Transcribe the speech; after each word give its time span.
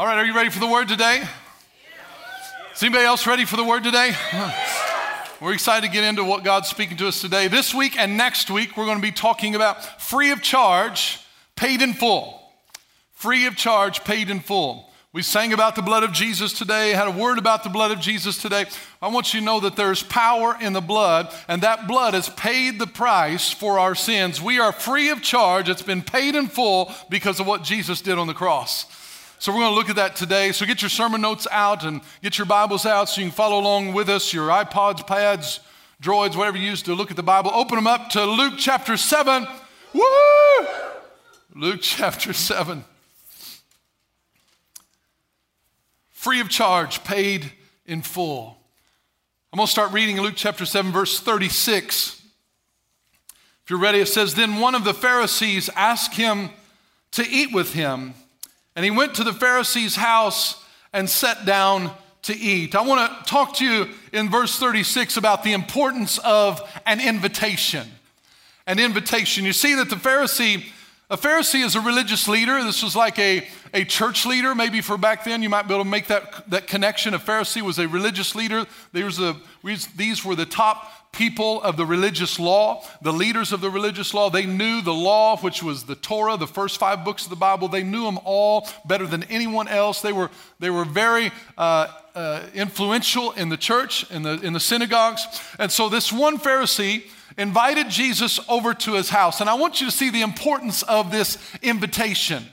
All 0.00 0.06
right, 0.06 0.16
are 0.16 0.24
you 0.24 0.32
ready 0.32 0.48
for 0.48 0.60
the 0.60 0.66
word 0.68 0.86
today? 0.86 1.24
Is 2.72 2.82
anybody 2.84 3.04
else 3.04 3.26
ready 3.26 3.44
for 3.44 3.56
the 3.56 3.64
word 3.64 3.82
today? 3.82 4.12
We're 5.40 5.54
excited 5.54 5.88
to 5.88 5.92
get 5.92 6.04
into 6.04 6.22
what 6.22 6.44
God's 6.44 6.68
speaking 6.68 6.96
to 6.98 7.08
us 7.08 7.20
today. 7.20 7.48
This 7.48 7.74
week 7.74 7.98
and 7.98 8.16
next 8.16 8.48
week, 8.48 8.76
we're 8.76 8.84
going 8.84 8.98
to 8.98 9.02
be 9.02 9.10
talking 9.10 9.56
about 9.56 10.00
free 10.00 10.30
of 10.30 10.40
charge, 10.40 11.18
paid 11.56 11.82
in 11.82 11.94
full. 11.94 12.40
Free 13.10 13.46
of 13.46 13.56
charge, 13.56 14.04
paid 14.04 14.30
in 14.30 14.38
full. 14.38 14.88
We 15.12 15.22
sang 15.22 15.52
about 15.52 15.74
the 15.74 15.82
blood 15.82 16.04
of 16.04 16.12
Jesus 16.12 16.52
today, 16.52 16.90
had 16.92 17.08
a 17.08 17.10
word 17.10 17.36
about 17.36 17.64
the 17.64 17.68
blood 17.68 17.90
of 17.90 17.98
Jesus 17.98 18.40
today. 18.40 18.66
I 19.02 19.08
want 19.08 19.34
you 19.34 19.40
to 19.40 19.46
know 19.46 19.58
that 19.58 19.74
there's 19.74 20.04
power 20.04 20.56
in 20.60 20.74
the 20.74 20.80
blood, 20.80 21.34
and 21.48 21.60
that 21.62 21.88
blood 21.88 22.14
has 22.14 22.28
paid 22.28 22.78
the 22.78 22.86
price 22.86 23.50
for 23.50 23.80
our 23.80 23.96
sins. 23.96 24.40
We 24.40 24.60
are 24.60 24.70
free 24.70 25.08
of 25.08 25.22
charge. 25.22 25.68
It's 25.68 25.82
been 25.82 26.02
paid 26.02 26.36
in 26.36 26.46
full 26.46 26.94
because 27.10 27.40
of 27.40 27.48
what 27.48 27.64
Jesus 27.64 28.00
did 28.00 28.16
on 28.16 28.28
the 28.28 28.32
cross. 28.34 28.86
So 29.40 29.52
we're 29.52 29.60
going 29.60 29.70
to 29.70 29.76
look 29.76 29.88
at 29.88 29.96
that 29.96 30.16
today. 30.16 30.50
So 30.50 30.66
get 30.66 30.82
your 30.82 30.88
sermon 30.88 31.20
notes 31.20 31.46
out 31.52 31.84
and 31.84 32.00
get 32.22 32.38
your 32.38 32.46
Bibles 32.46 32.84
out 32.84 33.08
so 33.08 33.20
you 33.20 33.28
can 33.28 33.34
follow 33.34 33.60
along 33.60 33.92
with 33.92 34.08
us, 34.08 34.32
your 34.32 34.48
iPods, 34.48 35.06
pads, 35.06 35.60
droids, 36.02 36.34
whatever 36.34 36.56
you 36.56 36.66
use 36.66 36.82
to 36.82 36.94
look 36.94 37.12
at 37.12 37.16
the 37.16 37.22
Bible. 37.22 37.52
Open 37.54 37.76
them 37.76 37.86
up 37.86 38.10
to 38.10 38.24
Luke 38.24 38.54
chapter 38.58 38.96
7. 38.96 39.46
Woo! 39.94 40.66
Luke 41.54 41.78
chapter 41.80 42.32
7. 42.32 42.84
Free 46.10 46.40
of 46.40 46.48
charge, 46.48 47.04
paid 47.04 47.52
in 47.86 48.02
full. 48.02 48.58
I'm 49.52 49.58
going 49.58 49.66
to 49.66 49.70
start 49.70 49.92
reading 49.92 50.20
Luke 50.20 50.34
chapter 50.36 50.66
7, 50.66 50.90
verse 50.90 51.20
36. 51.20 52.20
If 53.62 53.70
you're 53.70 53.78
ready, 53.78 54.00
it 54.00 54.08
says, 54.08 54.34
Then 54.34 54.58
one 54.58 54.74
of 54.74 54.82
the 54.82 54.94
Pharisees 54.94 55.70
asked 55.76 56.14
him 56.14 56.50
to 57.12 57.24
eat 57.24 57.52
with 57.52 57.74
him. 57.74 58.14
And 58.78 58.84
he 58.84 58.92
went 58.92 59.16
to 59.16 59.24
the 59.24 59.32
Pharisee's 59.32 59.96
house 59.96 60.64
and 60.92 61.10
sat 61.10 61.44
down 61.44 61.90
to 62.22 62.32
eat. 62.32 62.76
I 62.76 62.82
want 62.82 63.10
to 63.10 63.28
talk 63.28 63.54
to 63.54 63.64
you 63.64 63.88
in 64.12 64.30
verse 64.30 64.56
36 64.56 65.16
about 65.16 65.42
the 65.42 65.52
importance 65.52 66.18
of 66.18 66.62
an 66.86 67.00
invitation. 67.00 67.88
An 68.68 68.78
invitation. 68.78 69.44
You 69.44 69.52
see 69.52 69.74
that 69.74 69.90
the 69.90 69.96
Pharisee, 69.96 70.64
a 71.10 71.16
Pharisee 71.16 71.64
is 71.64 71.74
a 71.74 71.80
religious 71.80 72.28
leader. 72.28 72.62
This 72.62 72.84
was 72.84 72.94
like 72.94 73.18
a, 73.18 73.48
a 73.74 73.84
church 73.84 74.24
leader, 74.24 74.54
maybe 74.54 74.80
for 74.80 74.96
back 74.96 75.24
then. 75.24 75.42
You 75.42 75.48
might 75.48 75.66
be 75.66 75.74
able 75.74 75.82
to 75.82 75.90
make 75.90 76.06
that, 76.06 76.48
that 76.48 76.68
connection. 76.68 77.14
A 77.14 77.18
Pharisee 77.18 77.62
was 77.62 77.80
a 77.80 77.88
religious 77.88 78.36
leader. 78.36 78.64
There's 78.92 79.18
a, 79.18 79.36
these 79.96 80.24
were 80.24 80.36
the 80.36 80.46
top 80.46 80.88
people 81.12 81.62
of 81.62 81.76
the 81.76 81.86
religious 81.86 82.38
law, 82.38 82.84
the 83.02 83.12
leaders 83.12 83.52
of 83.52 83.60
the 83.60 83.70
religious 83.70 84.14
law. 84.14 84.30
They 84.30 84.46
knew 84.46 84.82
the 84.82 84.94
law, 84.94 85.36
which 85.38 85.62
was 85.62 85.84
the 85.84 85.94
Torah, 85.94 86.36
the 86.36 86.46
first 86.46 86.78
five 86.78 87.04
books 87.04 87.24
of 87.24 87.30
the 87.30 87.36
Bible. 87.36 87.68
They 87.68 87.82
knew 87.82 88.04
them 88.04 88.18
all 88.24 88.68
better 88.84 89.06
than 89.06 89.24
anyone 89.24 89.68
else. 89.68 90.00
They 90.00 90.12
were, 90.12 90.30
they 90.58 90.70
were 90.70 90.84
very 90.84 91.30
uh, 91.56 91.88
uh, 92.14 92.42
influential 92.54 93.32
in 93.32 93.48
the 93.48 93.56
church, 93.56 94.10
in 94.10 94.22
the, 94.22 94.40
in 94.40 94.52
the 94.52 94.60
synagogues. 94.60 95.26
And 95.58 95.70
so 95.72 95.88
this 95.88 96.12
one 96.12 96.38
Pharisee 96.38 97.04
invited 97.36 97.88
Jesus 97.88 98.40
over 98.48 98.74
to 98.74 98.94
his 98.94 99.10
house. 99.10 99.40
And 99.40 99.48
I 99.48 99.54
want 99.54 99.80
you 99.80 99.86
to 99.86 99.92
see 99.92 100.10
the 100.10 100.22
importance 100.22 100.82
of 100.82 101.10
this 101.10 101.38
invitation. 101.62 102.44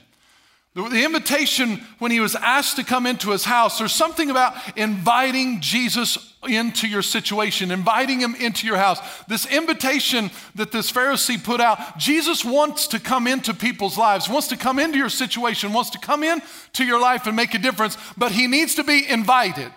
The 0.76 1.06
invitation, 1.06 1.80
when 2.00 2.10
he 2.10 2.20
was 2.20 2.34
asked 2.34 2.76
to 2.76 2.84
come 2.84 3.06
into 3.06 3.30
his 3.30 3.46
house, 3.46 3.78
there's 3.78 3.94
something 3.94 4.28
about 4.28 4.54
inviting 4.76 5.62
Jesus 5.62 6.34
into 6.46 6.86
your 6.86 7.00
situation, 7.00 7.70
inviting 7.70 8.20
him 8.20 8.34
into 8.34 8.66
your 8.66 8.76
house. 8.76 9.00
This 9.26 9.46
invitation 9.46 10.30
that 10.54 10.72
this 10.72 10.92
Pharisee 10.92 11.42
put 11.42 11.62
out, 11.62 11.96
Jesus 11.96 12.44
wants 12.44 12.88
to 12.88 13.00
come 13.00 13.26
into 13.26 13.54
people's 13.54 13.96
lives, 13.96 14.28
wants 14.28 14.48
to 14.48 14.56
come 14.58 14.78
into 14.78 14.98
your 14.98 15.08
situation, 15.08 15.72
wants 15.72 15.88
to 15.90 15.98
come 15.98 16.22
into 16.22 16.84
your 16.84 17.00
life 17.00 17.26
and 17.26 17.34
make 17.34 17.54
a 17.54 17.58
difference, 17.58 17.96
but 18.18 18.32
he 18.32 18.46
needs 18.46 18.74
to 18.74 18.84
be 18.84 19.08
invited. 19.08 19.72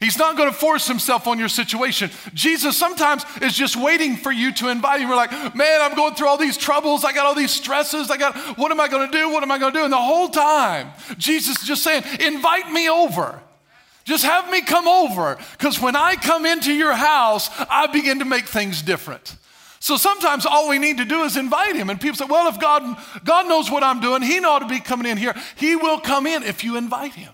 He's 0.00 0.16
not 0.16 0.36
going 0.36 0.48
to 0.48 0.54
force 0.54 0.86
himself 0.86 1.26
on 1.26 1.40
your 1.40 1.48
situation. 1.48 2.10
Jesus 2.32 2.76
sometimes 2.76 3.24
is 3.42 3.52
just 3.52 3.76
waiting 3.76 4.16
for 4.16 4.30
you 4.30 4.52
to 4.54 4.68
invite 4.68 5.00
him. 5.00 5.08
We're 5.08 5.16
like, 5.16 5.32
man, 5.56 5.80
I'm 5.80 5.96
going 5.96 6.14
through 6.14 6.28
all 6.28 6.36
these 6.36 6.56
troubles. 6.56 7.04
I 7.04 7.12
got 7.12 7.26
all 7.26 7.34
these 7.34 7.50
stresses. 7.50 8.08
I 8.08 8.16
got, 8.16 8.36
what 8.56 8.70
am 8.70 8.80
I 8.80 8.86
going 8.86 9.10
to 9.10 9.18
do? 9.18 9.28
What 9.28 9.42
am 9.42 9.50
I 9.50 9.58
going 9.58 9.72
to 9.72 9.78
do? 9.80 9.84
And 9.84 9.92
the 9.92 9.96
whole 9.96 10.28
time, 10.28 10.92
Jesus 11.16 11.60
is 11.60 11.66
just 11.66 11.82
saying, 11.82 12.04
invite 12.20 12.70
me 12.70 12.88
over. 12.88 13.40
Just 14.04 14.24
have 14.24 14.48
me 14.50 14.62
come 14.62 14.86
over. 14.86 15.36
Because 15.52 15.80
when 15.80 15.96
I 15.96 16.14
come 16.14 16.46
into 16.46 16.72
your 16.72 16.94
house, 16.94 17.50
I 17.68 17.88
begin 17.88 18.20
to 18.20 18.24
make 18.24 18.46
things 18.46 18.82
different. 18.82 19.36
So 19.80 19.96
sometimes 19.96 20.46
all 20.46 20.68
we 20.68 20.78
need 20.78 20.98
to 20.98 21.04
do 21.04 21.22
is 21.24 21.36
invite 21.36 21.74
him. 21.74 21.90
And 21.90 22.00
people 22.00 22.16
say, 22.16 22.24
well, 22.24 22.48
if 22.48 22.60
God, 22.60 22.96
God 23.24 23.48
knows 23.48 23.68
what 23.68 23.82
I'm 23.82 24.00
doing, 24.00 24.22
he 24.22 24.38
ought 24.38 24.60
to 24.60 24.68
be 24.68 24.80
coming 24.80 25.10
in 25.10 25.18
here. 25.18 25.34
He 25.56 25.74
will 25.76 25.98
come 25.98 26.26
in 26.26 26.44
if 26.44 26.62
you 26.62 26.76
invite 26.76 27.14
him. 27.14 27.32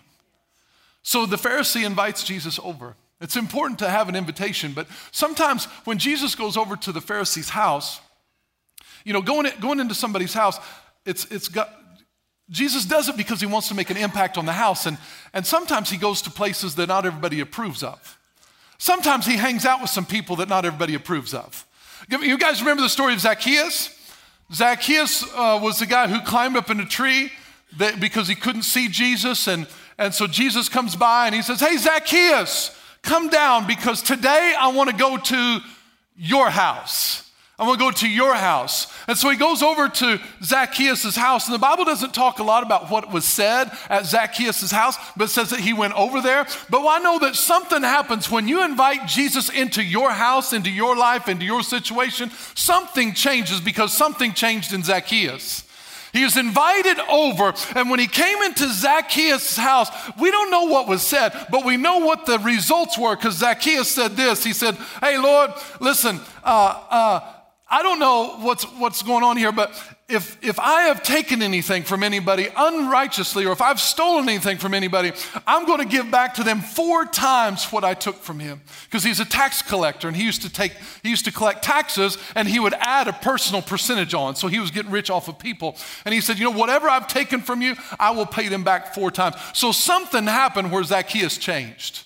So 1.04 1.26
the 1.26 1.37
Pharisee 1.37 1.84
invites 1.84 2.25
Jesus 2.25 2.59
over. 2.65 2.97
It's 3.20 3.37
important 3.37 3.78
to 3.78 3.88
have 3.88 4.09
an 4.09 4.16
invitation, 4.16 4.72
but 4.72 4.88
sometimes 5.12 5.66
when 5.84 5.98
Jesus 5.98 6.34
goes 6.34 6.56
over 6.56 6.76
to 6.76 6.92
the 6.92 7.00
Pharisee's 7.00 7.50
house, 7.50 8.00
you 9.04 9.12
know, 9.12 9.22
going, 9.22 9.47
going 9.60 9.81
into 9.81 9.94
somebody's 9.94 10.34
house, 10.34 10.59
it's, 11.06 11.26
it's 11.26 11.48
got, 11.48 11.70
Jesus 12.50 12.87
does 12.87 13.09
it 13.09 13.16
because 13.16 13.41
he 13.41 13.47
wants 13.47 13.69
to 13.69 13.75
make 13.75 13.91
an 13.91 13.97
impact 13.97 14.37
on 14.37 14.47
the 14.47 14.53
house, 14.53 14.87
and, 14.87 14.98
and 15.32 15.47
sometimes 15.47 15.91
he 15.91 15.98
goes 15.98 16.22
to 16.22 16.31
places 16.31 16.75
that 16.75 16.88
not 16.88 17.06
everybody 17.06 17.41
approves 17.41 17.82
of. 17.82 18.19
Sometimes 18.78 19.26
he 19.26 19.36
hangs 19.36 19.65
out 19.65 19.81
with 19.81 19.91
some 19.91 20.06
people 20.06 20.36
that 20.36 20.48
not 20.48 20.65
everybody 20.65 20.94
approves 20.94 21.34
of. 21.34 21.66
You 22.09 22.38
guys 22.38 22.60
remember 22.60 22.82
the 22.82 22.88
story 22.88 23.15
of 23.15 23.21
Zacchaeus? 23.21 23.91
Zacchaeus 24.53 25.22
uh, 25.34 25.60
was 25.62 25.78
the 25.78 25.86
guy 25.86 26.09
who 26.09 26.21
climbed 26.22 26.56
up 26.56 26.71
in 26.71 26.81
a 26.81 26.86
tree 26.86 27.31
that, 27.78 28.00
because 28.00 28.28
he 28.28 28.34
couldn't 28.34 28.62
see 28.62 28.88
Jesus, 28.88 29.47
and 29.47 29.66
and 29.99 30.12
so 30.12 30.27
Jesus 30.27 30.69
comes 30.69 30.97
by 30.97 31.27
and 31.27 31.34
he 31.34 31.43
says, 31.43 31.60
Hey, 31.60 31.77
Zacchaeus, 31.77 32.77
come 33.03 33.28
down 33.28 33.66
because 33.66 34.03
today 34.03 34.55
I 34.59 34.69
want 34.69 34.91
to 34.91 34.97
go 34.97 35.16
to 35.16 35.60
your 36.16 36.50
house. 36.50 37.25
I 37.56 37.65
want 37.65 37.78
to 37.78 37.84
go 37.84 37.91
to 37.93 38.09
your 38.09 38.34
house. 38.34 38.93
And 39.06 39.16
so 39.16 39.31
he 39.31 39.37
goes 39.37 39.62
over 39.62 39.88
to 39.88 40.21
Zacchaeus' 40.43 41.15
house. 41.15 41.47
And 41.47 41.54
the 41.54 41.60
Bible 41.60 41.84
doesn't 41.84 42.12
talk 42.12 42.41
a 42.41 42.43
lot 42.43 42.65
about 42.65 42.91
what 42.91 43.12
was 43.12 43.25
said 43.25 43.71
at 43.88 44.06
Zacchaeus' 44.06 44.72
house, 44.72 44.97
but 45.16 45.31
says 45.31 45.50
that 45.50 45.60
he 45.60 45.72
went 45.72 45.94
over 45.94 46.21
there. 46.21 46.47
But 46.69 46.84
I 46.84 46.99
know 46.99 47.21
that 47.21 47.37
something 47.37 47.83
happens 47.83 48.28
when 48.28 48.49
you 48.49 48.65
invite 48.65 49.06
Jesus 49.06 49.50
into 49.50 49.84
your 49.84 50.10
house, 50.10 50.53
into 50.53 50.71
your 50.71 50.97
life, 50.97 51.28
into 51.28 51.44
your 51.44 51.62
situation. 51.62 52.33
Something 52.56 53.15
changes 53.15 53.60
because 53.60 53.97
something 53.97 54.33
changed 54.33 54.72
in 54.72 54.83
Zacchaeus. 54.83 55.62
He 56.14 56.22
was 56.22 56.36
invited 56.36 57.00
over, 57.10 57.52
and 57.75 57.91
when 57.91 57.98
he 57.98 58.06
came 58.06 58.41
into 58.42 58.69
Zacchaeus' 58.69 59.56
house, 59.56 59.91
we 60.16 60.30
don't 60.30 60.48
know 60.48 60.62
what 60.62 60.86
was 60.86 61.02
said, 61.02 61.32
but 61.50 61.64
we 61.64 61.76
know 61.76 61.98
what 61.98 62.25
the 62.25 62.38
results 62.38 62.97
were 62.97 63.16
because 63.16 63.34
Zacchaeus 63.34 63.91
said 63.91 64.12
this. 64.12 64.44
He 64.44 64.53
said, 64.53 64.76
Hey, 65.00 65.19
Lord, 65.19 65.50
listen, 65.80 66.20
uh, 66.44 66.82
uh, 66.88 67.20
I 67.69 67.82
don't 67.82 67.98
know 67.98 68.36
what's, 68.38 68.62
what's 68.62 69.03
going 69.03 69.24
on 69.24 69.36
here, 69.36 69.50
but 69.50 69.74
if, 70.06 70.37
if 70.44 70.60
I 70.60 70.82
have 70.82 71.03
taken 71.03 71.41
anything 71.41 71.82
from 71.82 72.03
anybody 72.03 72.48
unrighteously 72.54 73.47
or 73.47 73.53
if 73.53 73.62
I've 73.62 73.81
stolen 73.81 74.28
anything 74.28 74.59
from 74.59 74.75
anybody, 74.75 75.12
I'm 75.47 75.65
going 75.65 75.78
to 75.78 75.87
give 75.87 76.10
back 76.10 76.34
to 76.34 76.42
them 76.42 76.60
four 76.60 77.06
times 77.06 77.72
what 77.72 77.84
I 77.84 77.94
took 77.94 78.16
from 78.16 78.38
him. 78.38 78.60
Because 78.84 79.03
he's 79.03 79.20
a 79.20 79.25
tax 79.25 79.62
collector 79.62 80.06
and 80.06 80.15
he 80.15 80.22
used 80.22 80.42
to 80.42 80.53
take, 80.53 80.72
he 81.03 81.09
used 81.09 81.25
to 81.25 81.32
collect 81.32 81.65
taxes 81.65 82.19
and 82.34 82.47
he 82.47 82.60
would 82.60 82.75
add 82.75 83.09
a 83.09 83.15
personal 83.15 83.62
percentage 83.62 84.12
on. 84.12 84.37
So 84.37 84.47
he 84.47 84.59
was 84.59 84.70
getting 84.70 84.91
rich 84.91 85.09
off 85.09 85.28
of 85.28 85.38
people. 85.38 85.75
And 86.04 86.12
he 86.12 86.21
said, 86.21 86.38
You 86.38 86.44
know, 86.44 86.59
whatever 86.59 86.86
I've 86.86 87.09
taken 87.09 87.41
from 87.41 87.62
you, 87.62 87.75
I 87.98 88.10
will 88.10 88.26
pay 88.26 88.48
them 88.48 88.62
back 88.62 88.94
four 88.94 89.10
times. 89.10 89.36
So 89.54 89.72
something 89.72 90.25
happened 90.25 90.71
where 90.71 90.84
Zacchaeus 90.84 91.38
changed. 91.38 92.04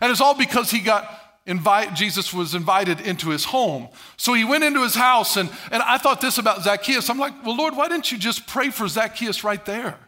And 0.00 0.10
it's 0.12 0.20
all 0.20 0.34
because 0.34 0.70
he 0.70 0.80
got 0.80 1.19
invite, 1.50 1.94
Jesus 1.94 2.32
was 2.32 2.54
invited 2.54 3.00
into 3.00 3.30
his 3.30 3.44
home. 3.44 3.88
So 4.16 4.34
he 4.34 4.44
went 4.44 4.62
into 4.62 4.82
his 4.82 4.94
house, 4.94 5.36
and, 5.36 5.50
and 5.72 5.82
I 5.82 5.98
thought 5.98 6.20
this 6.20 6.38
about 6.38 6.62
Zacchaeus. 6.62 7.10
I'm 7.10 7.18
like, 7.18 7.44
well, 7.44 7.56
Lord, 7.56 7.76
why 7.76 7.88
didn't 7.88 8.12
you 8.12 8.18
just 8.18 8.46
pray 8.46 8.70
for 8.70 8.86
Zacchaeus 8.86 9.42
right 9.42 9.64
there 9.64 9.98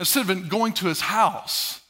instead 0.00 0.28
of 0.28 0.48
going 0.48 0.72
to 0.74 0.86
his 0.86 1.00
house? 1.00 1.80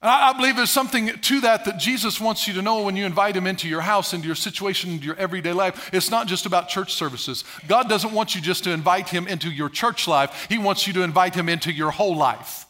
I, 0.00 0.30
I 0.30 0.32
believe 0.34 0.54
there's 0.54 0.70
something 0.70 1.08
to 1.08 1.40
that 1.40 1.64
that 1.64 1.78
Jesus 1.80 2.20
wants 2.20 2.46
you 2.46 2.54
to 2.54 2.62
know 2.62 2.84
when 2.84 2.94
you 2.94 3.04
invite 3.04 3.36
him 3.36 3.48
into 3.48 3.68
your 3.68 3.80
house, 3.80 4.14
into 4.14 4.26
your 4.26 4.36
situation, 4.36 4.92
into 4.92 5.04
your 5.04 5.16
everyday 5.16 5.52
life. 5.52 5.90
It's 5.92 6.10
not 6.10 6.28
just 6.28 6.46
about 6.46 6.68
church 6.68 6.94
services. 6.94 7.42
God 7.66 7.88
doesn't 7.88 8.12
want 8.12 8.36
you 8.36 8.40
just 8.40 8.62
to 8.64 8.70
invite 8.70 9.08
him 9.08 9.26
into 9.26 9.50
your 9.50 9.68
church 9.68 10.06
life, 10.06 10.46
He 10.48 10.58
wants 10.58 10.86
you 10.86 10.92
to 10.92 11.02
invite 11.02 11.34
him 11.34 11.48
into 11.48 11.72
your 11.72 11.90
whole 11.90 12.16
life. 12.16 12.67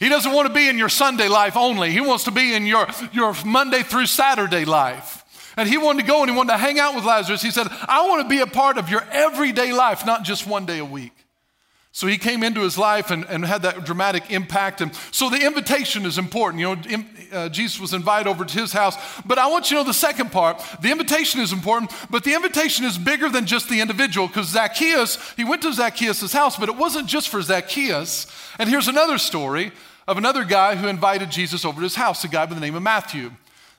He 0.00 0.08
doesn't 0.08 0.32
want 0.32 0.48
to 0.48 0.54
be 0.54 0.66
in 0.68 0.78
your 0.78 0.88
Sunday 0.88 1.28
life 1.28 1.56
only. 1.56 1.92
He 1.92 2.00
wants 2.00 2.24
to 2.24 2.30
be 2.30 2.54
in 2.54 2.66
your, 2.66 2.88
your 3.12 3.34
Monday 3.44 3.82
through 3.82 4.06
Saturday 4.06 4.64
life. 4.64 5.24
And 5.58 5.68
he 5.68 5.76
wanted 5.76 6.02
to 6.02 6.08
go 6.08 6.22
and 6.22 6.30
he 6.30 6.36
wanted 6.36 6.52
to 6.52 6.58
hang 6.58 6.80
out 6.80 6.94
with 6.94 7.04
Lazarus. 7.04 7.42
He 7.42 7.50
said, 7.50 7.66
I 7.70 8.08
want 8.08 8.22
to 8.22 8.28
be 8.28 8.40
a 8.40 8.46
part 8.46 8.78
of 8.78 8.88
your 8.88 9.02
everyday 9.12 9.74
life, 9.74 10.06
not 10.06 10.24
just 10.24 10.46
one 10.46 10.64
day 10.64 10.78
a 10.78 10.84
week. 10.84 11.12
So 11.92 12.06
he 12.06 12.18
came 12.18 12.44
into 12.44 12.60
his 12.60 12.78
life 12.78 13.10
and, 13.10 13.24
and 13.24 13.44
had 13.44 13.62
that 13.62 13.84
dramatic 13.84 14.30
impact. 14.30 14.80
And 14.80 14.94
so 15.10 15.28
the 15.28 15.44
invitation 15.44 16.06
is 16.06 16.18
important. 16.18 16.60
You 16.60 16.76
know, 16.76 17.04
uh, 17.32 17.48
Jesus 17.48 17.80
was 17.80 17.92
invited 17.92 18.28
over 18.30 18.44
to 18.44 18.58
his 18.58 18.72
house. 18.72 18.96
But 19.26 19.38
I 19.38 19.48
want 19.48 19.70
you 19.70 19.76
to 19.76 19.82
know 19.82 19.86
the 19.86 19.92
second 19.92 20.30
part. 20.30 20.64
The 20.80 20.92
invitation 20.92 21.40
is 21.40 21.52
important, 21.52 21.92
but 22.08 22.22
the 22.22 22.32
invitation 22.32 22.86
is 22.86 22.96
bigger 22.96 23.28
than 23.28 23.44
just 23.44 23.68
the 23.68 23.80
individual 23.80 24.28
because 24.28 24.46
Zacchaeus, 24.46 25.34
he 25.36 25.44
went 25.44 25.62
to 25.62 25.72
Zacchaeus' 25.72 26.32
house, 26.32 26.56
but 26.56 26.68
it 26.68 26.76
wasn't 26.76 27.08
just 27.08 27.28
for 27.28 27.42
Zacchaeus. 27.42 28.28
And 28.58 28.70
here's 28.70 28.88
another 28.88 29.18
story 29.18 29.72
of 30.10 30.18
another 30.18 30.42
guy 30.42 30.74
who 30.74 30.88
invited 30.88 31.30
Jesus 31.30 31.64
over 31.64 31.76
to 31.76 31.84
his 31.84 31.94
house, 31.94 32.24
a 32.24 32.28
guy 32.28 32.44
by 32.44 32.54
the 32.54 32.60
name 32.60 32.74
of 32.74 32.82
Matthew. 32.82 33.30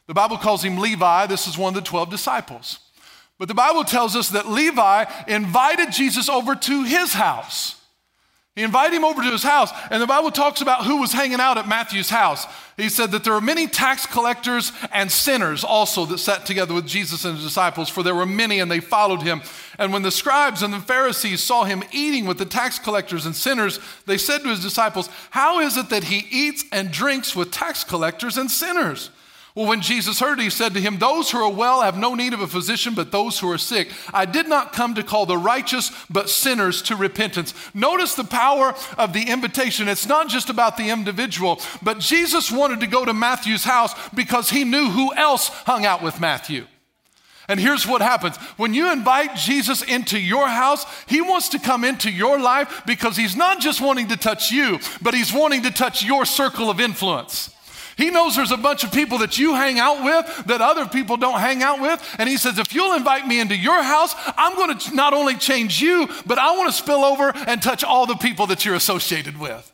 The 0.07 0.13
Bible 0.13 0.37
calls 0.37 0.63
him 0.63 0.77
Levi. 0.77 1.25
This 1.25 1.45
is 1.45 1.57
one 1.57 1.75
of 1.75 1.83
the 1.83 1.87
12 1.87 2.09
disciples. 2.09 2.79
But 3.37 3.49
the 3.49 3.53
Bible 3.53 3.83
tells 3.83 4.15
us 4.15 4.29
that 4.29 4.47
Levi 4.47 5.11
invited 5.27 5.91
Jesus 5.91 6.29
over 6.29 6.55
to 6.55 6.83
his 6.85 7.11
house. 7.11 7.80
He 8.55 8.63
invited 8.63 8.93
him 8.93 9.05
over 9.05 9.21
to 9.21 9.31
his 9.31 9.43
house, 9.43 9.71
and 9.89 10.01
the 10.01 10.07
Bible 10.07 10.29
talks 10.29 10.59
about 10.59 10.83
who 10.83 10.97
was 10.97 11.13
hanging 11.13 11.39
out 11.39 11.57
at 11.57 11.69
Matthew's 11.69 12.09
house. 12.09 12.45
He 12.75 12.89
said 12.89 13.11
that 13.11 13.23
there 13.23 13.31
were 13.31 13.39
many 13.39 13.65
tax 13.65 14.05
collectors 14.05 14.73
and 14.91 15.09
sinners 15.09 15.63
also 15.63 16.05
that 16.07 16.17
sat 16.17 16.45
together 16.45 16.73
with 16.73 16.85
Jesus 16.85 17.23
and 17.23 17.35
his 17.35 17.45
disciples, 17.45 17.87
for 17.87 18.03
there 18.03 18.15
were 18.15 18.25
many 18.25 18.59
and 18.59 18.69
they 18.69 18.81
followed 18.81 19.21
him. 19.21 19.41
And 19.79 19.93
when 19.93 20.01
the 20.01 20.11
scribes 20.11 20.63
and 20.63 20.73
the 20.73 20.81
Pharisees 20.81 21.41
saw 21.41 21.63
him 21.63 21.81
eating 21.93 22.25
with 22.25 22.39
the 22.39 22.45
tax 22.45 22.77
collectors 22.77 23.25
and 23.25 23.33
sinners, 23.33 23.79
they 24.05 24.17
said 24.17 24.39
to 24.39 24.49
his 24.49 24.61
disciples, 24.61 25.09
How 25.29 25.61
is 25.61 25.77
it 25.77 25.89
that 25.89 26.05
he 26.05 26.27
eats 26.29 26.65
and 26.73 26.91
drinks 26.91 27.33
with 27.33 27.51
tax 27.51 27.85
collectors 27.85 28.37
and 28.37 28.51
sinners? 28.51 29.11
Well, 29.53 29.67
when 29.67 29.81
Jesus 29.81 30.21
heard 30.21 30.39
it, 30.39 30.43
he 30.43 30.49
said 30.49 30.73
to 30.75 30.81
him, 30.81 30.97
Those 30.97 31.29
who 31.29 31.37
are 31.39 31.51
well 31.51 31.81
have 31.81 31.97
no 31.97 32.15
need 32.15 32.33
of 32.33 32.39
a 32.39 32.47
physician, 32.47 32.93
but 32.95 33.11
those 33.11 33.39
who 33.39 33.51
are 33.51 33.57
sick. 33.57 33.89
I 34.13 34.23
did 34.23 34.47
not 34.47 34.71
come 34.71 34.95
to 34.95 35.03
call 35.03 35.25
the 35.25 35.37
righteous, 35.37 35.91
but 36.09 36.29
sinners 36.29 36.81
to 36.83 36.95
repentance. 36.95 37.53
Notice 37.73 38.15
the 38.15 38.23
power 38.23 38.73
of 38.97 39.11
the 39.11 39.29
invitation. 39.29 39.89
It's 39.89 40.07
not 40.07 40.29
just 40.29 40.49
about 40.49 40.77
the 40.77 40.89
individual, 40.89 41.59
but 41.81 41.99
Jesus 41.99 42.49
wanted 42.49 42.79
to 42.79 42.87
go 42.87 43.03
to 43.03 43.13
Matthew's 43.13 43.65
house 43.65 43.93
because 44.11 44.49
he 44.49 44.63
knew 44.63 44.89
who 44.89 45.13
else 45.15 45.49
hung 45.49 45.85
out 45.85 46.01
with 46.01 46.21
Matthew. 46.21 46.65
And 47.49 47.59
here's 47.59 47.85
what 47.85 48.01
happens 48.01 48.37
when 48.55 48.73
you 48.73 48.93
invite 48.93 49.35
Jesus 49.35 49.81
into 49.81 50.17
your 50.17 50.47
house, 50.47 50.85
he 51.07 51.19
wants 51.19 51.49
to 51.49 51.59
come 51.59 51.83
into 51.83 52.09
your 52.09 52.39
life 52.39 52.83
because 52.87 53.17
he's 53.17 53.35
not 53.35 53.59
just 53.59 53.81
wanting 53.81 54.07
to 54.07 54.15
touch 54.15 54.51
you, 54.51 54.79
but 55.01 55.13
he's 55.13 55.33
wanting 55.33 55.63
to 55.63 55.71
touch 55.71 56.05
your 56.05 56.23
circle 56.23 56.69
of 56.69 56.79
influence. 56.79 57.53
He 57.97 58.09
knows 58.09 58.35
there's 58.35 58.51
a 58.51 58.57
bunch 58.57 58.83
of 58.83 58.91
people 58.91 59.19
that 59.19 59.37
you 59.37 59.53
hang 59.53 59.79
out 59.79 60.03
with 60.03 60.45
that 60.47 60.61
other 60.61 60.85
people 60.85 61.17
don't 61.17 61.39
hang 61.39 61.63
out 61.63 61.81
with. 61.81 62.01
And 62.17 62.27
he 62.27 62.37
says, 62.37 62.57
if 62.57 62.73
you'll 62.73 62.93
invite 62.93 63.27
me 63.27 63.39
into 63.39 63.55
your 63.55 63.81
house, 63.81 64.13
I'm 64.37 64.55
going 64.55 64.77
to 64.77 64.95
not 64.95 65.13
only 65.13 65.35
change 65.35 65.81
you, 65.81 66.07
but 66.25 66.37
I 66.37 66.55
want 66.57 66.69
to 66.69 66.77
spill 66.77 67.03
over 67.03 67.33
and 67.47 67.61
touch 67.61 67.83
all 67.83 68.05
the 68.05 68.15
people 68.15 68.47
that 68.47 68.65
you're 68.65 68.75
associated 68.75 69.39
with. 69.39 69.71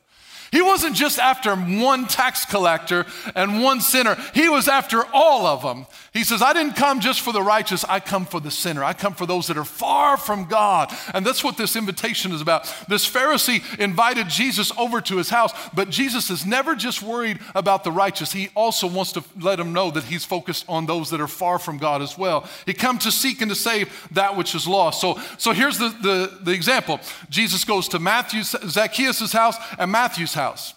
He 0.51 0.61
wasn't 0.61 0.95
just 0.95 1.19
after 1.19 1.55
one 1.55 2.07
tax 2.07 2.45
collector 2.45 3.05
and 3.35 3.61
one 3.61 3.81
sinner, 3.81 4.17
he 4.33 4.47
was 4.47 4.67
after 4.67 5.03
all 5.13 5.45
of 5.45 5.61
them. 5.61 5.85
He 6.17 6.23
says, 6.23 6.41
I 6.41 6.51
didn't 6.51 6.73
come 6.73 6.99
just 6.99 7.21
for 7.21 7.31
the 7.31 7.43
righteous, 7.43 7.83
I 7.83 7.99
come 7.99 8.25
for 8.25 8.39
the 8.39 8.49
sinner. 8.49 8.83
I 8.83 8.93
come 8.93 9.13
for 9.13 9.27
those 9.27 9.45
that 9.47 9.57
are 9.57 9.63
far 9.63 10.17
from 10.17 10.45
God. 10.45 10.91
And 11.13 11.23
that's 11.23 11.43
what 11.43 11.57
this 11.57 11.75
invitation 11.75 12.31
is 12.31 12.41
about. 12.41 12.63
This 12.89 13.07
Pharisee 13.07 13.61
invited 13.79 14.27
Jesus 14.27 14.71
over 14.79 14.99
to 14.99 15.17
his 15.17 15.29
house, 15.29 15.51
but 15.75 15.91
Jesus 15.91 16.31
is 16.31 16.43
never 16.43 16.73
just 16.73 17.03
worried 17.03 17.37
about 17.53 17.83
the 17.83 17.91
righteous. 17.91 18.31
He 18.31 18.49
also 18.55 18.87
wants 18.87 19.11
to 19.11 19.23
let 19.39 19.59
him 19.59 19.73
know 19.73 19.91
that 19.91 20.05
he's 20.05 20.25
focused 20.25 20.65
on 20.67 20.87
those 20.87 21.11
that 21.11 21.21
are 21.21 21.27
far 21.27 21.59
from 21.59 21.77
God 21.77 22.01
as 22.01 22.17
well. 22.17 22.49
He 22.65 22.73
come 22.73 22.97
to 22.97 23.11
seek 23.11 23.41
and 23.41 23.49
to 23.49 23.55
save 23.55 24.07
that 24.13 24.35
which 24.35 24.55
is 24.55 24.67
lost. 24.67 24.99
So, 24.99 25.19
so 25.37 25.51
here's 25.51 25.77
the, 25.77 25.89
the, 25.89 26.39
the 26.41 26.51
example. 26.51 26.99
Jesus 27.29 27.63
goes 27.63 27.87
to 27.89 27.99
Matthew, 27.99 28.41
Zacchaeus' 28.41 29.31
house 29.33 29.57
and 29.77 29.91
Matthew's 29.91 30.33
house. 30.33 30.73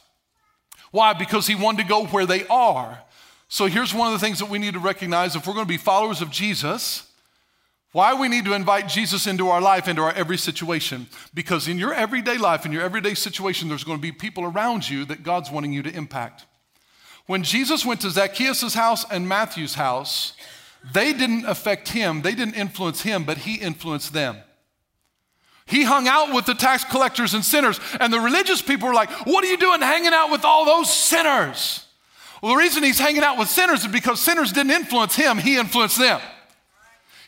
Why? 0.90 1.14
Because 1.14 1.46
he 1.46 1.54
wanted 1.54 1.84
to 1.84 1.88
go 1.88 2.04
where 2.08 2.26
they 2.26 2.46
are. 2.48 3.02
So 3.52 3.66
here's 3.66 3.92
one 3.92 4.06
of 4.06 4.18
the 4.18 4.24
things 4.24 4.38
that 4.38 4.48
we 4.48 4.60
need 4.60 4.74
to 4.74 4.78
recognize 4.78 5.34
if 5.34 5.44
we're 5.44 5.54
going 5.54 5.66
to 5.66 5.68
be 5.68 5.76
followers 5.76 6.22
of 6.22 6.30
Jesus, 6.30 7.10
why 7.90 8.14
we 8.14 8.28
need 8.28 8.44
to 8.44 8.54
invite 8.54 8.86
Jesus 8.86 9.26
into 9.26 9.48
our 9.48 9.60
life, 9.60 9.88
into 9.88 10.02
our 10.02 10.12
every 10.12 10.38
situation. 10.38 11.08
Because 11.34 11.66
in 11.66 11.76
your 11.76 11.92
everyday 11.92 12.38
life, 12.38 12.64
in 12.64 12.70
your 12.70 12.82
everyday 12.82 13.14
situation, 13.14 13.68
there's 13.68 13.82
going 13.82 13.98
to 13.98 14.02
be 14.02 14.12
people 14.12 14.44
around 14.44 14.88
you 14.88 15.04
that 15.06 15.24
God's 15.24 15.50
wanting 15.50 15.72
you 15.72 15.82
to 15.82 15.92
impact. 15.92 16.46
When 17.26 17.42
Jesus 17.42 17.84
went 17.84 18.00
to 18.02 18.10
Zacchaeus' 18.10 18.74
house 18.74 19.04
and 19.10 19.28
Matthew's 19.28 19.74
house, 19.74 20.34
they 20.94 21.12
didn't 21.12 21.44
affect 21.44 21.88
him, 21.88 22.22
they 22.22 22.36
didn't 22.36 22.54
influence 22.54 23.02
him, 23.02 23.24
but 23.24 23.38
he 23.38 23.56
influenced 23.56 24.12
them. 24.12 24.36
He 25.66 25.82
hung 25.82 26.06
out 26.06 26.32
with 26.32 26.46
the 26.46 26.54
tax 26.54 26.84
collectors 26.84 27.34
and 27.34 27.44
sinners, 27.44 27.80
and 27.98 28.12
the 28.12 28.20
religious 28.20 28.62
people 28.62 28.86
were 28.86 28.94
like, 28.94 29.10
What 29.26 29.42
are 29.44 29.48
you 29.48 29.56
doing 29.56 29.80
hanging 29.80 30.12
out 30.14 30.30
with 30.30 30.44
all 30.44 30.64
those 30.64 30.88
sinners? 30.94 31.84
Well, 32.42 32.52
the 32.52 32.58
reason 32.58 32.82
he's 32.82 32.98
hanging 32.98 33.22
out 33.22 33.38
with 33.38 33.48
sinners 33.48 33.80
is 33.80 33.88
because 33.88 34.20
sinners 34.20 34.52
didn't 34.52 34.72
influence 34.72 35.14
him, 35.14 35.38
he 35.38 35.56
influenced 35.56 35.98
them. 35.98 36.20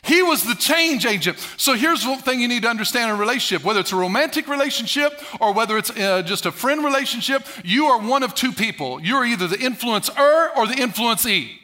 He 0.03 0.21
was 0.21 0.43
the 0.43 0.55
change 0.55 1.05
agent. 1.05 1.39
So 1.55 1.75
here's 1.75 2.05
one 2.05 2.19
thing 2.19 2.41
you 2.41 2.49
need 2.49 2.63
to 2.63 2.67
understand 2.67 3.09
in 3.09 3.15
a 3.15 3.19
relationship 3.19 3.65
whether 3.65 3.79
it's 3.79 3.93
a 3.93 3.95
romantic 3.95 4.49
relationship 4.49 5.13
or 5.39 5.53
whether 5.53 5.77
it's 5.77 5.91
uh, 5.91 6.23
just 6.23 6.45
a 6.45 6.51
friend 6.51 6.83
relationship, 6.83 7.47
you 7.63 7.85
are 7.85 7.99
one 7.99 8.21
of 8.21 8.35
two 8.35 8.51
people. 8.51 8.99
You're 9.01 9.23
either 9.23 9.47
the 9.47 9.55
influencer 9.55 10.57
or 10.57 10.67
the 10.67 10.73
influencee. 10.73 11.57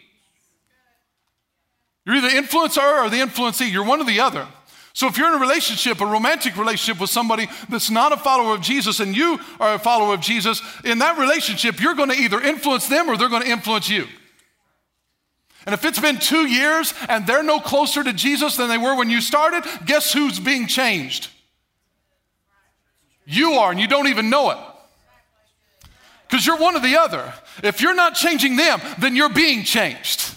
You're 2.06 2.16
either 2.16 2.30
the 2.30 2.36
influencer 2.36 3.04
or 3.04 3.10
the 3.10 3.18
influencee. 3.18 3.70
You're 3.70 3.84
one 3.84 4.00
or 4.00 4.06
the 4.06 4.22
other. 4.22 4.48
So 5.00 5.08
if 5.08 5.18
you're 5.18 5.30
in 5.30 5.36
a 5.36 5.40
relationship, 5.40 6.02
a 6.02 6.06
romantic 6.06 6.58
relationship 6.58 7.00
with 7.00 7.10
somebody 7.10 7.48
that's 7.70 7.90
not 7.90 8.12
a 8.12 8.18
follower 8.18 8.56
of 8.56 8.60
Jesus 8.60 9.00
and 9.00 9.16
you 9.16 9.40
are 9.58 9.76
a 9.76 9.80
follower 9.80 10.14
of 10.14 10.20
Jesus, 10.20 10.62
in 10.84 11.00
that 11.00 11.18
relationship, 11.18 11.80
you're 11.80 11.94
going 11.94 12.10
to 12.10 12.18
either 12.18 12.42
influence 12.42 12.90
them 12.90 13.08
or 13.10 13.16
they're 13.16 13.30
going 13.30 13.44
to 13.44 13.50
influence 13.50 13.90
you. 13.90 14.08
And 15.66 15.74
if 15.74 15.86
it's 15.86 16.02
been 16.02 16.18
two 16.18 16.46
years 16.46 16.94
and 17.08 17.26
they're 17.26 17.44
no 17.44 17.62
closer 17.62 18.04
to 18.04 18.12
Jesus 18.12 18.58
than 18.58 18.68
they 18.68 18.78
were 18.78 18.94
when 18.94 19.10
you 19.10 19.22
started, 19.22 19.64
guess 19.86 20.12
who's 20.12 20.38
being 20.38 20.68
changed? 20.68 21.30
You 23.26 23.54
are, 23.54 23.72
and 23.72 23.80
you 23.80 23.88
don't 23.88 24.10
even 24.10 24.30
know 24.30 24.50
it. 24.50 24.58
Because 26.28 26.46
you're 26.46 26.58
one 26.58 26.76
or 26.76 26.82
the 26.82 27.00
other. 27.00 27.34
If 27.64 27.80
you're 27.80 27.96
not 27.96 28.16
changing 28.16 28.58
them, 28.58 28.82
then 28.98 29.16
you're 29.16 29.30
being 29.30 29.64
changed. 29.64 30.36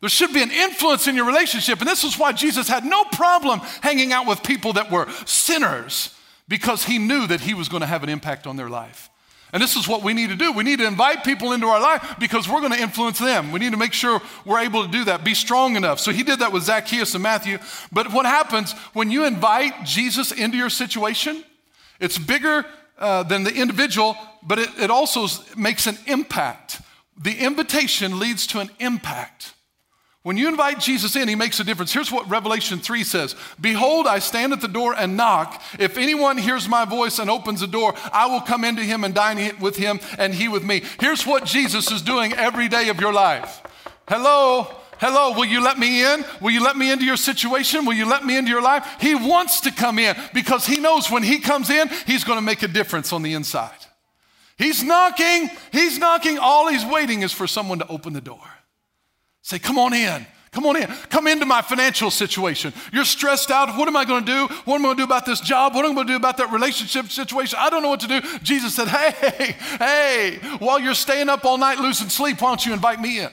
There 0.00 0.08
should 0.08 0.32
be 0.32 0.42
an 0.42 0.50
influence 0.50 1.06
in 1.06 1.16
your 1.16 1.26
relationship. 1.26 1.78
And 1.80 1.88
this 1.88 2.04
is 2.04 2.18
why 2.18 2.32
Jesus 2.32 2.68
had 2.68 2.84
no 2.84 3.04
problem 3.04 3.60
hanging 3.82 4.12
out 4.12 4.26
with 4.26 4.42
people 4.42 4.72
that 4.74 4.90
were 4.90 5.08
sinners 5.26 6.14
because 6.48 6.84
he 6.84 6.98
knew 6.98 7.26
that 7.26 7.40
he 7.40 7.54
was 7.54 7.68
going 7.68 7.82
to 7.82 7.86
have 7.86 8.02
an 8.02 8.08
impact 8.08 8.46
on 8.46 8.56
their 8.56 8.70
life. 8.70 9.10
And 9.52 9.62
this 9.62 9.76
is 9.76 9.88
what 9.88 10.02
we 10.02 10.14
need 10.14 10.30
to 10.30 10.36
do. 10.36 10.52
We 10.52 10.62
need 10.62 10.78
to 10.78 10.86
invite 10.86 11.24
people 11.24 11.52
into 11.52 11.66
our 11.66 11.80
life 11.80 12.16
because 12.18 12.48
we're 12.48 12.60
going 12.60 12.72
to 12.72 12.80
influence 12.80 13.18
them. 13.18 13.50
We 13.50 13.58
need 13.58 13.72
to 13.72 13.76
make 13.76 13.92
sure 13.92 14.20
we're 14.44 14.60
able 14.60 14.84
to 14.84 14.90
do 14.90 15.04
that, 15.04 15.24
be 15.24 15.34
strong 15.34 15.76
enough. 15.76 15.98
So 15.98 16.12
he 16.12 16.22
did 16.22 16.38
that 16.38 16.52
with 16.52 16.62
Zacchaeus 16.62 17.14
and 17.14 17.22
Matthew. 17.22 17.58
But 17.90 18.12
what 18.12 18.26
happens 18.26 18.72
when 18.92 19.10
you 19.10 19.24
invite 19.24 19.84
Jesus 19.84 20.30
into 20.30 20.56
your 20.56 20.70
situation? 20.70 21.44
It's 21.98 22.16
bigger 22.16 22.64
uh, 22.98 23.24
than 23.24 23.42
the 23.42 23.52
individual, 23.52 24.16
but 24.42 24.58
it, 24.60 24.68
it 24.78 24.90
also 24.90 25.26
makes 25.56 25.86
an 25.86 25.98
impact. 26.06 26.80
The 27.20 27.34
invitation 27.34 28.18
leads 28.18 28.46
to 28.48 28.60
an 28.60 28.70
impact. 28.78 29.54
When 30.22 30.36
you 30.36 30.48
invite 30.48 30.80
Jesus 30.80 31.16
in, 31.16 31.28
he 31.28 31.34
makes 31.34 31.60
a 31.60 31.64
difference. 31.64 31.94
Here's 31.94 32.12
what 32.12 32.28
Revelation 32.28 32.78
3 32.78 33.04
says 33.04 33.34
Behold, 33.58 34.06
I 34.06 34.18
stand 34.18 34.52
at 34.52 34.60
the 34.60 34.68
door 34.68 34.94
and 34.94 35.16
knock. 35.16 35.62
If 35.78 35.96
anyone 35.96 36.36
hears 36.36 36.68
my 36.68 36.84
voice 36.84 37.18
and 37.18 37.30
opens 37.30 37.60
the 37.60 37.66
door, 37.66 37.94
I 38.12 38.26
will 38.26 38.42
come 38.42 38.64
into 38.64 38.82
him 38.82 39.02
and 39.04 39.14
dine 39.14 39.56
with 39.60 39.76
him 39.76 39.98
and 40.18 40.34
he 40.34 40.48
with 40.48 40.62
me. 40.62 40.82
Here's 41.00 41.26
what 41.26 41.46
Jesus 41.46 41.90
is 41.90 42.02
doing 42.02 42.34
every 42.34 42.68
day 42.68 42.90
of 42.90 43.00
your 43.00 43.14
life. 43.14 43.62
Hello, 44.08 44.66
hello, 44.98 45.32
will 45.32 45.46
you 45.46 45.62
let 45.62 45.78
me 45.78 46.04
in? 46.04 46.22
Will 46.42 46.50
you 46.50 46.62
let 46.62 46.76
me 46.76 46.92
into 46.92 47.06
your 47.06 47.16
situation? 47.16 47.86
Will 47.86 47.94
you 47.94 48.06
let 48.06 48.22
me 48.22 48.36
into 48.36 48.50
your 48.50 48.62
life? 48.62 48.86
He 49.00 49.14
wants 49.14 49.62
to 49.62 49.70
come 49.70 49.98
in 49.98 50.14
because 50.34 50.66
he 50.66 50.80
knows 50.80 51.10
when 51.10 51.22
he 51.22 51.38
comes 51.38 51.70
in, 51.70 51.88
he's 52.06 52.24
going 52.24 52.36
to 52.36 52.44
make 52.44 52.62
a 52.62 52.68
difference 52.68 53.14
on 53.14 53.22
the 53.22 53.32
inside. 53.32 53.70
He's 54.58 54.82
knocking, 54.82 55.48
he's 55.72 55.98
knocking. 55.98 56.38
All 56.38 56.68
he's 56.68 56.84
waiting 56.84 57.22
is 57.22 57.32
for 57.32 57.46
someone 57.46 57.78
to 57.78 57.88
open 57.88 58.12
the 58.12 58.20
door. 58.20 58.42
Say, 59.50 59.58
come 59.58 59.80
on 59.80 59.92
in. 59.92 60.24
Come 60.52 60.64
on 60.66 60.76
in. 60.76 60.86
Come 61.08 61.26
into 61.26 61.44
my 61.44 61.60
financial 61.60 62.12
situation. 62.12 62.72
You're 62.92 63.04
stressed 63.04 63.50
out. 63.50 63.76
What 63.76 63.88
am 63.88 63.96
I 63.96 64.04
going 64.04 64.24
to 64.24 64.32
do? 64.32 64.54
What 64.64 64.76
am 64.76 64.82
I 64.82 64.84
going 64.84 64.96
to 64.98 65.00
do 65.00 65.04
about 65.04 65.26
this 65.26 65.40
job? 65.40 65.74
What 65.74 65.84
am 65.84 65.90
I 65.90 65.94
going 65.96 66.06
to 66.06 66.12
do 66.12 66.16
about 66.16 66.36
that 66.36 66.52
relationship 66.52 67.06
situation? 67.06 67.58
I 67.60 67.68
don't 67.68 67.82
know 67.82 67.88
what 67.88 67.98
to 67.98 68.06
do. 68.06 68.20
Jesus 68.44 68.76
said, 68.76 68.86
Hey, 68.86 69.56
hey, 69.80 70.38
while 70.60 70.78
you're 70.78 70.94
staying 70.94 71.28
up 71.28 71.44
all 71.44 71.58
night 71.58 71.80
losing 71.80 72.08
sleep, 72.08 72.40
why 72.40 72.50
don't 72.50 72.64
you 72.64 72.72
invite 72.72 73.00
me 73.00 73.18
in? 73.18 73.30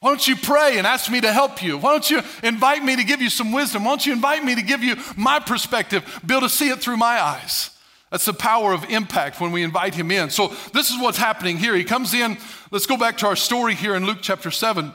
Why 0.00 0.10
don't 0.10 0.26
you 0.26 0.34
pray 0.34 0.78
and 0.78 0.84
ask 0.84 1.08
me 1.08 1.20
to 1.20 1.32
help 1.32 1.62
you? 1.62 1.78
Why 1.78 1.92
don't 1.92 2.10
you 2.10 2.20
invite 2.42 2.82
me 2.82 2.96
to 2.96 3.04
give 3.04 3.22
you 3.22 3.30
some 3.30 3.52
wisdom? 3.52 3.84
Why 3.84 3.92
don't 3.92 4.04
you 4.04 4.14
invite 4.14 4.44
me 4.44 4.56
to 4.56 4.62
give 4.62 4.82
you 4.82 4.96
my 5.16 5.38
perspective, 5.38 6.20
be 6.26 6.34
able 6.34 6.48
to 6.48 6.52
see 6.52 6.70
it 6.70 6.80
through 6.80 6.96
my 6.96 7.22
eyes? 7.22 7.70
That's 8.12 8.26
the 8.26 8.34
power 8.34 8.74
of 8.74 8.84
impact 8.90 9.40
when 9.40 9.52
we 9.52 9.62
invite 9.62 9.94
him 9.94 10.10
in. 10.10 10.28
So, 10.28 10.48
this 10.74 10.90
is 10.90 11.00
what's 11.00 11.16
happening 11.16 11.56
here. 11.56 11.74
He 11.74 11.82
comes 11.82 12.12
in. 12.12 12.36
Let's 12.70 12.84
go 12.84 12.98
back 12.98 13.16
to 13.18 13.26
our 13.26 13.34
story 13.34 13.74
here 13.74 13.94
in 13.94 14.04
Luke 14.04 14.18
chapter 14.20 14.50
7. 14.50 14.92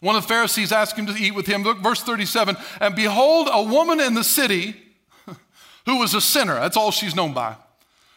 One 0.00 0.14
of 0.14 0.22
the 0.22 0.28
Pharisees 0.28 0.70
asked 0.70 0.96
him 0.96 1.06
to 1.06 1.14
eat 1.14 1.34
with 1.34 1.46
him. 1.46 1.64
Look, 1.64 1.78
verse 1.78 2.00
37 2.00 2.56
And 2.80 2.94
behold, 2.94 3.48
a 3.50 3.64
woman 3.64 3.98
in 3.98 4.14
the 4.14 4.22
city 4.22 4.76
who 5.86 5.98
was 5.98 6.14
a 6.14 6.20
sinner. 6.20 6.54
That's 6.54 6.76
all 6.76 6.92
she's 6.92 7.16
known 7.16 7.34
by. 7.34 7.56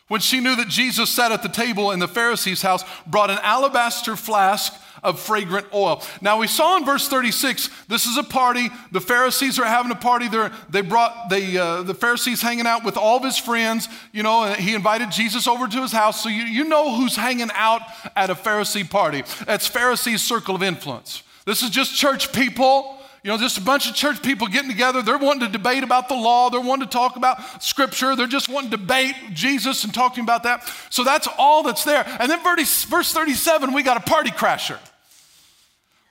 When 0.08 0.22
she 0.22 0.40
knew 0.40 0.56
that 0.56 0.68
Jesus 0.68 1.10
sat 1.10 1.32
at 1.32 1.42
the 1.42 1.50
table 1.50 1.92
in 1.92 2.00
the 2.00 2.08
Pharisee's 2.08 2.62
house, 2.62 2.84
brought 3.08 3.32
an 3.32 3.40
alabaster 3.42 4.16
flask 4.16 4.74
of 5.04 5.20
fragrant 5.20 5.68
oil. 5.74 6.02
Now 6.22 6.40
we 6.40 6.48
saw 6.48 6.78
in 6.78 6.86
verse 6.86 7.08
36, 7.08 7.70
this 7.88 8.06
is 8.06 8.18
a 8.18 8.24
party. 8.24 8.70
The 8.92 9.02
Pharisees 9.02 9.60
are 9.60 9.66
having 9.66 9.92
a 9.92 9.96
party. 9.96 10.28
They're, 10.28 10.52
they 10.70 10.82
brought 10.82 11.30
the, 11.30 11.58
uh, 11.58 11.84
the 11.84 11.94
Pharisees 11.94 12.42
hanging 12.42 12.66
out 12.66 12.84
with 12.84 12.98
all 12.98 13.18
of 13.18 13.24
his 13.24 13.38
friends. 13.38 13.88
You 14.12 14.24
know, 14.24 14.54
he 14.54 14.74
invited 14.76 15.12
Jesus 15.12 15.48
over 15.48 15.68
to 15.68 15.82
his 15.82 15.92
house. 15.92 16.22
So 16.22 16.30
you, 16.30 16.44
you 16.44 16.64
know 16.66 16.96
who's 16.96 17.16
hanging 17.16 17.52
out 17.54 17.82
at 18.16 18.30
a 18.30 18.36
Pharisee 18.36 18.90
party. 18.90 19.24
That's 19.46 19.68
Pharisees' 19.68 20.24
circle 20.24 20.56
of 20.56 20.64
influence. 20.64 21.24
This 21.46 21.62
is 21.62 21.70
just 21.70 21.96
church 21.96 22.34
people. 22.34 23.00
You 23.26 23.32
know, 23.32 23.40
just 23.40 23.58
a 23.58 23.62
bunch 23.62 23.90
of 23.90 23.96
church 23.96 24.22
people 24.22 24.46
getting 24.46 24.70
together. 24.70 25.02
They're 25.02 25.18
wanting 25.18 25.48
to 25.48 25.52
debate 25.52 25.84
about 25.84 26.10
the 26.10 26.16
law. 26.16 26.52
They're 26.52 26.62
wanting 26.62 26.88
to 26.88 26.92
talk 26.94 27.16
about 27.16 27.64
scripture. 27.64 28.16
They're 28.16 28.28
just 28.28 28.50
wanting 28.50 28.70
to 28.70 28.78
debate 28.78 29.16
Jesus 29.34 29.84
and 29.84 29.92
talking 29.92 30.24
about 30.24 30.44
that. 30.44 30.72
So 30.92 31.04
that's 31.04 31.28
all 31.40 31.64
that's 31.64 31.84
there. 31.84 32.06
And 32.20 32.30
then 32.30 32.44
verse 32.44 33.12
37, 33.12 33.74
we 33.74 33.82
got 33.82 33.98
a 33.98 34.02
party 34.02 34.30
crasher. 34.30 34.78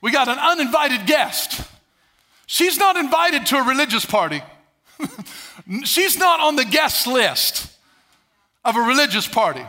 We 0.02 0.10
got 0.10 0.26
an 0.26 0.40
uninvited 0.40 1.06
guest. 1.06 1.60
She's 2.46 2.78
not 2.78 2.96
invited 2.96 3.46
to 3.46 3.58
a 3.58 3.62
religious 3.62 4.04
party. 4.04 4.42
She's 5.84 6.18
not 6.18 6.40
on 6.40 6.56
the 6.56 6.64
guest 6.64 7.06
list 7.06 7.72
of 8.64 8.74
a 8.74 8.80
religious 8.80 9.28
party. 9.28 9.64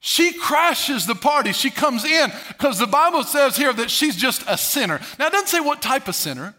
She 0.00 0.32
crashes 0.32 1.04
the 1.04 1.16
party. 1.16 1.52
She 1.52 1.68
comes 1.68 2.06
in 2.06 2.32
because 2.48 2.78
the 2.78 2.86
Bible 2.86 3.24
says 3.24 3.58
here 3.58 3.74
that 3.74 3.90
she's 3.90 4.16
just 4.16 4.42
a 4.48 4.56
sinner. 4.56 5.00
Now, 5.18 5.26
it 5.26 5.32
doesn't 5.32 5.48
say 5.48 5.60
what 5.60 5.82
type 5.82 6.08
of 6.08 6.14
sinner. 6.14 6.56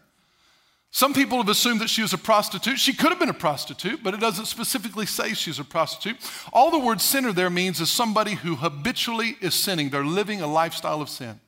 Some 0.95 1.15
people 1.15 1.39
have 1.39 1.49
assumed 1.49 1.81
that 1.81 1.89
she 1.89 2.03
was 2.03 2.13
a 2.13 2.19
prostitute. 2.19 2.77
She 2.77 2.93
could 2.93 3.09
have 3.09 3.19
been 3.19 3.27
a 3.27 3.33
prostitute, 3.33 4.03
but 4.03 4.13
it 4.13 4.19
doesn't 4.19 4.45
specifically 4.45 5.07
say 5.07 5.33
she's 5.33 5.57
a 5.57 5.63
prostitute. 5.63 6.17
All 6.53 6.69
the 6.69 6.77
word 6.77 7.01
sinner 7.01 7.33
there 7.33 7.49
means 7.49 7.81
is 7.81 7.91
somebody 7.91 8.35
who 8.35 8.55
habitually 8.55 9.35
is 9.41 9.55
sinning. 9.55 9.89
They're 9.89 10.05
living 10.05 10.41
a 10.41 10.47
lifestyle 10.47 11.01
of 11.01 11.09
sin. 11.09 11.39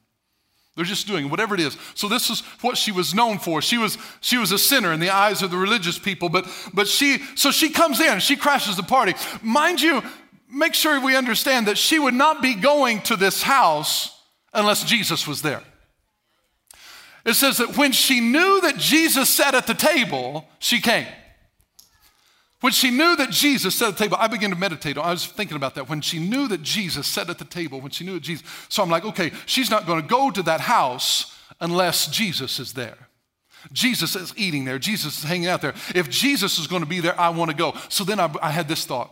They're 0.76 0.84
just 0.84 1.06
doing 1.06 1.30
whatever 1.30 1.54
it 1.54 1.62
is. 1.62 1.78
So 1.94 2.10
this 2.10 2.32
is 2.32 2.42
what 2.62 2.76
she 2.76 2.92
was 2.92 3.14
known 3.14 3.38
for. 3.38 3.62
She 3.62 3.78
was, 3.78 4.00
she 4.20 4.38
was 4.38 4.52
a 4.52 4.58
sinner 4.58 4.92
in 4.92 5.00
the 5.00 5.12
eyes 5.12 5.44
of 5.44 5.52
the 5.52 5.58
religious 5.58 6.00
people, 6.00 6.28
but, 6.28 6.48
but 6.74 6.88
she, 6.88 7.20
so 7.36 7.52
she 7.52 7.70
comes 7.70 8.00
in, 8.00 8.22
she 8.22 8.36
crashes 8.36 8.76
the 8.76 8.84
party. 8.84 9.14
Mind 9.44 9.80
you, 9.80 10.02
make 10.52 10.74
sure 10.74 11.00
we 11.00 11.16
understand 11.16 11.68
that 11.68 11.78
she 11.78 12.00
would 12.00 12.16
not 12.16 12.42
be 12.42 12.56
going 12.56 13.00
to 13.04 13.16
this 13.16 13.44
house 13.44 14.20
unless 14.56 14.84
Jesus 14.84 15.28
was 15.28 15.44
there. 15.44 15.62
It 17.26 17.34
says 17.34 17.58
that 17.58 17.76
when 17.76 17.92
she 17.92 18.20
knew 18.20 18.62
that 18.62 18.78
Jesus 18.78 19.30
sat 19.30 19.56
at 19.56 19.66
the 19.66 19.74
table, 19.74 20.48
she 20.60 20.80
came. 20.80 21.08
When 22.62 22.72
she 22.72 22.92
knew 22.92 23.16
that 23.16 23.32
Jesus 23.32 23.76
sat 23.76 23.90
at 23.90 23.98
the 23.98 24.04
table, 24.04 24.18
I 24.20 24.28
began 24.28 24.52
to 24.52 24.56
meditate. 24.56 24.98
I 24.98 25.12
was 25.12 25.26
thinking 25.26 25.58
about 25.58 25.76
that. 25.76 25.90
When 25.90 26.02
she 26.02 26.20
knew 26.20 26.48
that 26.48 26.62
Jesus 26.62 27.08
sat 27.08 27.30
at 27.30 27.38
the 27.38 27.46
table, 27.46 27.82
when 27.82 27.92
she 27.92 28.06
knew 28.06 28.14
that 28.14 28.24
Jesus, 28.24 28.46
so 28.70 28.82
I'm 28.84 28.90
like, 28.90 29.06
okay, 29.06 29.32
she's 29.46 29.70
not 29.70 29.86
going 29.86 30.02
to 30.02 30.08
go 30.08 30.32
to 30.32 30.44
that 30.44 30.62
house 30.62 31.36
unless 31.60 32.08
Jesus 32.08 32.60
is 32.60 32.74
there. 32.74 32.98
Jesus 33.72 34.16
is 34.16 34.34
eating 34.38 34.66
there. 34.66 34.78
Jesus 34.78 35.18
is 35.18 35.24
hanging 35.24 35.48
out 35.48 35.62
there. 35.62 35.74
If 35.94 36.10
Jesus 36.10 36.60
is 36.60 36.68
going 36.68 36.84
to 36.84 36.88
be 36.88 37.00
there, 37.00 37.20
I 37.20 37.30
want 37.30 37.50
to 37.52 37.58
go. 37.58 37.76
So 37.90 38.04
then 38.04 38.20
I, 38.20 38.34
I 38.42 38.52
had 38.52 38.68
this 38.68 38.86
thought 38.86 39.12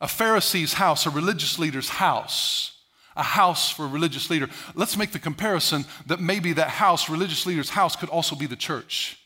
a 0.00 0.08
Pharisee's 0.08 0.74
house, 0.74 1.06
a 1.06 1.10
religious 1.10 1.58
leader's 1.58 1.90
house, 1.90 2.79
a 3.20 3.22
house 3.22 3.70
for 3.70 3.84
a 3.84 3.88
religious 3.88 4.30
leader. 4.30 4.48
Let's 4.74 4.96
make 4.96 5.12
the 5.12 5.18
comparison 5.18 5.84
that 6.06 6.20
maybe 6.20 6.54
that 6.54 6.70
house, 6.70 7.08
religious 7.08 7.46
leader's 7.46 7.70
house, 7.70 7.94
could 7.94 8.08
also 8.08 8.34
be 8.34 8.46
the 8.46 8.56
church. 8.56 9.18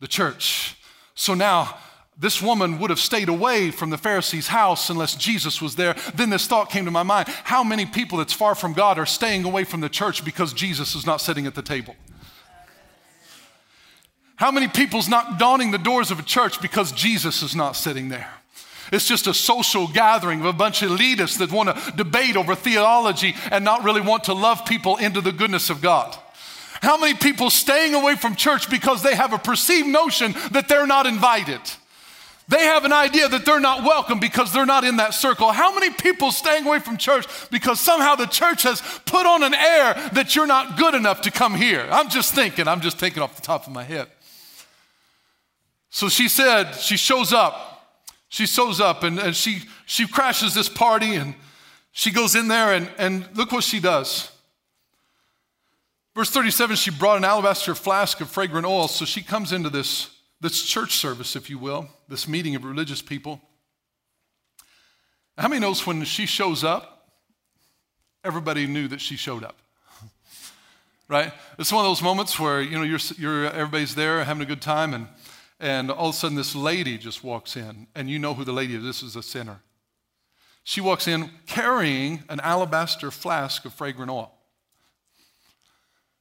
The 0.00 0.08
church. 0.08 0.76
So 1.14 1.34
now, 1.34 1.76
this 2.16 2.40
woman 2.40 2.78
would 2.78 2.90
have 2.90 3.00
stayed 3.00 3.28
away 3.28 3.72
from 3.72 3.90
the 3.90 3.98
Pharisee's 3.98 4.46
house 4.48 4.88
unless 4.88 5.16
Jesus 5.16 5.60
was 5.60 5.74
there. 5.74 5.96
Then 6.14 6.30
this 6.30 6.46
thought 6.46 6.70
came 6.70 6.84
to 6.84 6.90
my 6.92 7.02
mind 7.02 7.28
how 7.42 7.64
many 7.64 7.86
people 7.86 8.18
that's 8.18 8.32
far 8.32 8.54
from 8.54 8.72
God 8.72 8.98
are 8.98 9.06
staying 9.06 9.44
away 9.44 9.64
from 9.64 9.80
the 9.80 9.88
church 9.88 10.24
because 10.24 10.52
Jesus 10.52 10.94
is 10.94 11.04
not 11.04 11.20
sitting 11.20 11.46
at 11.46 11.56
the 11.56 11.62
table? 11.62 11.96
How 14.36 14.52
many 14.52 14.68
people's 14.68 15.08
not 15.08 15.38
donning 15.38 15.72
the 15.72 15.78
doors 15.78 16.10
of 16.10 16.20
a 16.20 16.22
church 16.22 16.60
because 16.60 16.92
Jesus 16.92 17.42
is 17.42 17.54
not 17.56 17.72
sitting 17.72 18.08
there? 18.08 18.30
It's 18.94 19.08
just 19.08 19.26
a 19.26 19.34
social 19.34 19.88
gathering 19.88 20.40
of 20.40 20.46
a 20.46 20.52
bunch 20.52 20.82
of 20.82 20.90
elitists 20.90 21.38
that 21.38 21.50
want 21.50 21.68
to 21.68 21.92
debate 21.96 22.36
over 22.36 22.54
theology 22.54 23.34
and 23.50 23.64
not 23.64 23.84
really 23.84 24.00
want 24.00 24.24
to 24.24 24.32
love 24.32 24.64
people 24.64 24.96
into 24.96 25.20
the 25.20 25.32
goodness 25.32 25.68
of 25.68 25.82
God. 25.82 26.16
How 26.80 26.96
many 26.98 27.14
people 27.14 27.50
staying 27.50 27.94
away 27.94 28.14
from 28.14 28.36
church 28.36 28.70
because 28.70 29.02
they 29.02 29.14
have 29.14 29.32
a 29.32 29.38
perceived 29.38 29.88
notion 29.88 30.34
that 30.52 30.68
they're 30.68 30.86
not 30.86 31.06
invited? 31.06 31.60
They 32.46 32.64
have 32.64 32.84
an 32.84 32.92
idea 32.92 33.26
that 33.26 33.46
they're 33.46 33.58
not 33.58 33.84
welcome 33.84 34.20
because 34.20 34.52
they're 34.52 34.66
not 34.66 34.84
in 34.84 34.98
that 34.98 35.14
circle. 35.14 35.50
How 35.50 35.74
many 35.74 35.90
people 35.90 36.30
staying 36.30 36.66
away 36.66 36.78
from 36.78 36.98
church 36.98 37.26
because 37.50 37.80
somehow 37.80 38.16
the 38.16 38.26
church 38.26 38.64
has 38.64 38.82
put 39.06 39.24
on 39.24 39.42
an 39.42 39.54
air 39.54 39.94
that 40.12 40.36
you're 40.36 40.46
not 40.46 40.76
good 40.76 40.94
enough 40.94 41.22
to 41.22 41.30
come 41.30 41.54
here? 41.54 41.88
I'm 41.90 42.10
just 42.10 42.34
thinking, 42.34 42.68
I'm 42.68 42.82
just 42.82 42.98
thinking 42.98 43.22
off 43.22 43.34
the 43.34 43.42
top 43.42 43.66
of 43.66 43.72
my 43.72 43.82
head. 43.82 44.08
So 45.88 46.10
she 46.10 46.28
said, 46.28 46.74
she 46.74 46.98
shows 46.98 47.32
up. 47.32 47.73
She 48.34 48.46
shows 48.46 48.80
up 48.80 49.04
and, 49.04 49.20
and 49.20 49.36
she, 49.36 49.62
she 49.86 50.08
crashes 50.08 50.54
this 50.54 50.68
party 50.68 51.14
and 51.14 51.36
she 51.92 52.10
goes 52.10 52.34
in 52.34 52.48
there 52.48 52.74
and, 52.74 52.90
and 52.98 53.28
look 53.36 53.52
what 53.52 53.62
she 53.62 53.78
does. 53.78 54.28
Verse 56.16 56.30
37 56.30 56.74
she 56.74 56.90
brought 56.90 57.16
an 57.16 57.24
alabaster 57.24 57.76
flask 57.76 58.20
of 58.20 58.28
fragrant 58.28 58.66
oil. 58.66 58.88
So 58.88 59.04
she 59.04 59.22
comes 59.22 59.52
into 59.52 59.70
this, 59.70 60.10
this 60.40 60.64
church 60.64 60.94
service, 60.96 61.36
if 61.36 61.48
you 61.48 61.58
will, 61.58 61.86
this 62.08 62.26
meeting 62.26 62.56
of 62.56 62.64
religious 62.64 63.00
people. 63.00 63.40
How 65.38 65.46
many 65.46 65.60
knows 65.60 65.86
when 65.86 66.02
she 66.02 66.26
shows 66.26 66.64
up, 66.64 67.12
everybody 68.24 68.66
knew 68.66 68.88
that 68.88 69.00
she 69.00 69.14
showed 69.14 69.44
up? 69.44 69.54
right? 71.08 71.32
It's 71.56 71.72
one 71.72 71.84
of 71.84 71.88
those 71.88 72.02
moments 72.02 72.40
where, 72.40 72.60
you 72.60 72.78
know, 72.78 72.82
you're, 72.82 72.98
you're, 73.16 73.46
everybody's 73.46 73.94
there 73.94 74.24
having 74.24 74.42
a 74.42 74.46
good 74.46 74.60
time 74.60 74.92
and, 74.92 75.06
and 75.64 75.90
all 75.90 76.10
of 76.10 76.14
a 76.14 76.18
sudden 76.18 76.36
this 76.36 76.54
lady 76.54 76.98
just 76.98 77.24
walks 77.24 77.56
in 77.56 77.86
and 77.94 78.10
you 78.10 78.18
know 78.18 78.34
who 78.34 78.44
the 78.44 78.52
lady 78.52 78.74
is. 78.74 78.82
This 78.82 79.02
is 79.02 79.16
a 79.16 79.22
sinner. 79.22 79.60
She 80.62 80.82
walks 80.82 81.08
in 81.08 81.30
carrying 81.46 82.22
an 82.28 82.38
alabaster 82.40 83.10
flask 83.10 83.64
of 83.64 83.72
fragrant 83.72 84.10
oil. 84.10 84.30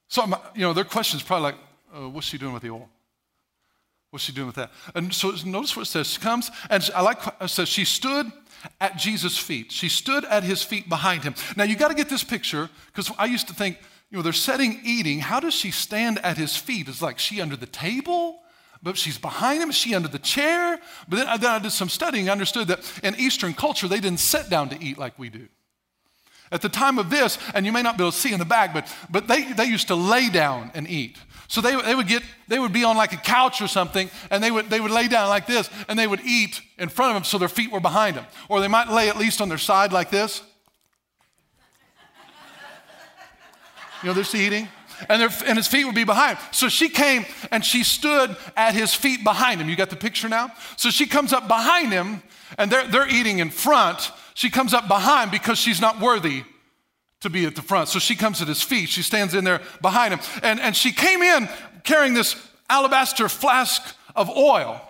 So, 0.08 0.26
you 0.56 0.62
know, 0.62 0.72
their 0.72 0.86
question 0.86 1.18
is 1.18 1.24
probably 1.24 1.44
like, 1.44 1.56
uh, 1.94 2.10
what's 2.10 2.26
she 2.26 2.38
doing 2.38 2.54
with 2.54 2.64
the 2.64 2.70
oil? 2.70 2.88
What's 4.12 4.24
she 4.24 4.32
doing 4.32 4.48
with 4.48 4.56
that? 4.56 4.72
And 4.96 5.14
so 5.14 5.34
notice 5.46 5.76
what 5.76 5.88
it 5.88 5.90
says. 5.90 6.08
She 6.08 6.22
comes, 6.22 6.50
and 6.70 6.90
I 6.96 7.02
like 7.02 7.18
it 7.42 7.50
says 7.50 7.68
she 7.68 7.84
stood 7.84 8.32
at 8.80 8.96
Jesus' 8.96 9.38
feet. 9.38 9.74
She 9.74 9.90
stood 9.90 10.24
at 10.24 10.44
his 10.44 10.64
feet 10.64 10.88
behind 10.88 11.24
him. 11.24 11.36
Now 11.58 11.66
you 11.66 11.76
got 11.76 11.90
to 11.90 11.96
get 11.96 12.08
this 12.08 12.24
picture 12.24 12.70
because 12.88 13.12
I 13.18 13.26
used 13.26 13.50
to 13.50 13.54
think, 13.54 13.78
you 14.10 14.18
know, 14.18 14.22
they're 14.22 14.32
setting 14.32 14.80
eating. 14.86 15.20
How 15.20 15.42
does 15.42 15.54
she 15.54 15.72
stand 15.72 16.20
at 16.20 16.38
his 16.38 16.56
feet? 16.56 16.88
Is 16.88 17.02
like 17.02 17.20
she 17.20 17.42
under 17.42 17.58
the 17.58 17.66
table? 17.66 18.40
But 18.84 18.98
she's 18.98 19.18
behind 19.18 19.63
him, 19.63 19.72
she 19.72 19.96
under 19.96 20.10
the 20.10 20.20
chair. 20.20 20.78
But 21.08 21.16
then, 21.16 21.40
then 21.40 21.52
I 21.52 21.60
did 21.60 21.72
some 21.72 21.88
studying, 21.88 22.28
I 22.28 22.34
understood 22.34 22.68
that 22.68 22.80
in 23.02 23.16
Eastern 23.16 23.54
culture, 23.54 23.88
they 23.88 24.02
didn't 24.02 24.20
sit 24.20 24.50
down 24.50 24.70
to 24.70 24.84
eat 24.84 24.98
like 24.98 25.18
we 25.18 25.30
do. 25.30 25.48
At 26.52 26.62
the 26.62 26.70
time 26.70 27.00
of 27.00 27.10
this, 27.10 27.40
and 27.56 27.66
you 27.66 27.72
may 27.72 27.82
not 27.82 27.98
be 27.98 28.04
able 28.04 28.12
to 28.12 28.18
see 28.18 28.34
in 28.34 28.40
the 28.40 28.46
back, 28.46 28.74
but, 28.74 28.94
but 29.10 29.28
they, 29.28 29.54
they 29.54 29.66
used 29.66 29.88
to 29.88 29.96
lay 29.96 30.30
down 30.30 30.70
and 30.75 30.88
eat. 30.88 31.18
So 31.48 31.62
they, 31.62 31.82
they 31.82 31.96
would 31.96 32.08
get, 32.08 32.24
they 32.48 32.60
would 32.60 32.74
be 32.74 32.84
on 32.84 32.98
like 32.98 33.13
a 33.13 33.18
couch 33.18 33.62
or 33.62 33.68
something, 33.68 34.12
and 34.30 34.44
they 34.44 34.52
would, 34.52 34.70
they 34.70 34.82
would 34.82 34.92
lay 34.92 35.08
down 35.08 35.30
like 35.30 35.48
this, 35.48 35.70
and 35.88 35.98
they 35.98 36.06
would 36.06 36.22
eat 36.22 36.62
in 36.78 36.90
front 36.90 37.12
of 37.12 37.16
them 37.16 37.24
so 37.24 37.38
their 37.38 37.48
feet 37.48 37.72
were 37.72 37.80
behind 37.80 38.18
them. 38.18 38.25
Or 38.50 38.60
they 38.60 38.68
might 38.68 38.90
lay 38.90 39.10
at 39.10 39.18
least 39.18 39.42
on 39.42 39.50
their 39.50 39.58
side 39.58 39.94
like 39.94 40.10
this. 40.10 40.44
You 44.04 44.10
know, 44.10 44.13
they're 44.13 44.42
eating. 44.42 44.68
And, 45.10 45.22
their, 45.22 45.30
and 45.46 45.58
his 45.58 45.68
feet 45.68 45.86
would 45.86 45.96
be 45.96 46.04
behind. 46.04 46.38
So 46.52 46.70
she 46.70 46.90
came 46.90 47.26
and 47.52 47.64
she 47.64 47.84
stood 47.84 48.36
at 48.56 48.74
his 48.74 48.94
feet 48.94 49.24
behind 49.24 49.62
him. 49.62 49.70
You 49.70 49.76
got 49.76 49.90
the 49.90 49.96
picture 49.96 50.30
now? 50.30 50.50
So 50.78 50.90
she 50.90 51.06
comes 51.06 51.34
up 51.34 51.48
behind 51.48 51.92
him, 51.92 52.22
and 52.58 52.72
they're, 52.72 52.88
they're 52.88 53.10
eating 53.10 53.40
in 53.40 53.50
front, 53.50 54.12
she 54.34 54.50
comes 54.50 54.74
up 54.74 54.88
behind 54.88 55.32
because 55.32 55.58
she's 55.58 55.82
not 55.82 56.00
worthy 56.00 56.44
to 57.22 57.30
be 57.30 57.46
at 57.46 57.56
the 57.56 57.62
front. 57.62 57.90
So 57.90 58.00
she 58.00 58.16
comes 58.16 58.42
at 58.42 58.48
his 58.48 58.62
feet. 58.62 58.90
She 58.90 59.02
stands 59.02 59.34
in 59.34 59.44
there 59.44 59.62
behind 59.82 60.14
him. 60.14 60.20
And, 60.42 60.60
and 60.60 60.76
she 60.76 60.92
came 60.92 61.22
in 61.22 61.48
carrying 61.84 62.14
this 62.14 62.36
alabaster 62.70 63.30
flask 63.30 63.82
of 64.16 64.30
oil. 64.30 64.82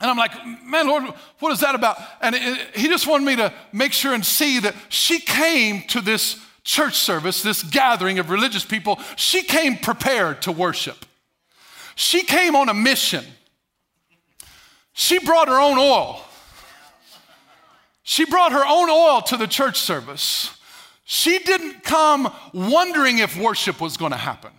And 0.00 0.10
I'm 0.10 0.18
like, 0.18 0.32
man, 0.64 0.86
Lord, 0.86 1.04
what 1.38 1.52
is 1.52 1.60
that 1.60 1.74
about? 1.74 1.98
And 2.20 2.34
it, 2.34 2.42
it, 2.42 2.76
he 2.76 2.88
just 2.88 3.06
wanted 3.06 3.24
me 3.24 3.36
to 3.36 3.52
make 3.72 3.92
sure 3.92 4.12
and 4.12 4.24
see 4.24 4.60
that 4.60 4.74
she 4.90 5.18
came 5.18 5.82
to 5.88 6.02
this 6.02 6.38
church 6.66 6.96
service, 6.96 7.42
this 7.42 7.62
gathering 7.62 8.18
of 8.18 8.28
religious 8.28 8.64
people. 8.64 8.98
She 9.14 9.42
came 9.42 9.78
prepared 9.78 10.42
to 10.42 10.52
worship. 10.52 11.06
She 11.94 12.24
came 12.24 12.54
on 12.54 12.68
a 12.68 12.74
mission. 12.74 13.24
She 14.92 15.18
brought 15.20 15.48
her 15.48 15.58
own 15.58 15.78
oil. 15.78 16.20
She 18.02 18.24
brought 18.24 18.52
her 18.52 18.64
own 18.66 18.90
oil 18.90 19.22
to 19.22 19.36
the 19.36 19.46
church 19.46 19.78
service. 19.78 20.58
She 21.04 21.38
didn't 21.38 21.84
come 21.84 22.32
wondering 22.52 23.18
if 23.18 23.38
worship 23.38 23.80
was 23.80 23.96
going 23.96 24.12
to 24.12 24.18
happen. 24.18 24.50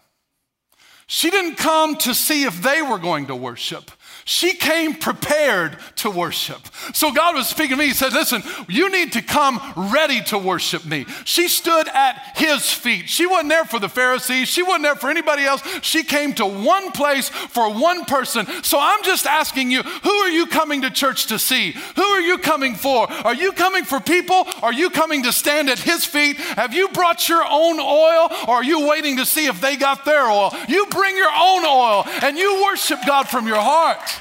She 1.08 1.30
didn't 1.30 1.56
come 1.56 1.98
to 1.98 2.16
see 2.16 2.44
if 2.44 2.62
they 2.62 2.82
were 2.82 3.00
going 3.00 3.28
to 3.28 3.36
worship. 3.36 3.92
She 4.28 4.56
came 4.56 4.96
prepared 4.96 5.78
to 5.96 6.12
worship. 6.12 6.60
So 6.94 7.14
God 7.14 7.34
was 7.34 7.48
speaking 7.48 7.78
to 7.78 7.80
me. 7.80 7.88
He 7.88 7.94
said, 7.94 8.12
Listen, 8.12 8.44
you 8.68 8.92
need 8.92 9.14
to 9.14 9.22
come 9.22 9.58
ready 9.94 10.22
to 10.24 10.38
worship 10.38 10.84
me. 10.84 11.06
She 11.24 11.48
stood 11.48 11.88
at 11.88 12.34
his 12.36 12.70
feet. 12.70 13.08
She 13.08 13.26
wasn't 13.26 13.52
there 13.52 13.64
for 13.64 13.80
the 13.80 13.88
Pharisees, 13.88 14.50
she 14.50 14.64
wasn't 14.64 14.84
there 14.84 14.98
for 14.98 15.10
anybody 15.10 15.46
else. 15.46 15.64
She 15.82 16.04
came 16.04 16.34
to 16.34 16.46
one 16.46 16.92
place 16.92 17.30
for 17.30 17.72
one 17.74 18.04
person. 18.04 18.46
So 18.64 18.78
I'm 18.82 19.02
just 19.06 19.26
asking 19.26 19.72
you, 19.72 19.82
who 19.82 20.12
are 20.12 20.30
you 20.30 20.46
coming 20.46 20.82
to 20.82 20.90
church 20.90 21.28
to 21.28 21.40
see? 21.40 21.72
Who 21.96 22.04
are 22.04 22.20
you 22.20 22.38
coming 22.38 22.76
for? 22.76 23.10
Are 23.10 23.34
you 23.34 23.54
coming 23.54 23.86
for 23.86 24.02
people? 24.02 24.46
Are 24.62 24.74
you 24.74 24.90
coming 24.90 25.24
to 25.24 25.32
stand 25.32 25.70
at 25.70 25.80
his 25.80 26.04
feet? 26.04 26.36
Have 26.36 26.74
you 26.74 26.90
brought 26.90 27.30
your 27.30 27.46
own 27.50 27.80
oil 27.80 28.28
or 28.46 28.56
are 28.56 28.64
you 28.64 28.90
waiting 28.90 29.16
to 29.18 29.26
see 29.26 29.46
if 29.46 29.62
they 29.62 29.78
got 29.78 30.04
their 30.04 30.30
oil? 30.30 30.54
You 30.68 30.86
bring 30.88 31.16
your 31.16 31.32
own 31.32 31.64
oil 31.64 32.04
and 32.22 32.38
you 32.38 32.62
worship 32.66 33.00
God 33.06 33.30
from 33.30 33.48
your 33.48 33.62
heart. 33.62 34.17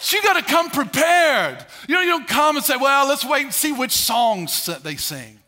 So 0.00 0.16
you 0.16 0.22
got 0.22 0.34
to 0.34 0.42
come 0.42 0.70
prepared. 0.70 1.64
You 1.88 1.94
know, 1.94 2.00
you 2.00 2.10
don't 2.10 2.28
come 2.28 2.56
and 2.56 2.64
say, 2.64 2.76
well, 2.76 3.08
let's 3.08 3.24
wait 3.24 3.44
and 3.44 3.54
see 3.54 3.72
which 3.72 3.92
songs 3.92 4.66
that 4.66 4.84
they 4.84 4.96
sing. 4.96 5.38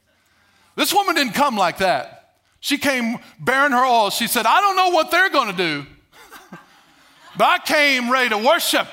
This 0.76 0.92
woman 0.92 1.14
didn't 1.14 1.34
come 1.34 1.56
like 1.56 1.78
that. 1.78 2.34
She 2.60 2.76
came 2.76 3.18
bearing 3.38 3.72
her 3.72 3.84
oil. 3.84 4.10
She 4.10 4.26
said, 4.26 4.46
I 4.46 4.60
don't 4.60 4.76
know 4.76 4.90
what 4.90 5.10
they're 5.10 5.30
going 5.30 5.50
to 5.50 5.56
do, 5.56 5.86
but 7.38 7.44
I 7.44 7.58
came 7.58 8.10
ready 8.10 8.30
to 8.30 8.38
worship. 8.38 8.86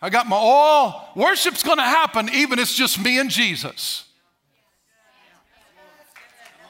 I 0.00 0.10
got 0.10 0.28
my 0.28 0.36
oil. 0.36 1.08
Worship's 1.16 1.62
going 1.62 1.78
to 1.78 1.84
happen 1.84 2.28
even 2.34 2.58
if 2.58 2.64
it's 2.64 2.74
just 2.74 3.00
me 3.02 3.18
and 3.18 3.30
Jesus. 3.30 4.04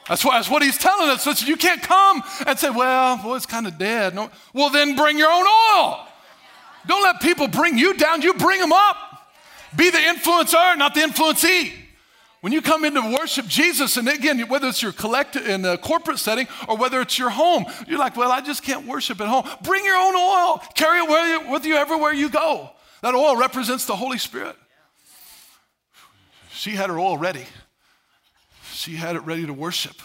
That's 0.07 0.23
what, 0.23 0.33
that's 0.33 0.49
what 0.49 0.61
he's 0.61 0.77
telling 0.77 1.09
us. 1.09 1.25
Listen, 1.25 1.47
you 1.47 1.55
can't 1.55 1.81
come 1.81 2.23
and 2.45 2.59
say, 2.59 2.69
well, 2.69 3.17
boy, 3.17 3.35
it's 3.35 3.45
kind 3.45 3.67
of 3.67 3.77
dead. 3.77 4.13
No. 4.13 4.29
Well, 4.53 4.69
then 4.69 4.95
bring 4.95 5.17
your 5.17 5.31
own 5.31 5.45
oil. 5.45 6.07
Don't 6.87 7.03
let 7.03 7.21
people 7.21 7.47
bring 7.47 7.77
you 7.77 7.93
down, 7.95 8.21
you 8.21 8.33
bring 8.33 8.59
them 8.59 8.73
up. 8.73 8.97
Be 9.75 9.89
the 9.89 9.97
influencer, 9.97 10.77
not 10.77 10.93
the 10.93 11.01
influencee. 11.01 11.73
When 12.41 12.51
you 12.51 12.61
come 12.61 12.83
into 12.83 13.01
worship 13.17 13.47
Jesus, 13.47 13.95
and 13.95 14.07
again, 14.09 14.39
whether 14.49 14.67
it's 14.67 14.81
your 14.81 14.91
collective 14.91 15.47
in 15.47 15.63
a 15.63 15.77
corporate 15.77 16.19
setting 16.19 16.47
or 16.67 16.75
whether 16.75 16.99
it's 16.99 17.17
your 17.17 17.29
home, 17.29 17.65
you're 17.87 17.97
like, 17.97 18.17
well, 18.17 18.31
I 18.31 18.41
just 18.41 18.63
can't 18.63 18.85
worship 18.85 19.21
at 19.21 19.27
home. 19.29 19.47
Bring 19.63 19.85
your 19.85 19.95
own 19.95 20.15
oil. 20.15 20.61
Carry 20.75 20.99
it 20.99 21.49
with 21.49 21.65
you 21.65 21.75
everywhere 21.75 22.11
you 22.11 22.29
go. 22.29 22.69
That 23.01 23.15
oil 23.15 23.37
represents 23.37 23.85
the 23.85 23.95
Holy 23.95 24.17
Spirit. 24.17 24.57
She 26.51 26.71
had 26.71 26.89
her 26.89 26.99
oil 26.99 27.17
ready. 27.17 27.45
She 28.73 28.95
had 28.95 29.15
it 29.15 29.21
ready 29.21 29.45
to 29.45 29.53
worship. 29.53 29.95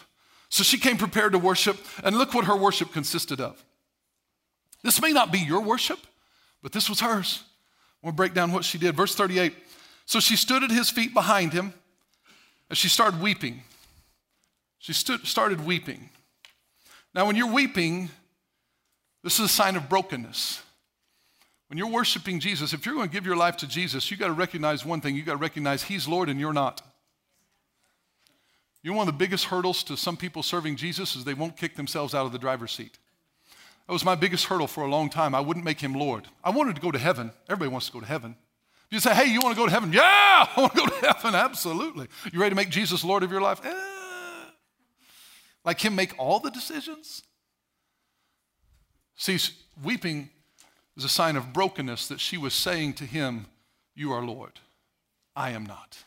So 0.48 0.62
she 0.62 0.78
came 0.78 0.96
prepared 0.96 1.32
to 1.32 1.38
worship, 1.38 1.76
and 2.04 2.16
look 2.16 2.34
what 2.34 2.44
her 2.44 2.56
worship 2.56 2.92
consisted 2.92 3.40
of. 3.40 3.62
This 4.82 5.02
may 5.02 5.12
not 5.12 5.32
be 5.32 5.40
your 5.40 5.60
worship, 5.60 5.98
but 6.62 6.72
this 6.72 6.88
was 6.88 7.00
hers. 7.00 7.42
We'll 8.02 8.12
break 8.12 8.34
down 8.34 8.52
what 8.52 8.64
she 8.64 8.78
did. 8.78 8.94
Verse 8.96 9.14
38 9.14 9.54
So 10.06 10.20
she 10.20 10.36
stood 10.36 10.62
at 10.62 10.70
his 10.70 10.90
feet 10.90 11.14
behind 11.14 11.52
him, 11.52 11.72
and 12.68 12.76
she 12.76 12.88
started 12.88 13.20
weeping. 13.20 13.62
She 14.78 14.92
stood, 14.92 15.26
started 15.26 15.64
weeping. 15.64 16.10
Now, 17.14 17.26
when 17.26 17.36
you're 17.36 17.52
weeping, 17.52 18.10
this 19.24 19.38
is 19.38 19.46
a 19.46 19.48
sign 19.48 19.76
of 19.76 19.88
brokenness. 19.88 20.62
When 21.68 21.76
you're 21.76 21.88
worshiping 21.88 22.40
Jesus, 22.40 22.72
if 22.72 22.86
you're 22.86 22.94
going 22.94 23.08
to 23.08 23.12
give 23.12 23.26
your 23.26 23.36
life 23.36 23.56
to 23.58 23.66
Jesus, 23.66 24.10
you 24.10 24.16
got 24.16 24.28
to 24.28 24.32
recognize 24.32 24.84
one 24.84 25.00
thing. 25.00 25.14
You 25.14 25.22
got 25.22 25.32
to 25.32 25.38
recognize 25.38 25.82
He's 25.82 26.08
Lord 26.08 26.28
and 26.28 26.40
you're 26.40 26.52
not. 26.52 26.80
You 28.82 28.92
know, 28.92 28.98
one 28.98 29.08
of 29.08 29.14
the 29.14 29.18
biggest 29.18 29.46
hurdles 29.46 29.82
to 29.84 29.96
some 29.96 30.16
people 30.16 30.42
serving 30.42 30.76
Jesus 30.76 31.16
is 31.16 31.24
they 31.24 31.34
won't 31.34 31.56
kick 31.56 31.76
themselves 31.76 32.14
out 32.14 32.24
of 32.24 32.32
the 32.32 32.38
driver's 32.38 32.72
seat. 32.72 32.98
That 33.88 33.94
was 33.94 34.04
my 34.04 34.14
biggest 34.14 34.44
hurdle 34.44 34.66
for 34.66 34.84
a 34.84 34.86
long 34.86 35.08
time. 35.08 35.34
I 35.34 35.40
wouldn't 35.40 35.64
make 35.64 35.80
him 35.80 35.94
Lord. 35.94 36.28
I 36.44 36.50
wanted 36.50 36.76
to 36.76 36.80
go 36.82 36.92
to 36.92 36.98
heaven. 36.98 37.32
Everybody 37.48 37.70
wants 37.70 37.86
to 37.86 37.92
go 37.92 38.00
to 38.00 38.06
heaven. 38.06 38.36
You 38.90 39.00
say, 39.00 39.14
hey, 39.14 39.32
you 39.32 39.40
want 39.40 39.56
to 39.56 39.60
go 39.60 39.66
to 39.66 39.72
heaven? 39.72 39.92
Yeah, 39.92 40.02
I 40.56 40.60
want 40.60 40.74
to 40.74 40.78
go 40.78 40.86
to 40.86 41.06
heaven. 41.06 41.34
Absolutely. 41.34 42.06
You 42.30 42.38
ready 42.38 42.50
to 42.50 42.56
make 42.56 42.68
Jesus 42.68 43.02
Lord 43.02 43.22
of 43.22 43.32
your 43.32 43.40
life? 43.40 43.64
Eh. 43.64 43.74
Like 45.64 45.82
him 45.82 45.94
make 45.94 46.12
all 46.18 46.38
the 46.38 46.50
decisions? 46.50 47.22
See, 49.16 49.38
weeping 49.82 50.28
is 50.96 51.04
a 51.04 51.08
sign 51.08 51.36
of 51.36 51.54
brokenness 51.54 52.08
that 52.08 52.20
she 52.20 52.36
was 52.36 52.52
saying 52.52 52.92
to 52.94 53.04
him, 53.04 53.46
You 53.94 54.12
are 54.12 54.22
Lord. 54.22 54.60
I 55.34 55.50
am 55.50 55.64
not 55.64 56.04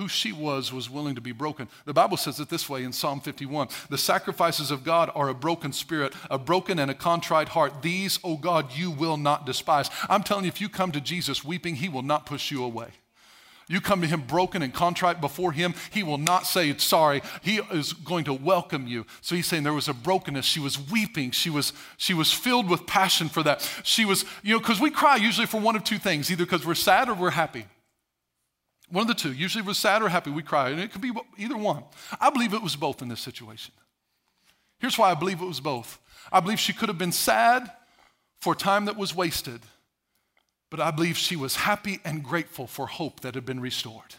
who 0.00 0.08
she 0.08 0.32
was 0.32 0.72
was 0.72 0.88
willing 0.88 1.14
to 1.14 1.20
be 1.20 1.30
broken. 1.30 1.68
The 1.84 1.92
Bible 1.92 2.16
says 2.16 2.40
it 2.40 2.48
this 2.48 2.70
way 2.70 2.84
in 2.84 2.92
Psalm 2.92 3.20
51 3.20 3.68
The 3.90 3.98
sacrifices 3.98 4.70
of 4.70 4.82
God 4.82 5.10
are 5.14 5.28
a 5.28 5.34
broken 5.34 5.74
spirit, 5.74 6.14
a 6.30 6.38
broken 6.38 6.78
and 6.78 6.90
a 6.90 6.94
contrite 6.94 7.50
heart. 7.50 7.82
These, 7.82 8.18
O 8.24 8.38
God, 8.38 8.72
you 8.74 8.90
will 8.90 9.18
not 9.18 9.44
despise. 9.44 9.90
I'm 10.08 10.22
telling 10.22 10.44
you, 10.44 10.48
if 10.48 10.58
you 10.58 10.70
come 10.70 10.90
to 10.92 11.02
Jesus 11.02 11.44
weeping, 11.44 11.74
he 11.74 11.90
will 11.90 12.00
not 12.00 12.24
push 12.24 12.50
you 12.50 12.64
away. 12.64 12.88
You 13.68 13.82
come 13.82 14.00
to 14.00 14.06
him 14.06 14.22
broken 14.22 14.62
and 14.62 14.72
contrite 14.72 15.20
before 15.20 15.52
him, 15.52 15.74
he 15.90 16.02
will 16.02 16.18
not 16.18 16.46
say 16.46 16.74
sorry. 16.78 17.20
He 17.42 17.60
is 17.70 17.92
going 17.92 18.24
to 18.24 18.32
welcome 18.32 18.86
you. 18.86 19.04
So 19.20 19.34
he's 19.34 19.46
saying 19.46 19.64
there 19.64 19.74
was 19.74 19.88
a 19.88 19.94
brokenness. 19.94 20.46
She 20.46 20.60
was 20.60 20.78
weeping. 20.90 21.30
She 21.32 21.50
was, 21.50 21.74
she 21.98 22.14
was 22.14 22.32
filled 22.32 22.70
with 22.70 22.86
passion 22.86 23.28
for 23.28 23.42
that. 23.42 23.70
She 23.84 24.06
was, 24.06 24.24
you 24.42 24.54
know, 24.54 24.60
because 24.60 24.80
we 24.80 24.90
cry 24.90 25.16
usually 25.16 25.46
for 25.46 25.60
one 25.60 25.76
of 25.76 25.84
two 25.84 25.98
things 25.98 26.30
either 26.30 26.46
because 26.46 26.64
we're 26.64 26.74
sad 26.74 27.10
or 27.10 27.14
we're 27.14 27.30
happy. 27.30 27.66
One 28.90 29.02
of 29.02 29.08
the 29.08 29.14
two. 29.14 29.32
Usually, 29.32 29.62
we're 29.62 29.74
sad 29.74 30.02
or 30.02 30.08
happy, 30.08 30.30
we 30.30 30.42
cry. 30.42 30.70
And 30.70 30.80
it 30.80 30.92
could 30.92 31.00
be 31.00 31.12
either 31.38 31.56
one. 31.56 31.84
I 32.20 32.30
believe 32.30 32.54
it 32.54 32.62
was 32.62 32.76
both 32.76 33.02
in 33.02 33.08
this 33.08 33.20
situation. 33.20 33.72
Here's 34.78 34.98
why 34.98 35.10
I 35.10 35.14
believe 35.14 35.40
it 35.40 35.46
was 35.46 35.60
both. 35.60 35.98
I 36.32 36.40
believe 36.40 36.58
she 36.58 36.72
could 36.72 36.88
have 36.88 36.98
been 36.98 37.12
sad 37.12 37.70
for 38.40 38.54
time 38.54 38.86
that 38.86 38.96
was 38.96 39.14
wasted, 39.14 39.60
but 40.70 40.80
I 40.80 40.90
believe 40.90 41.16
she 41.16 41.36
was 41.36 41.56
happy 41.56 42.00
and 42.04 42.24
grateful 42.24 42.66
for 42.66 42.86
hope 42.86 43.20
that 43.20 43.34
had 43.34 43.44
been 43.44 43.60
restored. 43.60 44.14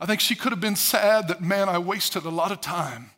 I 0.00 0.06
think 0.06 0.20
she 0.20 0.34
could 0.34 0.50
have 0.52 0.60
been 0.60 0.76
sad 0.76 1.28
that, 1.28 1.40
man, 1.40 1.68
I 1.68 1.78
wasted 1.78 2.24
a 2.24 2.30
lot 2.30 2.50
of 2.50 2.60
time 2.60 3.10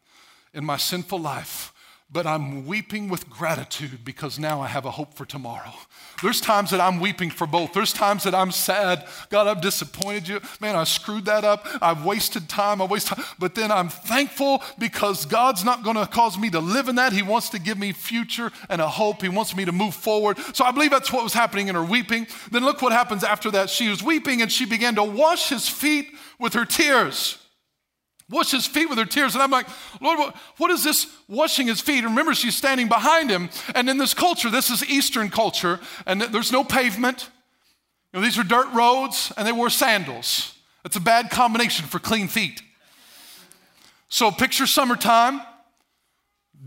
in 0.52 0.64
my 0.64 0.76
sinful 0.76 1.18
life 1.18 1.73
but 2.10 2.26
I'm 2.26 2.66
weeping 2.66 3.08
with 3.08 3.28
gratitude 3.28 4.04
because 4.04 4.38
now 4.38 4.60
I 4.60 4.68
have 4.68 4.84
a 4.84 4.90
hope 4.90 5.14
for 5.14 5.24
tomorrow. 5.24 5.72
There's 6.22 6.40
times 6.40 6.70
that 6.70 6.80
I'm 6.80 7.00
weeping 7.00 7.30
for 7.30 7.46
both. 7.46 7.72
There's 7.72 7.92
times 7.92 8.22
that 8.22 8.34
I'm 8.34 8.52
sad. 8.52 9.06
God, 9.30 9.48
I've 9.48 9.60
disappointed 9.60 10.28
you. 10.28 10.40
Man, 10.60 10.76
I 10.76 10.84
screwed 10.84 11.24
that 11.24 11.42
up. 11.42 11.66
I've 11.82 12.04
wasted 12.04 12.48
time. 12.48 12.80
I 12.80 12.84
wasted 12.84 13.18
time. 13.18 13.26
But 13.38 13.56
then 13.56 13.72
I'm 13.72 13.88
thankful 13.88 14.62
because 14.78 15.26
God's 15.26 15.64
not 15.64 15.82
going 15.82 15.96
to 15.96 16.06
cause 16.06 16.38
me 16.38 16.50
to 16.50 16.60
live 16.60 16.88
in 16.88 16.96
that. 16.96 17.12
He 17.12 17.22
wants 17.22 17.48
to 17.50 17.58
give 17.58 17.78
me 17.78 17.92
future 17.92 18.52
and 18.68 18.80
a 18.80 18.88
hope. 18.88 19.22
He 19.22 19.28
wants 19.28 19.56
me 19.56 19.64
to 19.64 19.72
move 19.72 19.94
forward. 19.94 20.38
So 20.54 20.64
I 20.64 20.70
believe 20.70 20.90
that's 20.92 21.12
what 21.12 21.24
was 21.24 21.34
happening 21.34 21.68
in 21.68 21.74
her 21.74 21.84
weeping. 21.84 22.28
Then 22.52 22.64
look 22.64 22.80
what 22.80 22.92
happens 22.92 23.24
after 23.24 23.50
that. 23.50 23.70
She 23.70 23.88
was 23.88 24.02
weeping 24.02 24.40
and 24.40 24.52
she 24.52 24.66
began 24.66 24.94
to 24.94 25.02
wash 25.02 25.48
his 25.48 25.68
feet 25.68 26.10
with 26.38 26.54
her 26.54 26.64
tears 26.64 27.43
wash 28.30 28.50
his 28.50 28.66
feet 28.66 28.88
with 28.88 28.98
her 28.98 29.04
tears. 29.04 29.34
And 29.34 29.42
I'm 29.42 29.50
like, 29.50 29.66
Lord, 30.00 30.18
what, 30.18 30.37
what 30.56 30.70
is 30.70 30.82
this 30.82 31.06
washing 31.28 31.66
his 31.66 31.80
feet? 31.80 32.04
remember, 32.04 32.34
she's 32.34 32.56
standing 32.56 32.88
behind 32.88 33.30
him. 33.30 33.50
And 33.74 33.88
in 33.88 33.98
this 33.98 34.14
culture, 34.14 34.50
this 34.50 34.70
is 34.70 34.84
Eastern 34.88 35.30
culture, 35.30 35.80
and 36.06 36.20
there's 36.20 36.52
no 36.52 36.64
pavement. 36.64 37.30
You 38.12 38.20
know, 38.20 38.24
these 38.24 38.38
are 38.38 38.44
dirt 38.44 38.72
roads, 38.72 39.32
and 39.37 39.46
they 39.46 39.52
wore 39.52 39.70
sandals. 39.70 40.54
That's 40.82 40.96
a 40.96 41.00
bad 41.00 41.30
combination 41.30 41.87
for 41.87 41.98
clean 41.98 42.28
feet. 42.28 42.62
So 44.08 44.30
picture 44.30 44.66
summertime, 44.66 45.40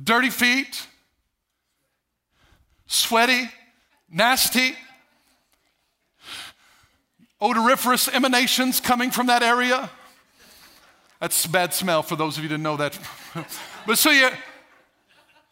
dirty 0.04 0.30
feet, 0.30 0.86
sweaty, 2.88 3.50
nasty, 4.10 4.76
odoriferous 7.42 8.08
emanations 8.08 8.80
coming 8.80 9.12
from 9.12 9.28
that 9.28 9.44
area. 9.44 9.90
That's 11.20 11.46
a 11.46 11.50
bad 11.50 11.74
smell 11.74 12.04
for 12.04 12.16
those 12.16 12.38
of 12.38 12.44
you 12.44 12.50
that 12.50 12.58
know 12.58 12.78
that. 12.78 12.98
but 13.88 13.98
so 13.98 14.12
you, 14.12 14.30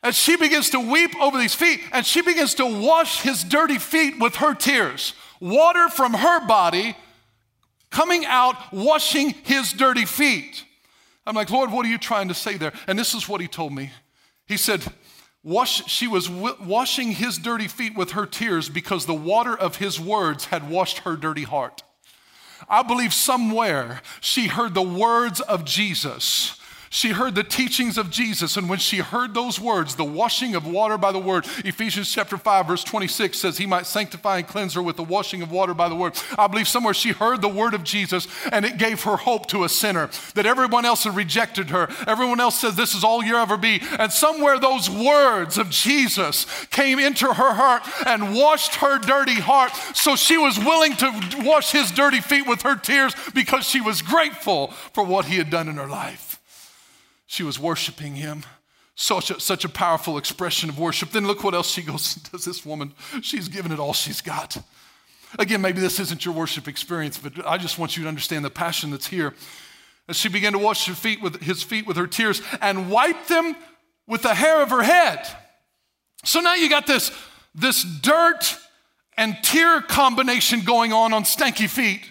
as 0.04 0.15
she 0.15 0.38
begins 0.38 0.69
to 0.71 0.80
weep 0.80 1.15
over 1.19 1.38
these 1.38 1.56
feet, 1.56 1.82
and 1.91 2.06
she 2.06 2.21
begins 2.21 2.54
to 2.56 2.65
wash 2.65 3.21
his 3.21 3.43
dirty 3.43 3.80
feet 3.80 4.19
with 4.19 4.36
her 4.36 4.54
tears, 4.54 5.13
water 5.39 5.89
from 5.89 6.13
her 6.13 6.45
body 6.45 6.95
coming 7.89 8.25
out, 8.25 8.56
washing 8.71 9.32
his 9.43 9.73
dirty 9.73 10.06
feet. 10.06 10.63
I'm 11.25 11.36
like, 11.36 11.49
Lord, 11.49 11.71
what 11.71 11.86
are 11.86 11.89
you 11.89 11.97
trying 11.97 12.28
to 12.28 12.34
say 12.34 12.58
there? 12.58 12.73
And 12.88 12.99
this 12.99 13.15
is 13.15 13.28
what 13.28 13.41
he 13.41 13.47
told 13.47 13.73
me. 13.73 13.91
He 14.45 14.58
said, 14.58 14.86
Wash, 15.43 15.88
she 15.88 16.08
was 16.08 16.28
w- 16.28 16.56
washing 16.63 17.12
his 17.12 17.38
dirty 17.38 17.67
feet 17.67 17.95
with 17.95 18.12
her 18.12 18.25
tears 18.25 18.67
because 18.67 19.06
the 19.06 19.13
water 19.13 19.56
of 19.56 19.75
his 19.78 19.99
words 19.99 20.45
had 20.45 20.69
washed 20.69 20.99
her 20.99 21.15
dirty 21.15 21.43
heart. 21.43 21.84
I 22.70 22.84
believe 22.84 23.13
somewhere 23.13 24.02
she 24.22 24.48
heard 24.48 24.74
the 24.74 24.82
words 24.82 25.41
of 25.41 25.65
Jesus 25.65 26.60
She 26.96 27.10
heard 27.10 27.36
the 27.36 27.44
teachings 27.44 27.98
of 27.98 28.10
Jesus, 28.10 28.56
and 28.56 28.70
when 28.70 28.80
she 28.80 29.00
heard 29.00 29.34
those 29.34 29.60
words, 29.60 29.96
the 29.96 30.06
washing 30.06 30.56
of 30.56 30.66
water 30.66 30.98
by 30.98 31.12
the 31.12 31.20
word, 31.20 31.46
Ephesians 31.66 32.10
chapter 32.10 32.38
5, 32.38 32.68
verse 32.68 32.86
26 32.86 33.38
says, 33.38 33.58
He 33.58 33.66
might 33.66 33.86
sanctify 33.86 34.38
and 34.38 34.48
cleanse 34.48 34.76
her 34.76 34.82
with 34.82 34.96
the 34.96 35.04
washing 35.04 35.42
of 35.42 35.52
water 35.52 35.74
by 35.74 35.90
the 35.90 35.96
word. 35.96 36.14
I 36.38 36.48
believe 36.48 36.70
somewhere 36.70 36.94
she 36.94 37.12
heard 37.12 37.42
the 37.42 37.50
word 37.50 37.74
of 37.74 37.84
Jesus, 37.84 38.30
and 38.50 38.64
it 38.64 38.78
gave 38.78 39.04
her 39.04 39.18
hope 39.18 39.48
to 39.48 39.66
a 39.66 39.70
sinner 39.70 40.10
that 40.36 40.46
everyone 40.46 40.86
else 40.86 41.04
had 41.04 41.18
rejected 41.18 41.70
her. 41.70 41.90
Everyone 42.08 42.40
else 42.40 42.62
said, 42.62 42.76
This 42.76 42.96
is 42.96 43.04
all 43.04 43.22
you'll 43.22 43.40
ever 43.40 43.58
be. 43.58 43.82
And 44.00 44.10
somewhere 44.10 44.58
those 44.58 44.90
words 44.90 45.58
of 45.58 45.70
Jesus 45.70 46.46
came 46.68 46.98
into 46.98 47.28
her 47.28 47.54
heart 47.56 47.84
and 48.08 48.34
washed 48.34 48.76
her 48.76 49.00
dirty 49.00 49.42
heart, 49.42 49.74
so 49.94 50.16
she 50.16 50.38
was 50.38 50.58
willing 50.58 50.96
to 50.96 51.42
wash 51.44 51.74
his 51.74 51.92
dirty 51.92 52.22
feet 52.22 52.48
with 52.48 52.62
her 52.62 52.78
tears 52.78 53.14
because 53.34 53.68
she 53.68 53.82
was 53.82 54.02
grateful 54.02 54.68
for 54.94 55.04
what 55.04 55.26
he 55.26 55.36
had 55.36 55.50
done 55.50 55.68
in 55.68 55.76
her 55.76 55.88
life. 55.88 56.35
She 57.36 57.43
was 57.43 57.60
worshiping 57.60 58.15
him. 58.15 58.43
Such 58.95 59.30
a, 59.30 59.41
such 59.41 59.65
a 59.65 59.69
powerful 59.69 60.17
expression 60.17 60.69
of 60.69 60.80
worship. 60.80 61.12
Then 61.12 61.28
look 61.28 61.43
what 61.43 61.54
else 61.54 61.69
she 61.69 61.82
goes 61.82 62.15
does. 62.32 62.45
This 62.45 62.65
woman, 62.65 62.93
she's 63.21 63.50
given 63.50 63.74
it 63.74 63.80
all 63.80 63.91
she's 63.91 64.21
got. 64.21 64.56
Again, 65.38 65.60
maybe 65.60 65.82
this 65.82 66.00
isn't 66.00 66.24
your 66.24 66.34
worship 66.34 66.69
experience, 66.69 67.17
but 67.17 67.45
I 67.45 67.58
just 67.58 67.78
want 67.78 67.98
you 67.98 68.04
to 68.04 68.08
understand 68.08 68.45
the 68.45 68.50
passion 68.50 68.89
that's 68.89 69.08
here. 69.08 69.34
As 70.08 70.15
she 70.15 70.30
began 70.30 70.54
to 70.54 70.60
wash 70.60 70.88
her 70.88 70.93
feet 70.93 71.21
with 71.21 71.41
his 71.41 71.62
feet 71.62 71.86
with 71.86 71.98
her 71.98 72.08
tears 72.08 72.41
and 72.62 72.89
wipe 72.89 73.28
them 73.28 73.58
with 74.08 74.21
the 74.21 74.34
hair 74.34 74.62
of 74.62 74.69
her 74.69 74.84
head. 74.84 75.28
So 76.24 76.39
now 76.39 76.56
you 76.56 76.69
got 76.69 76.88
this, 76.88 77.12
this 77.54 77.84
dirt 77.84 78.58
and 79.17 79.36
tear 79.43 79.82
combination 79.82 80.62
going 80.62 80.93
on 80.93 81.12
on 81.12 81.24
stanky 81.24 81.69
feet. 81.69 82.10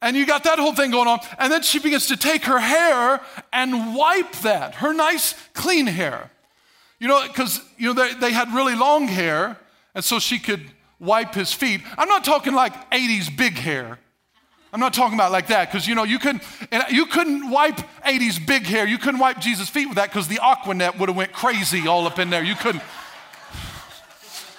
And 0.00 0.16
you 0.16 0.26
got 0.26 0.44
that 0.44 0.58
whole 0.58 0.74
thing 0.74 0.90
going 0.90 1.08
on. 1.08 1.20
And 1.38 1.52
then 1.52 1.62
she 1.62 1.78
begins 1.80 2.06
to 2.06 2.16
take 2.16 2.44
her 2.44 2.58
hair 2.58 3.20
and 3.52 3.94
wipe 3.94 4.32
that, 4.42 4.76
her 4.76 4.92
nice, 4.92 5.34
clean 5.54 5.86
hair. 5.86 6.30
You 7.00 7.08
know, 7.08 7.26
because, 7.26 7.60
you 7.76 7.92
know, 7.92 7.94
they, 7.94 8.14
they 8.14 8.32
had 8.32 8.52
really 8.52 8.74
long 8.74 9.08
hair, 9.08 9.56
and 9.94 10.04
so 10.04 10.18
she 10.18 10.38
could 10.38 10.62
wipe 10.98 11.34
his 11.34 11.52
feet. 11.52 11.80
I'm 11.96 12.08
not 12.08 12.24
talking 12.24 12.54
like 12.54 12.90
80s 12.90 13.36
big 13.36 13.54
hair. 13.54 13.98
I'm 14.72 14.80
not 14.80 14.92
talking 14.92 15.14
about 15.14 15.32
like 15.32 15.46
that 15.46 15.70
because 15.70 15.88
you 15.88 15.94
know 15.94 16.04
you 16.04 16.18
couldn't 16.18 16.42
you 16.90 17.06
couldn't 17.06 17.48
wipe 17.48 17.78
80s 18.04 18.44
big 18.44 18.64
hair. 18.64 18.86
You 18.86 18.98
couldn't 18.98 19.18
wipe 19.18 19.38
Jesus' 19.38 19.68
feet 19.70 19.86
with 19.86 19.96
that 19.96 20.10
because 20.10 20.28
the 20.28 20.36
Aquanet 20.36 20.98
would 20.98 21.08
have 21.08 21.16
went 21.16 21.32
crazy 21.32 21.88
all 21.88 22.06
up 22.06 22.18
in 22.18 22.28
there. 22.28 22.44
You 22.44 22.54
couldn't. 22.54 22.82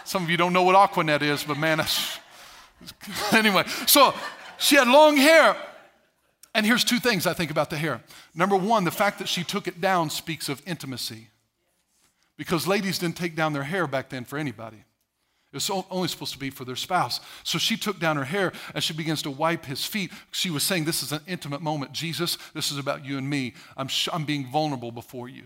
Some 0.05 0.23
of 0.23 0.31
you 0.31 0.37
don't 0.37 0.53
know 0.53 0.63
what 0.63 0.75
Aquanet 0.75 1.21
is, 1.21 1.43
but 1.43 1.57
man, 1.57 1.79
anyway. 3.31 3.65
So 3.85 4.15
she 4.59 4.75
had 4.75 4.87
long 4.87 5.17
hair. 5.17 5.55
And 6.53 6.65
here's 6.65 6.83
two 6.83 6.99
things 6.99 7.25
I 7.27 7.33
think 7.33 7.51
about 7.51 7.69
the 7.69 7.77
hair. 7.77 8.01
Number 8.35 8.55
one, 8.55 8.83
the 8.83 8.91
fact 8.91 9.19
that 9.19 9.29
she 9.29 9.43
took 9.43 9.67
it 9.67 9.79
down 9.79 10.09
speaks 10.09 10.49
of 10.49 10.61
intimacy. 10.65 11.29
Because 12.37 12.67
ladies 12.67 12.99
didn't 12.99 13.17
take 13.17 13.35
down 13.35 13.53
their 13.53 13.63
hair 13.63 13.85
back 13.87 14.09
then 14.09 14.25
for 14.25 14.37
anybody. 14.37 14.83
It 15.51 15.55
was 15.55 15.69
only 15.89 16.07
supposed 16.07 16.33
to 16.33 16.39
be 16.39 16.51
for 16.51 16.63
their 16.63 16.75
spouse. 16.75 17.19
So 17.43 17.57
she 17.57 17.75
took 17.75 17.99
down 17.99 18.17
her 18.17 18.23
hair 18.23 18.51
and 18.73 18.83
she 18.83 18.93
begins 18.93 19.23
to 19.23 19.31
wipe 19.31 19.65
his 19.65 19.83
feet. 19.83 20.11
She 20.31 20.51
was 20.51 20.63
saying, 20.63 20.85
This 20.85 21.01
is 21.01 21.11
an 21.11 21.21
intimate 21.27 21.61
moment. 21.61 21.91
Jesus, 21.91 22.37
this 22.53 22.71
is 22.71 22.77
about 22.77 23.03
you 23.03 23.17
and 23.17 23.27
me. 23.27 23.55
I'm, 23.75 23.87
sh- 23.87 24.09
I'm 24.13 24.25
being 24.25 24.45
vulnerable 24.45 24.91
before 24.91 25.27
you. 25.27 25.43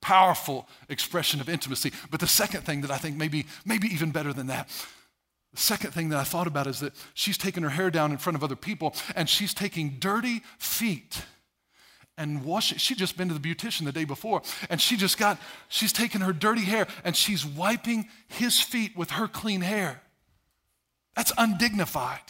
Powerful 0.00 0.66
expression 0.88 1.40
of 1.40 1.48
intimacy. 1.50 1.92
But 2.10 2.20
the 2.20 2.26
second 2.26 2.62
thing 2.62 2.80
that 2.80 2.90
I 2.90 2.96
think 2.96 3.16
maybe, 3.16 3.46
maybe 3.64 3.88
even 3.88 4.10
better 4.10 4.32
than 4.32 4.46
that 4.46 4.70
the 5.56 5.62
second 5.62 5.92
thing 5.92 6.10
that 6.10 6.18
I 6.18 6.24
thought 6.24 6.46
about 6.46 6.66
is 6.66 6.80
that 6.80 6.92
she's 7.14 7.38
taking 7.38 7.62
her 7.62 7.70
hair 7.70 7.90
down 7.90 8.12
in 8.12 8.18
front 8.18 8.36
of 8.36 8.44
other 8.44 8.56
people 8.56 8.94
and 9.14 9.28
she's 9.28 9.54
taking 9.54 9.96
dirty 9.98 10.42
feet 10.58 11.22
and 12.18 12.44
washing. 12.44 12.76
She'd 12.76 12.98
just 12.98 13.16
been 13.16 13.28
to 13.28 13.34
the 13.34 13.40
beautician 13.40 13.86
the 13.86 13.92
day 13.92 14.04
before 14.04 14.42
and 14.68 14.80
she 14.80 14.98
just 14.98 15.16
got, 15.16 15.38
she's 15.68 15.94
taking 15.94 16.20
her 16.20 16.34
dirty 16.34 16.60
hair 16.60 16.86
and 17.04 17.16
she's 17.16 17.46
wiping 17.46 18.08
his 18.28 18.60
feet 18.60 18.96
with 18.96 19.12
her 19.12 19.26
clean 19.26 19.62
hair. 19.62 20.02
That's 21.14 21.32
undignified. 21.38 22.20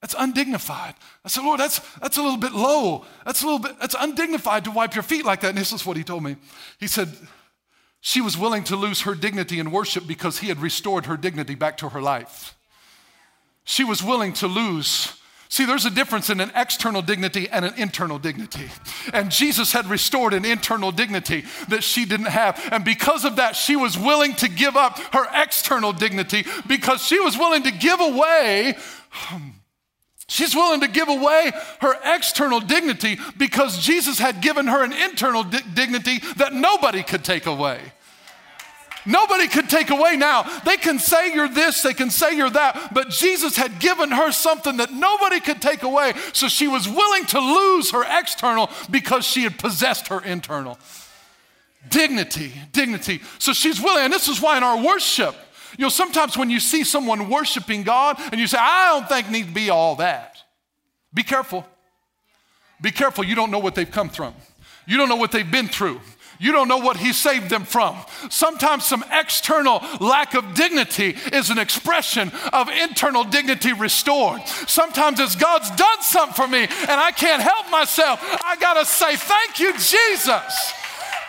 That's 0.00 0.16
undignified. 0.18 0.94
I 1.24 1.28
said, 1.28 1.44
Lord, 1.44 1.60
that's, 1.60 1.78
that's 1.98 2.16
a 2.16 2.22
little 2.22 2.38
bit 2.38 2.52
low. 2.52 3.04
That's 3.24 3.42
a 3.42 3.46
little 3.46 3.60
bit, 3.60 3.78
that's 3.78 3.94
undignified 3.96 4.64
to 4.64 4.72
wipe 4.72 4.94
your 4.94 5.04
feet 5.04 5.24
like 5.24 5.42
that. 5.42 5.50
And 5.50 5.58
this 5.58 5.72
is 5.72 5.86
what 5.86 5.96
he 5.96 6.02
told 6.02 6.24
me. 6.24 6.34
He 6.80 6.88
said, 6.88 7.10
she 8.00 8.20
was 8.20 8.36
willing 8.36 8.64
to 8.64 8.76
lose 8.76 9.02
her 9.02 9.14
dignity 9.14 9.58
in 9.58 9.70
worship 9.70 10.06
because 10.06 10.38
he 10.38 10.48
had 10.48 10.60
restored 10.60 11.06
her 11.06 11.16
dignity 11.16 11.54
back 11.54 11.76
to 11.78 11.90
her 11.90 12.00
life. 12.00 12.56
She 13.64 13.84
was 13.84 14.02
willing 14.02 14.32
to 14.34 14.46
lose. 14.46 15.12
See, 15.50 15.66
there's 15.66 15.84
a 15.84 15.90
difference 15.90 16.30
in 16.30 16.40
an 16.40 16.50
external 16.54 17.02
dignity 17.02 17.48
and 17.48 17.64
an 17.64 17.74
internal 17.76 18.18
dignity. 18.18 18.70
And 19.12 19.30
Jesus 19.30 19.72
had 19.72 19.86
restored 19.86 20.32
an 20.32 20.44
internal 20.44 20.92
dignity 20.92 21.44
that 21.68 21.84
she 21.84 22.04
didn't 22.04 22.26
have. 22.26 22.58
And 22.72 22.84
because 22.84 23.24
of 23.24 23.36
that, 23.36 23.54
she 23.54 23.76
was 23.76 23.98
willing 23.98 24.34
to 24.36 24.48
give 24.48 24.76
up 24.76 24.98
her 25.12 25.26
external 25.34 25.92
dignity 25.92 26.46
because 26.66 27.02
she 27.02 27.18
was 27.18 27.36
willing 27.36 27.64
to 27.64 27.70
give 27.70 28.00
away. 28.00 28.76
Um, 29.30 29.59
She's 30.30 30.54
willing 30.54 30.80
to 30.82 30.86
give 30.86 31.08
away 31.08 31.50
her 31.80 31.98
external 32.04 32.60
dignity 32.60 33.18
because 33.36 33.78
Jesus 33.78 34.20
had 34.20 34.40
given 34.40 34.68
her 34.68 34.84
an 34.84 34.92
internal 34.92 35.42
di- 35.42 35.58
dignity 35.74 36.20
that 36.36 36.52
nobody 36.52 37.02
could 37.02 37.24
take 37.24 37.46
away. 37.46 37.80
Nobody 39.04 39.48
could 39.48 39.68
take 39.68 39.90
away 39.90 40.16
now. 40.16 40.44
They 40.60 40.76
can 40.76 41.00
say 41.00 41.34
you're 41.34 41.48
this, 41.48 41.82
they 41.82 41.94
can 41.94 42.10
say 42.10 42.36
you're 42.36 42.48
that, 42.48 42.94
but 42.94 43.10
Jesus 43.10 43.56
had 43.56 43.80
given 43.80 44.12
her 44.12 44.30
something 44.30 44.76
that 44.76 44.92
nobody 44.92 45.40
could 45.40 45.60
take 45.60 45.82
away. 45.82 46.12
So 46.32 46.46
she 46.46 46.68
was 46.68 46.88
willing 46.88 47.26
to 47.26 47.40
lose 47.40 47.90
her 47.90 48.04
external 48.20 48.70
because 48.88 49.24
she 49.24 49.42
had 49.42 49.58
possessed 49.58 50.08
her 50.08 50.22
internal. 50.22 50.78
Dignity, 51.88 52.52
dignity. 52.70 53.20
So 53.40 53.52
she's 53.52 53.82
willing, 53.82 54.04
and 54.04 54.12
this 54.12 54.28
is 54.28 54.40
why 54.40 54.58
in 54.58 54.62
our 54.62 54.80
worship, 54.80 55.34
you 55.80 55.86
know, 55.86 55.88
sometimes 55.88 56.36
when 56.36 56.50
you 56.50 56.60
see 56.60 56.84
someone 56.84 57.30
worshiping 57.30 57.84
God 57.84 58.18
and 58.32 58.38
you 58.38 58.46
say, 58.46 58.58
I 58.60 58.90
don't 58.90 59.08
think 59.08 59.30
need 59.30 59.46
to 59.46 59.54
be 59.54 59.70
all 59.70 59.96
that, 59.96 60.36
be 61.14 61.22
careful. 61.22 61.64
Be 62.82 62.90
careful. 62.90 63.24
You 63.24 63.34
don't 63.34 63.50
know 63.50 63.60
what 63.60 63.74
they've 63.74 63.90
come 63.90 64.10
from, 64.10 64.34
you 64.86 64.98
don't 64.98 65.08
know 65.08 65.16
what 65.16 65.32
they've 65.32 65.50
been 65.50 65.68
through. 65.68 66.02
You 66.38 66.52
don't 66.52 66.68
know 66.68 66.78
what 66.78 66.96
he 66.96 67.12
saved 67.14 67.50
them 67.50 67.64
from. 67.64 67.96
Sometimes 68.30 68.86
some 68.86 69.04
external 69.12 69.82
lack 70.00 70.34
of 70.34 70.54
dignity 70.54 71.14
is 71.34 71.50
an 71.50 71.58
expression 71.58 72.32
of 72.52 72.68
internal 72.70 73.24
dignity 73.24 73.74
restored. 73.74 74.46
Sometimes 74.46 75.20
it's 75.20 75.36
God's 75.36 75.70
done 75.70 76.00
something 76.00 76.34
for 76.34 76.48
me 76.48 76.60
and 76.60 76.90
I 76.90 77.10
can't 77.10 77.42
help 77.42 77.70
myself. 77.70 78.20
I 78.42 78.56
got 78.56 78.74
to 78.74 78.86
say, 78.86 79.16
Thank 79.16 79.60
you, 79.60 79.72
Jesus. 79.74 80.72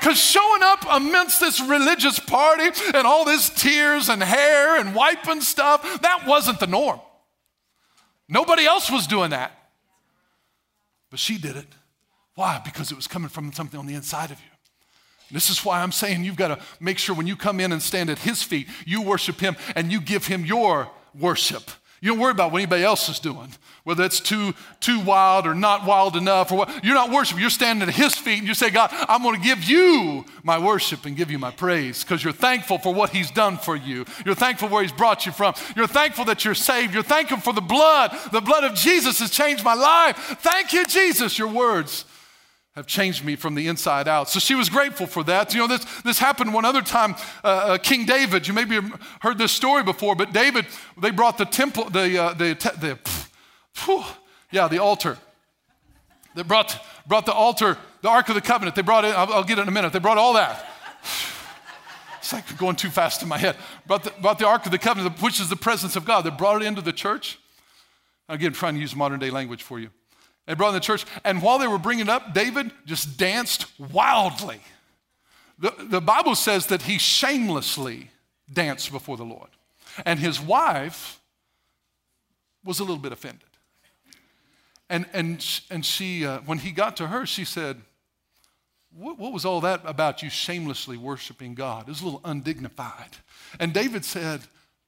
Because 0.01 0.17
showing 0.17 0.63
up 0.63 0.83
amidst 0.89 1.39
this 1.39 1.61
religious 1.61 2.17
party 2.19 2.71
and 2.95 3.05
all 3.05 3.23
this 3.23 3.51
tears 3.51 4.09
and 4.09 4.23
hair 4.23 4.79
and 4.79 4.95
wiping 4.95 5.41
stuff, 5.41 6.01
that 6.01 6.25
wasn't 6.25 6.59
the 6.59 6.65
norm. 6.65 6.99
Nobody 8.27 8.65
else 8.65 8.89
was 8.89 9.05
doing 9.05 9.29
that. 9.29 9.51
But 11.11 11.19
she 11.19 11.37
did 11.37 11.55
it. 11.55 11.67
Why? 12.33 12.59
Because 12.65 12.91
it 12.91 12.95
was 12.95 13.05
coming 13.05 13.29
from 13.29 13.53
something 13.53 13.79
on 13.79 13.85
the 13.85 13.93
inside 13.93 14.31
of 14.31 14.39
you. 14.39 14.47
This 15.29 15.51
is 15.51 15.63
why 15.63 15.83
I'm 15.83 15.91
saying 15.91 16.23
you've 16.23 16.35
got 16.35 16.47
to 16.47 16.59
make 16.79 16.97
sure 16.97 17.15
when 17.15 17.27
you 17.27 17.35
come 17.35 17.59
in 17.59 17.71
and 17.71 17.81
stand 17.81 18.09
at 18.09 18.17
his 18.17 18.41
feet, 18.41 18.67
you 18.87 19.03
worship 19.03 19.39
him 19.39 19.55
and 19.75 19.91
you 19.91 20.01
give 20.01 20.25
him 20.25 20.45
your 20.45 20.89
worship. 21.13 21.69
You 22.01 22.09
don't 22.09 22.19
worry 22.19 22.31
about 22.31 22.51
what 22.51 22.57
anybody 22.57 22.83
else 22.83 23.07
is 23.09 23.19
doing, 23.19 23.53
whether 23.83 24.03
it's 24.03 24.19
too, 24.19 24.55
too 24.79 24.99
wild 25.01 25.45
or 25.45 25.53
not 25.53 25.85
wild 25.85 26.15
enough 26.15 26.51
or 26.51 26.57
what. 26.57 26.83
You're 26.83 26.95
not 26.95 27.11
worshiping. 27.11 27.41
You're 27.41 27.51
standing 27.51 27.87
at 27.87 27.93
His 27.93 28.15
feet 28.15 28.39
and 28.39 28.47
you 28.47 28.55
say, 28.55 28.71
God, 28.71 28.89
I'm 28.91 29.21
going 29.21 29.39
to 29.39 29.47
give 29.47 29.63
you 29.63 30.25
my 30.41 30.57
worship 30.57 31.05
and 31.05 31.15
give 31.15 31.29
you 31.29 31.37
my 31.37 31.51
praise 31.51 32.03
because 32.03 32.23
you're 32.23 32.33
thankful 32.33 32.79
for 32.79 32.91
what 32.91 33.11
He's 33.11 33.29
done 33.29 33.59
for 33.59 33.75
you. 33.75 34.05
You're 34.25 34.33
thankful 34.33 34.69
where 34.69 34.81
He's 34.81 34.91
brought 34.91 35.27
you 35.27 35.31
from. 35.31 35.53
You're 35.75 35.85
thankful 35.85 36.25
that 36.25 36.43
you're 36.43 36.55
saved. 36.55 36.91
You're 36.91 37.03
thankful 37.03 37.37
for 37.37 37.53
the 37.53 37.61
blood. 37.61 38.17
The 38.31 38.41
blood 38.41 38.63
of 38.63 38.73
Jesus 38.73 39.19
has 39.19 39.29
changed 39.29 39.63
my 39.63 39.75
life. 39.75 40.17
Thank 40.41 40.73
you, 40.73 40.87
Jesus. 40.87 41.37
Your 41.37 41.49
words 41.49 42.05
have 42.75 42.87
changed 42.87 43.25
me 43.25 43.35
from 43.35 43.55
the 43.55 43.67
inside 43.67 44.07
out. 44.07 44.29
So 44.29 44.39
she 44.39 44.55
was 44.55 44.69
grateful 44.69 45.05
for 45.05 45.23
that. 45.25 45.53
You 45.53 45.59
know, 45.59 45.67
this, 45.67 45.85
this 46.03 46.19
happened 46.19 46.53
one 46.53 46.63
other 46.63 46.81
time. 46.81 47.15
Uh, 47.43 47.47
uh, 47.47 47.77
King 47.77 48.05
David, 48.05 48.47
you 48.47 48.53
maybe 48.53 48.79
heard 49.19 49.37
this 49.37 49.51
story 49.51 49.83
before, 49.83 50.15
but 50.15 50.31
David, 50.31 50.65
they 50.97 51.11
brought 51.11 51.37
the 51.37 51.45
temple, 51.45 51.89
the, 51.89 52.17
uh, 52.17 52.33
the, 52.33 52.53
the 52.79 52.97
whew, 53.83 54.03
yeah, 54.51 54.69
the 54.69 54.77
altar. 54.77 55.17
They 56.33 56.43
brought, 56.43 56.79
brought 57.05 57.25
the 57.25 57.33
altar, 57.33 57.77
the 58.01 58.09
Ark 58.09 58.29
of 58.29 58.35
the 58.35 58.41
Covenant. 58.41 58.75
They 58.75 58.83
brought 58.83 59.03
it, 59.03 59.13
I'll, 59.15 59.33
I'll 59.33 59.43
get 59.43 59.59
it 59.59 59.63
in 59.63 59.67
a 59.67 59.71
minute. 59.71 59.91
They 59.91 59.99
brought 59.99 60.17
all 60.17 60.33
that. 60.33 60.67
It's 62.19 62.31
like 62.31 62.55
going 62.59 62.75
too 62.75 62.91
fast 62.91 63.23
in 63.23 63.27
my 63.27 63.39
head. 63.39 63.55
Brought 63.87 64.03
the, 64.03 64.13
brought 64.21 64.37
the 64.37 64.45
Ark 64.45 64.63
of 64.67 64.71
the 64.71 64.77
Covenant, 64.77 65.19
which 65.23 65.39
is 65.41 65.49
the 65.49 65.55
presence 65.55 65.95
of 65.95 66.05
God. 66.05 66.21
They 66.21 66.29
brought 66.29 66.61
it 66.61 66.65
into 66.65 66.79
the 66.79 66.93
church. 66.93 67.39
Again, 68.29 68.53
trying 68.53 68.75
to 68.75 68.79
use 68.79 68.95
modern 68.95 69.19
day 69.19 69.31
language 69.31 69.63
for 69.63 69.79
you. 69.79 69.89
They 70.51 70.55
brought 70.55 70.67
in 70.67 70.73
the 70.73 70.81
church, 70.81 71.05
and 71.23 71.41
while 71.41 71.59
they 71.59 71.67
were 71.67 71.77
bringing 71.77 72.07
it 72.07 72.09
up, 72.09 72.33
David 72.33 72.71
just 72.85 73.17
danced 73.17 73.67
wildly. 73.79 74.59
The, 75.57 75.73
the 75.79 76.01
Bible 76.01 76.35
says 76.35 76.67
that 76.67 76.81
he 76.81 76.97
shamelessly 76.97 78.11
danced 78.51 78.91
before 78.91 79.15
the 79.15 79.23
Lord. 79.23 79.47
And 80.05 80.19
his 80.19 80.41
wife 80.41 81.21
was 82.65 82.81
a 82.81 82.83
little 82.83 82.97
bit 82.97 83.13
offended. 83.13 83.47
And, 84.89 85.05
and, 85.13 85.61
and 85.69 85.85
she, 85.85 86.25
uh, 86.25 86.39
when 86.39 86.57
he 86.57 86.71
got 86.71 86.97
to 86.97 87.07
her, 87.07 87.25
she 87.25 87.45
said, 87.45 87.77
what, 88.93 89.17
what 89.17 89.31
was 89.31 89.45
all 89.45 89.61
that 89.61 89.79
about 89.85 90.21
you 90.21 90.29
shamelessly 90.29 90.97
worshiping 90.97 91.55
God? 91.55 91.83
It 91.83 91.91
was 91.91 92.01
a 92.01 92.03
little 92.03 92.21
undignified. 92.25 93.15
And 93.57 93.71
David 93.71 94.03
said, 94.03 94.41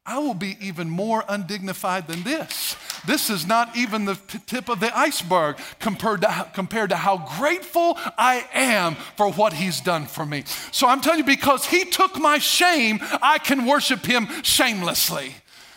I 0.05 0.17
will 0.17 0.33
be 0.33 0.57
even 0.59 0.89
more 0.89 1.23
undignified 1.29 2.07
than 2.07 2.23
this. 2.23 2.75
This 3.05 3.29
is 3.29 3.45
not 3.45 3.75
even 3.75 4.05
the 4.05 4.15
tip 4.45 4.69
of 4.69 4.79
the 4.79 4.95
iceberg 4.97 5.57
compared 5.79 6.21
to, 6.21 6.47
compared 6.53 6.89
to 6.91 6.95
how 6.95 7.17
grateful 7.37 7.97
I 8.17 8.45
am 8.53 8.95
for 9.17 9.31
what 9.31 9.53
he's 9.53 9.81
done 9.81 10.05
for 10.05 10.25
me. 10.25 10.43
So 10.71 10.87
I'm 10.87 11.01
telling 11.01 11.19
you, 11.19 11.25
because 11.25 11.65
he 11.65 11.85
took 11.85 12.17
my 12.17 12.37
shame, 12.37 12.99
I 13.21 13.39
can 13.39 13.65
worship 13.65 14.05
him 14.05 14.27
shamelessly 14.43 15.35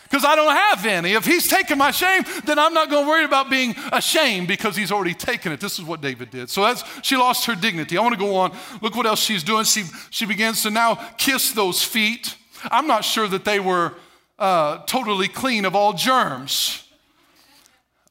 because 0.09 0.23
I 0.23 0.35
don't 0.35 0.55
have 0.55 0.85
any. 0.85 1.13
If 1.13 1.25
he's 1.25 1.47
taken 1.47 1.77
my 1.77 1.91
shame, 1.91 2.23
then 2.45 2.57
I'm 2.57 2.73
not 2.73 2.89
going 2.89 3.03
to 3.03 3.09
worry 3.09 3.25
about 3.25 3.49
being 3.49 3.75
ashamed 3.91 4.47
because 4.47 4.75
he's 4.75 4.91
already 4.91 5.13
taken 5.13 5.51
it. 5.51 5.59
This 5.59 5.79
is 5.79 5.85
what 5.85 6.01
David 6.01 6.29
did. 6.29 6.49
So 6.49 6.63
as 6.63 6.83
she 7.01 7.17
lost 7.17 7.45
her 7.45 7.55
dignity. 7.55 7.97
I 7.97 8.01
want 8.01 8.13
to 8.13 8.19
go 8.19 8.35
on. 8.35 8.55
Look 8.81 8.95
what 8.95 9.05
else 9.05 9.19
she's 9.19 9.43
doing. 9.43 9.65
She, 9.65 9.83
she 10.09 10.25
begins 10.25 10.63
to 10.63 10.69
now 10.69 10.95
kiss 11.17 11.51
those 11.51 11.83
feet. 11.83 12.35
I'm 12.63 12.87
not 12.87 13.03
sure 13.03 13.27
that 13.27 13.43
they 13.43 13.59
were 13.59 13.93
uh, 14.39 14.79
totally 14.85 15.27
clean 15.27 15.65
of 15.65 15.75
all 15.75 15.93
germs. 15.93 16.86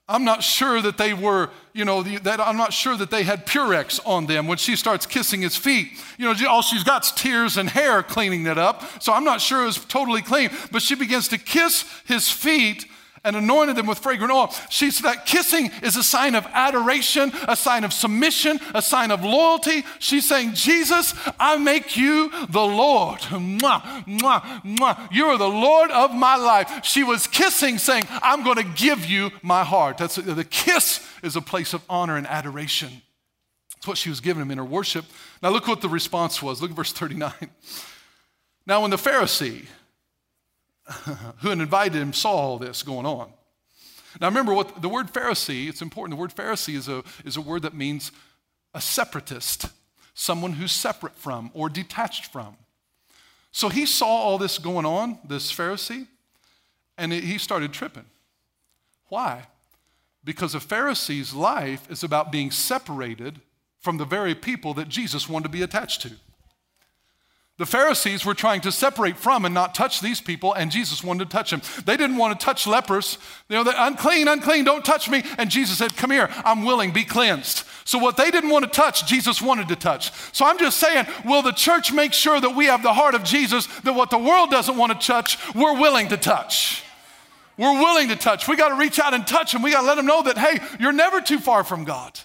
I'm 0.09 0.25
not 0.25 0.43
sure 0.45 0.81
that 0.83 0.99
they 0.99 1.13
were, 1.15 1.51
you 1.73 1.85
know, 1.85 2.03
that 2.03 2.41
I'm 2.41 2.57
not 2.57 2.73
sure 2.73 2.97
that 2.97 3.11
they 3.11 3.25
had 3.25 3.45
Purex 3.45 3.99
on 4.07 4.27
them 4.27 4.47
when 4.47 4.57
she 4.57 4.77
starts 4.77 5.05
kissing 5.05 5.43
his 5.43 5.57
feet. 5.57 5.89
You 6.17 6.33
know, 6.33 6.49
all 6.49 6.63
she's 6.63 6.85
got 6.85 7.03
tears 7.17 7.57
and 7.57 7.69
hair 7.69 8.05
cleaning 8.05 8.47
it 8.47 8.57
up. 8.57 9.03
So 9.03 9.13
I'm 9.13 9.25
not 9.25 9.41
sure 9.41 9.63
it 9.63 9.67
was 9.67 9.85
totally 9.85 10.23
clean. 10.23 10.51
But 10.71 10.83
she 10.83 10.95
begins 10.95 11.27
to 11.29 11.39
kiss 11.39 11.85
his 12.05 12.31
feet 12.31 12.87
and 13.27 13.37
anointed 13.37 13.77
them 13.77 13.87
with 13.87 13.99
fragrant 13.99 14.33
oil. 14.33 14.55
She 14.71 14.91
said 14.91 15.05
that 15.05 15.27
kissing 15.27 15.71
is 15.83 15.97
a 15.97 16.03
sign 16.03 16.35
of 16.35 16.47
adoration, 16.53 17.33
a 17.49 17.57
sign 17.57 17.85
of 17.85 17.93
submission, 17.93 18.61
a 18.73 18.81
sign 18.81 19.11
of 19.11 19.25
loyalty. 19.25 19.85
She's 19.99 20.29
saying, 20.29 20.55
Jesus, 20.55 21.13
I 21.39 21.57
make 21.57 21.97
you 21.97 22.31
the 22.49 22.63
Lord. 22.63 23.21
Mwah, 23.37 24.07
mwah, 24.07 24.63
mwah. 24.63 25.13
You 25.13 25.27
are 25.27 25.39
the 25.39 25.49
Lord 25.49 25.91
of 25.91 26.15
my 26.15 26.37
life. 26.37 26.85
She 26.85 27.03
was 27.03 27.27
kissing, 27.27 27.79
saying, 27.79 28.05
I'm 28.09 28.45
going 28.45 28.57
to 28.57 28.63
give 28.63 29.05
you 29.05 29.31
my 29.43 29.65
heart. 29.65 29.99
That's 29.99 30.17
the 30.17 30.45
kiss 30.45 31.07
is 31.23 31.35
a 31.35 31.41
place 31.41 31.75
of 31.75 31.83
honor 31.89 32.17
and 32.17 32.27
adoration. 32.27 33.03
That's 33.75 33.89
what 33.89 33.99
she 33.99 34.09
was 34.09 34.21
giving 34.21 34.43
him 34.43 34.51
in 34.53 34.59
her 34.59 34.65
worship. 34.65 35.05
Now 35.43 35.51
look 35.51 35.67
what 35.67 35.81
the 35.81 35.89
response 35.89 36.41
was. 36.41 36.63
Look 36.63 36.71
at 36.71 36.77
verse 36.77 36.93
39. 36.93 37.33
Now 38.67 38.83
when 38.83 38.91
the 38.91 38.97
Pharisee 38.97 39.67
who 41.39 41.49
had 41.49 41.59
invited 41.59 42.01
him 42.01 42.13
saw 42.13 42.33
all 42.33 42.59
this 42.59 42.83
going 42.83 43.07
on. 43.07 43.33
Now 44.21 44.29
remember 44.29 44.55
what 44.55 44.81
the 44.81 44.89
word 44.89 45.13
Pharisee, 45.13 45.69
it's 45.69 45.83
important. 45.83 46.17
The 46.17 46.21
word 46.21 46.35
Pharisee 46.35 46.75
is 46.75 46.89
a, 46.89 47.03
is 47.25 47.37
a 47.37 47.41
word 47.41 47.63
that 47.63 47.75
means 47.75 48.13
a 48.73 48.81
separatist, 48.81 49.67
someone 50.15 50.55
who's 50.55 50.73
separate 50.73 51.17
from 51.17 51.51
or 51.55 51.69
detached 51.69 52.27
from. 52.27 52.57
So 53.53 53.69
he 53.69 53.87
saw 53.87 54.07
all 54.07 54.39
this 54.39 54.59
going 54.59 54.87
on, 54.87 55.19
this 55.27 55.53
Pharisee, 55.53 56.07
and 56.99 57.13
he 57.13 57.39
started 57.39 57.73
tripping. 57.73 58.05
Why? 59.09 59.47
Because 60.25 60.55
a 60.55 60.61
Pharisee's 60.61 61.33
life 61.33 61.91
is 61.91 62.03
about 62.03 62.33
being 62.33 62.51
separated 62.51 63.41
from 63.81 63.99
the 63.99 64.05
very 64.05 64.35
people 64.35 64.75
that 64.75 64.89
Jesus 64.89 65.29
wanted 65.29 65.45
to 65.45 65.49
be 65.51 65.63
attached 65.63 66.03
to. 66.03 66.11
The 67.59 67.65
Pharisees 67.65 68.27
were 68.27 68.35
trying 68.35 68.61
to 68.63 68.73
separate 68.73 69.17
from 69.17 69.47
and 69.47 69.55
not 69.55 69.75
touch 69.75 70.01
these 70.01 70.21
people, 70.21 70.53
and 70.53 70.71
Jesus 70.71 71.03
wanted 71.03 71.31
to 71.31 71.37
touch 71.37 71.51
them. 71.51 71.63
They 71.87 71.97
didn't 71.97 72.19
want 72.19 72.39
to 72.39 72.45
touch 72.45 72.67
lepers. 72.67 73.17
You 73.49 73.57
know, 73.57 73.65
they're 73.65 73.75
unclean, 73.79 74.29
unclean, 74.29 74.65
don't 74.65 74.85
touch 74.85 75.09
me. 75.09 75.23
And 75.39 75.49
Jesus 75.49 75.79
said, 75.79 75.97
Come 75.97 76.11
here, 76.11 76.29
I'm 76.45 76.67
willing, 76.67 76.93
be 76.93 77.05
cleansed. 77.05 77.65
So, 77.87 77.99
what 77.99 78.19
they 78.19 78.31
didn't 78.31 78.51
want 78.51 78.67
to 78.67 78.71
touch, 78.71 79.07
Jesus 79.07 79.41
wanted 79.41 79.69
to 79.69 79.77
touch. 79.77 80.13
So, 80.35 80.45
I'm 80.45 80.59
just 80.59 80.77
saying, 80.79 81.07
will 81.25 81.41
the 81.41 81.53
church 81.53 81.93
make 81.93 82.13
sure 82.13 82.39
that 82.39 82.55
we 82.55 82.67
have 82.67 82.83
the 82.83 82.93
heart 82.93 83.15
of 83.15 83.25
Jesus, 83.25 83.67
that 83.81 83.95
what 83.95 84.11
the 84.11 84.19
world 84.19 84.51
doesn't 84.51 84.77
want 84.77 84.93
to 84.93 85.07
touch, 85.07 85.39
we're 85.55 85.81
willing 85.81 86.09
to 86.09 86.19
touch? 86.19 86.83
We're 87.57 87.81
willing 87.81 88.09
to 88.09 88.17
touch. 88.17 88.49
We 88.49 88.57
got 88.57 88.69
to 88.69 88.75
reach 88.75 88.99
out 88.99 89.15
and 89.15 89.27
touch 89.27 89.53
them. 89.53 89.63
We 89.63 89.71
got 89.71 89.81
to 89.81 89.87
let 89.87 89.95
them 89.95 90.05
know 90.05 90.23
that, 90.25 90.37
hey, 90.37 90.59
you're 90.79 90.93
never 90.93 91.23
too 91.23 91.39
far 91.39 91.65
from 91.65 91.85
God. 91.85 92.21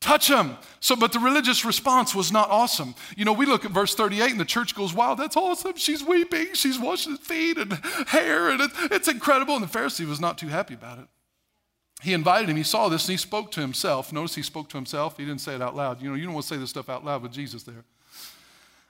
Touch 0.00 0.30
him. 0.30 0.56
So, 0.80 0.96
but 0.96 1.12
the 1.12 1.18
religious 1.18 1.64
response 1.64 2.14
was 2.14 2.32
not 2.32 2.50
awesome. 2.50 2.94
You 3.16 3.26
know, 3.26 3.34
we 3.34 3.44
look 3.44 3.66
at 3.66 3.70
verse 3.70 3.94
38 3.94 4.30
and 4.30 4.40
the 4.40 4.46
church 4.46 4.74
goes, 4.74 4.94
wow, 4.94 5.14
that's 5.14 5.36
awesome. 5.36 5.76
She's 5.76 6.02
weeping. 6.02 6.54
She's 6.54 6.78
washing 6.78 7.16
his 7.16 7.20
feet 7.20 7.58
and 7.58 7.74
hair, 8.08 8.48
and 8.48 8.62
it, 8.62 8.70
it's 8.90 9.08
incredible. 9.08 9.56
And 9.56 9.62
the 9.62 9.78
Pharisee 9.78 10.06
was 10.06 10.20
not 10.20 10.38
too 10.38 10.48
happy 10.48 10.74
about 10.74 10.98
it. 10.98 11.06
He 12.02 12.14
invited 12.14 12.48
him, 12.48 12.56
he 12.56 12.62
saw 12.62 12.88
this, 12.88 13.04
and 13.04 13.10
he 13.10 13.18
spoke 13.18 13.50
to 13.52 13.60
himself. 13.60 14.10
Notice 14.10 14.34
he 14.34 14.42
spoke 14.42 14.70
to 14.70 14.78
himself. 14.78 15.18
He 15.18 15.26
didn't 15.26 15.42
say 15.42 15.54
it 15.54 15.60
out 15.60 15.76
loud. 15.76 16.00
You 16.00 16.08
know, 16.08 16.14
you 16.14 16.24
don't 16.24 16.32
want 16.32 16.46
to 16.46 16.54
say 16.54 16.58
this 16.58 16.70
stuff 16.70 16.88
out 16.88 17.04
loud 17.04 17.22
with 17.22 17.32
Jesus 17.32 17.62
there. 17.64 17.84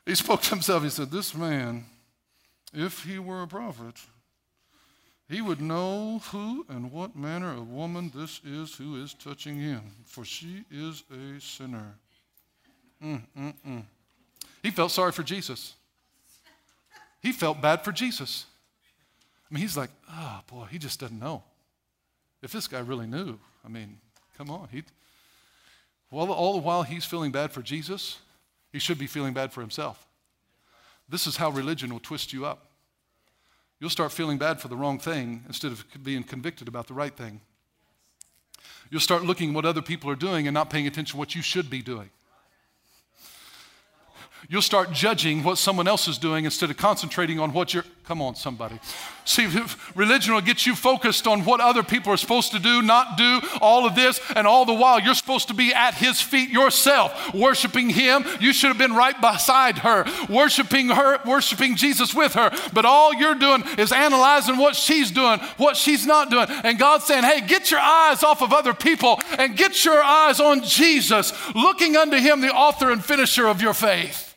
He 0.06 0.14
spoke 0.14 0.42
to 0.42 0.50
himself. 0.50 0.84
He 0.84 0.90
said, 0.90 1.10
This 1.10 1.34
man, 1.34 1.86
if 2.72 3.02
he 3.02 3.18
were 3.18 3.42
a 3.42 3.48
prophet, 3.48 3.96
he 5.30 5.40
would 5.40 5.60
know 5.60 6.20
who 6.32 6.66
and 6.68 6.90
what 6.90 7.14
manner 7.14 7.52
of 7.52 7.70
woman 7.70 8.10
this 8.12 8.40
is 8.44 8.74
who 8.74 9.00
is 9.00 9.14
touching 9.14 9.60
him, 9.60 9.80
for 10.04 10.24
she 10.24 10.64
is 10.72 11.04
a 11.08 11.40
sinner. 11.40 11.94
Mm, 13.02 13.22
mm, 13.38 13.54
mm. 13.66 13.82
He 14.60 14.72
felt 14.72 14.90
sorry 14.90 15.12
for 15.12 15.22
Jesus. 15.22 15.74
He 17.22 17.30
felt 17.30 17.62
bad 17.62 17.84
for 17.84 17.92
Jesus. 17.92 18.46
I 19.48 19.54
mean, 19.54 19.62
he's 19.62 19.76
like, 19.76 19.90
oh 20.10 20.40
boy, 20.48 20.64
he 20.64 20.78
just 20.78 20.98
doesn't 20.98 21.20
know. 21.20 21.44
If 22.42 22.50
this 22.50 22.66
guy 22.66 22.80
really 22.80 23.06
knew, 23.06 23.38
I 23.64 23.68
mean, 23.68 23.98
come 24.36 24.50
on. 24.50 24.68
He, 24.72 24.82
well, 26.10 26.32
all 26.32 26.54
the 26.54 26.58
while 26.58 26.82
he's 26.82 27.04
feeling 27.04 27.30
bad 27.30 27.52
for 27.52 27.62
Jesus, 27.62 28.18
he 28.72 28.80
should 28.80 28.98
be 28.98 29.06
feeling 29.06 29.32
bad 29.32 29.52
for 29.52 29.60
himself. 29.60 30.08
This 31.08 31.28
is 31.28 31.36
how 31.36 31.50
religion 31.50 31.92
will 31.92 32.00
twist 32.00 32.32
you 32.32 32.46
up. 32.46 32.69
You'll 33.80 33.90
start 33.90 34.12
feeling 34.12 34.36
bad 34.36 34.60
for 34.60 34.68
the 34.68 34.76
wrong 34.76 34.98
thing 34.98 35.42
instead 35.48 35.72
of 35.72 35.84
being 36.02 36.22
convicted 36.22 36.68
about 36.68 36.86
the 36.86 36.94
right 36.94 37.16
thing. 37.16 37.40
You'll 38.90 39.00
start 39.00 39.24
looking 39.24 39.54
what 39.54 39.64
other 39.64 39.80
people 39.80 40.10
are 40.10 40.16
doing 40.16 40.46
and 40.46 40.54
not 40.54 40.68
paying 40.68 40.86
attention 40.86 41.12
to 41.12 41.16
what 41.16 41.34
you 41.34 41.40
should 41.40 41.70
be 41.70 41.80
doing. 41.80 42.10
You'll 44.48 44.62
start 44.62 44.92
judging 44.92 45.42
what 45.42 45.58
someone 45.58 45.88
else 45.88 46.08
is 46.08 46.18
doing 46.18 46.44
instead 46.44 46.70
of 46.70 46.76
concentrating 46.76 47.40
on 47.40 47.52
what 47.52 47.72
you're. 47.72 47.84
Come 48.10 48.22
on, 48.22 48.34
somebody. 48.34 48.76
See, 49.24 49.48
religion 49.94 50.34
will 50.34 50.40
get 50.40 50.66
you 50.66 50.74
focused 50.74 51.28
on 51.28 51.44
what 51.44 51.60
other 51.60 51.84
people 51.84 52.12
are 52.12 52.16
supposed 52.16 52.50
to 52.50 52.58
do, 52.58 52.82
not 52.82 53.16
do, 53.16 53.40
all 53.60 53.86
of 53.86 53.94
this, 53.94 54.20
and 54.34 54.48
all 54.48 54.64
the 54.64 54.74
while 54.74 54.98
you're 54.98 55.14
supposed 55.14 55.46
to 55.46 55.54
be 55.54 55.72
at 55.72 55.94
his 55.94 56.20
feet 56.20 56.50
yourself, 56.50 57.32
worshiping 57.32 57.88
him. 57.88 58.24
You 58.40 58.52
should 58.52 58.66
have 58.66 58.78
been 58.78 58.96
right 58.96 59.14
beside 59.20 59.78
her, 59.78 60.06
worshiping 60.28 60.88
her, 60.88 61.20
worshiping 61.24 61.76
Jesus 61.76 62.12
with 62.12 62.34
her. 62.34 62.50
But 62.72 62.84
all 62.84 63.14
you're 63.14 63.36
doing 63.36 63.62
is 63.78 63.92
analyzing 63.92 64.56
what 64.56 64.74
she's 64.74 65.12
doing, 65.12 65.38
what 65.56 65.76
she's 65.76 66.04
not 66.04 66.30
doing. 66.30 66.46
And 66.64 66.80
God's 66.80 67.04
saying, 67.04 67.22
hey, 67.22 67.42
get 67.42 67.70
your 67.70 67.78
eyes 67.78 68.24
off 68.24 68.42
of 68.42 68.52
other 68.52 68.74
people 68.74 69.20
and 69.38 69.56
get 69.56 69.84
your 69.84 70.02
eyes 70.02 70.40
on 70.40 70.64
Jesus, 70.64 71.32
looking 71.54 71.94
unto 71.96 72.16
him, 72.16 72.40
the 72.40 72.52
author 72.52 72.90
and 72.90 73.04
finisher 73.04 73.46
of 73.46 73.62
your 73.62 73.72
faith. 73.72 74.29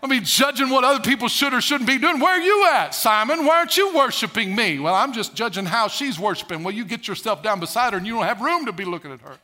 I 0.00 0.06
mean, 0.06 0.24
judging 0.24 0.70
what 0.70 0.84
other 0.84 1.00
people 1.00 1.26
should 1.26 1.52
or 1.52 1.60
shouldn't 1.60 1.88
be 1.88 1.98
doing. 1.98 2.20
Where 2.20 2.38
are 2.38 2.42
you 2.42 2.68
at, 2.72 2.94
Simon? 2.94 3.44
Why 3.44 3.58
aren't 3.58 3.76
you 3.76 3.94
worshiping 3.94 4.54
me? 4.54 4.78
Well, 4.78 4.94
I'm 4.94 5.12
just 5.12 5.34
judging 5.34 5.64
how 5.64 5.88
she's 5.88 6.20
worshiping. 6.20 6.62
Well, 6.62 6.72
you 6.72 6.84
get 6.84 7.08
yourself 7.08 7.42
down 7.42 7.58
beside 7.58 7.92
her 7.92 7.98
and 7.98 8.06
you 8.06 8.14
don't 8.14 8.24
have 8.24 8.40
room 8.40 8.66
to 8.66 8.72
be 8.72 8.84
looking 8.84 9.10
at 9.12 9.20
her. 9.22 9.38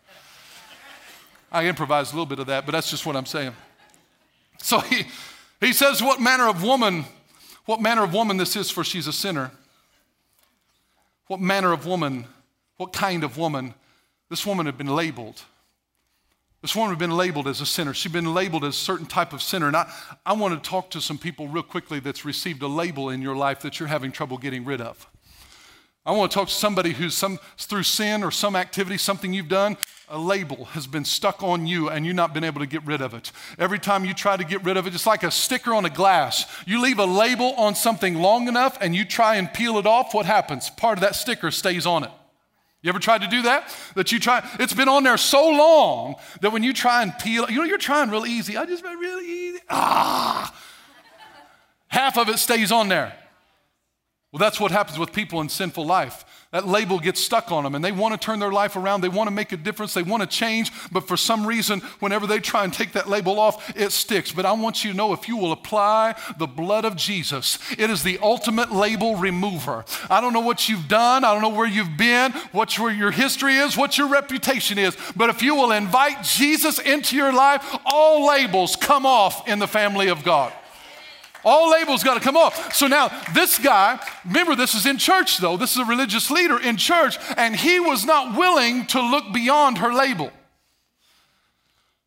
I 1.50 1.66
improvise 1.66 2.12
a 2.12 2.14
little 2.14 2.26
bit 2.26 2.38
of 2.38 2.46
that, 2.46 2.66
but 2.66 2.72
that's 2.72 2.90
just 2.90 3.04
what 3.04 3.16
I'm 3.16 3.26
saying. 3.26 3.52
So 4.58 4.78
he, 4.80 5.06
he 5.60 5.72
says, 5.72 6.02
What 6.02 6.20
manner 6.20 6.48
of 6.48 6.62
woman, 6.62 7.04
what 7.66 7.80
manner 7.80 8.04
of 8.04 8.12
woman 8.12 8.36
this 8.36 8.54
is, 8.54 8.70
for 8.70 8.84
she's 8.84 9.06
a 9.06 9.12
sinner. 9.12 9.50
What 11.26 11.40
manner 11.40 11.72
of 11.72 11.86
woman, 11.86 12.26
what 12.76 12.92
kind 12.92 13.24
of 13.24 13.38
woman? 13.38 13.74
This 14.30 14.46
woman 14.46 14.66
had 14.66 14.78
been 14.78 14.94
labeled. 14.94 15.42
This 16.64 16.74
woman 16.74 16.92
had 16.92 16.98
been 16.98 17.10
labeled 17.10 17.46
as 17.46 17.60
a 17.60 17.66
sinner. 17.66 17.92
She'd 17.92 18.12
been 18.12 18.32
labeled 18.32 18.64
as 18.64 18.74
a 18.74 18.78
certain 18.78 19.04
type 19.04 19.34
of 19.34 19.42
sinner. 19.42 19.66
And 19.66 19.76
I, 19.76 19.92
I 20.24 20.32
want 20.32 20.54
to 20.54 20.66
talk 20.66 20.88
to 20.92 21.00
some 21.02 21.18
people 21.18 21.46
real 21.46 21.62
quickly 21.62 22.00
that's 22.00 22.24
received 22.24 22.62
a 22.62 22.66
label 22.66 23.10
in 23.10 23.20
your 23.20 23.36
life 23.36 23.60
that 23.60 23.78
you're 23.78 23.90
having 23.90 24.10
trouble 24.10 24.38
getting 24.38 24.64
rid 24.64 24.80
of. 24.80 25.06
I 26.06 26.12
want 26.12 26.32
to 26.32 26.34
talk 26.34 26.48
to 26.48 26.54
somebody 26.54 26.92
who's 26.92 27.12
some, 27.12 27.38
through 27.58 27.82
sin 27.82 28.24
or 28.24 28.30
some 28.30 28.56
activity, 28.56 28.96
something 28.96 29.34
you've 29.34 29.50
done, 29.50 29.76
a 30.08 30.18
label 30.18 30.64
has 30.64 30.86
been 30.86 31.04
stuck 31.04 31.42
on 31.42 31.66
you 31.66 31.90
and 31.90 32.06
you've 32.06 32.16
not 32.16 32.32
been 32.32 32.44
able 32.44 32.60
to 32.60 32.66
get 32.66 32.82
rid 32.86 33.02
of 33.02 33.12
it. 33.12 33.30
Every 33.58 33.78
time 33.78 34.06
you 34.06 34.14
try 34.14 34.38
to 34.38 34.44
get 34.44 34.64
rid 34.64 34.78
of 34.78 34.86
it, 34.86 34.94
it's 34.94 35.06
like 35.06 35.22
a 35.22 35.30
sticker 35.30 35.74
on 35.74 35.84
a 35.84 35.90
glass. 35.90 36.46
You 36.66 36.80
leave 36.80 36.98
a 36.98 37.04
label 37.04 37.52
on 37.58 37.74
something 37.74 38.14
long 38.14 38.48
enough 38.48 38.78
and 38.80 38.96
you 38.96 39.04
try 39.04 39.34
and 39.34 39.52
peel 39.52 39.76
it 39.76 39.86
off, 39.86 40.14
what 40.14 40.24
happens? 40.24 40.70
Part 40.70 40.96
of 40.96 41.02
that 41.02 41.14
sticker 41.14 41.50
stays 41.50 41.84
on 41.84 42.04
it. 42.04 42.10
You 42.84 42.90
ever 42.90 42.98
tried 42.98 43.22
to 43.22 43.28
do 43.28 43.42
that? 43.42 43.74
That 43.94 44.12
you 44.12 44.20
try, 44.20 44.46
it's 44.60 44.74
been 44.74 44.90
on 44.90 45.04
there 45.04 45.16
so 45.16 45.48
long 45.48 46.16
that 46.42 46.52
when 46.52 46.62
you 46.62 46.74
try 46.74 47.02
and 47.02 47.18
peel, 47.18 47.50
you 47.50 47.56
know, 47.56 47.64
you're 47.64 47.78
trying 47.78 48.10
real 48.10 48.26
easy. 48.26 48.58
I 48.58 48.66
just 48.66 48.84
went 48.84 49.00
really 49.00 49.26
easy. 49.26 49.60
Ah! 49.70 50.54
Half 51.88 52.18
of 52.18 52.28
it 52.28 52.38
stays 52.38 52.70
on 52.70 52.88
there. 52.88 53.16
Well, 54.30 54.38
that's 54.38 54.60
what 54.60 54.70
happens 54.70 54.98
with 54.98 55.14
people 55.14 55.40
in 55.40 55.48
sinful 55.48 55.86
life. 55.86 56.26
That 56.54 56.68
label 56.68 57.00
gets 57.00 57.20
stuck 57.20 57.50
on 57.50 57.64
them 57.64 57.74
and 57.74 57.84
they 57.84 57.90
want 57.90 58.14
to 58.14 58.24
turn 58.24 58.38
their 58.38 58.52
life 58.52 58.76
around. 58.76 59.00
They 59.00 59.08
want 59.08 59.26
to 59.26 59.34
make 59.34 59.50
a 59.50 59.56
difference. 59.56 59.92
They 59.92 60.04
want 60.04 60.22
to 60.22 60.28
change. 60.28 60.70
But 60.92 61.08
for 61.08 61.16
some 61.16 61.44
reason, 61.44 61.80
whenever 61.98 62.28
they 62.28 62.38
try 62.38 62.62
and 62.62 62.72
take 62.72 62.92
that 62.92 63.08
label 63.08 63.40
off, 63.40 63.76
it 63.76 63.90
sticks. 63.90 64.30
But 64.30 64.46
I 64.46 64.52
want 64.52 64.84
you 64.84 64.92
to 64.92 64.96
know 64.96 65.12
if 65.12 65.26
you 65.26 65.36
will 65.36 65.50
apply 65.50 66.14
the 66.38 66.46
blood 66.46 66.84
of 66.84 66.94
Jesus, 66.94 67.58
it 67.76 67.90
is 67.90 68.04
the 68.04 68.20
ultimate 68.22 68.70
label 68.70 69.16
remover. 69.16 69.84
I 70.08 70.20
don't 70.20 70.32
know 70.32 70.38
what 70.38 70.68
you've 70.68 70.86
done. 70.86 71.24
I 71.24 71.32
don't 71.32 71.42
know 71.42 71.48
where 71.48 71.66
you've 71.66 71.96
been, 71.96 72.30
what 72.52 72.78
your, 72.78 72.92
your 72.92 73.10
history 73.10 73.56
is, 73.56 73.76
what 73.76 73.98
your 73.98 74.06
reputation 74.06 74.78
is. 74.78 74.96
But 75.16 75.30
if 75.30 75.42
you 75.42 75.56
will 75.56 75.72
invite 75.72 76.22
Jesus 76.22 76.78
into 76.78 77.16
your 77.16 77.32
life, 77.32 77.76
all 77.84 78.28
labels 78.28 78.76
come 78.76 79.06
off 79.06 79.48
in 79.48 79.58
the 79.58 79.66
family 79.66 80.06
of 80.06 80.22
God. 80.22 80.52
All 81.44 81.70
labels 81.70 82.02
got 82.02 82.14
to 82.14 82.20
come 82.20 82.36
off. 82.36 82.74
So 82.74 82.86
now, 82.86 83.08
this 83.34 83.58
guy, 83.58 84.00
remember, 84.24 84.56
this 84.56 84.74
is 84.74 84.86
in 84.86 84.98
church 84.98 85.38
though. 85.38 85.56
This 85.56 85.72
is 85.72 85.78
a 85.78 85.84
religious 85.84 86.30
leader 86.30 86.58
in 86.58 86.76
church, 86.76 87.18
and 87.36 87.54
he 87.54 87.80
was 87.80 88.04
not 88.04 88.36
willing 88.36 88.86
to 88.86 89.00
look 89.00 89.32
beyond 89.32 89.78
her 89.78 89.92
label. 89.92 90.30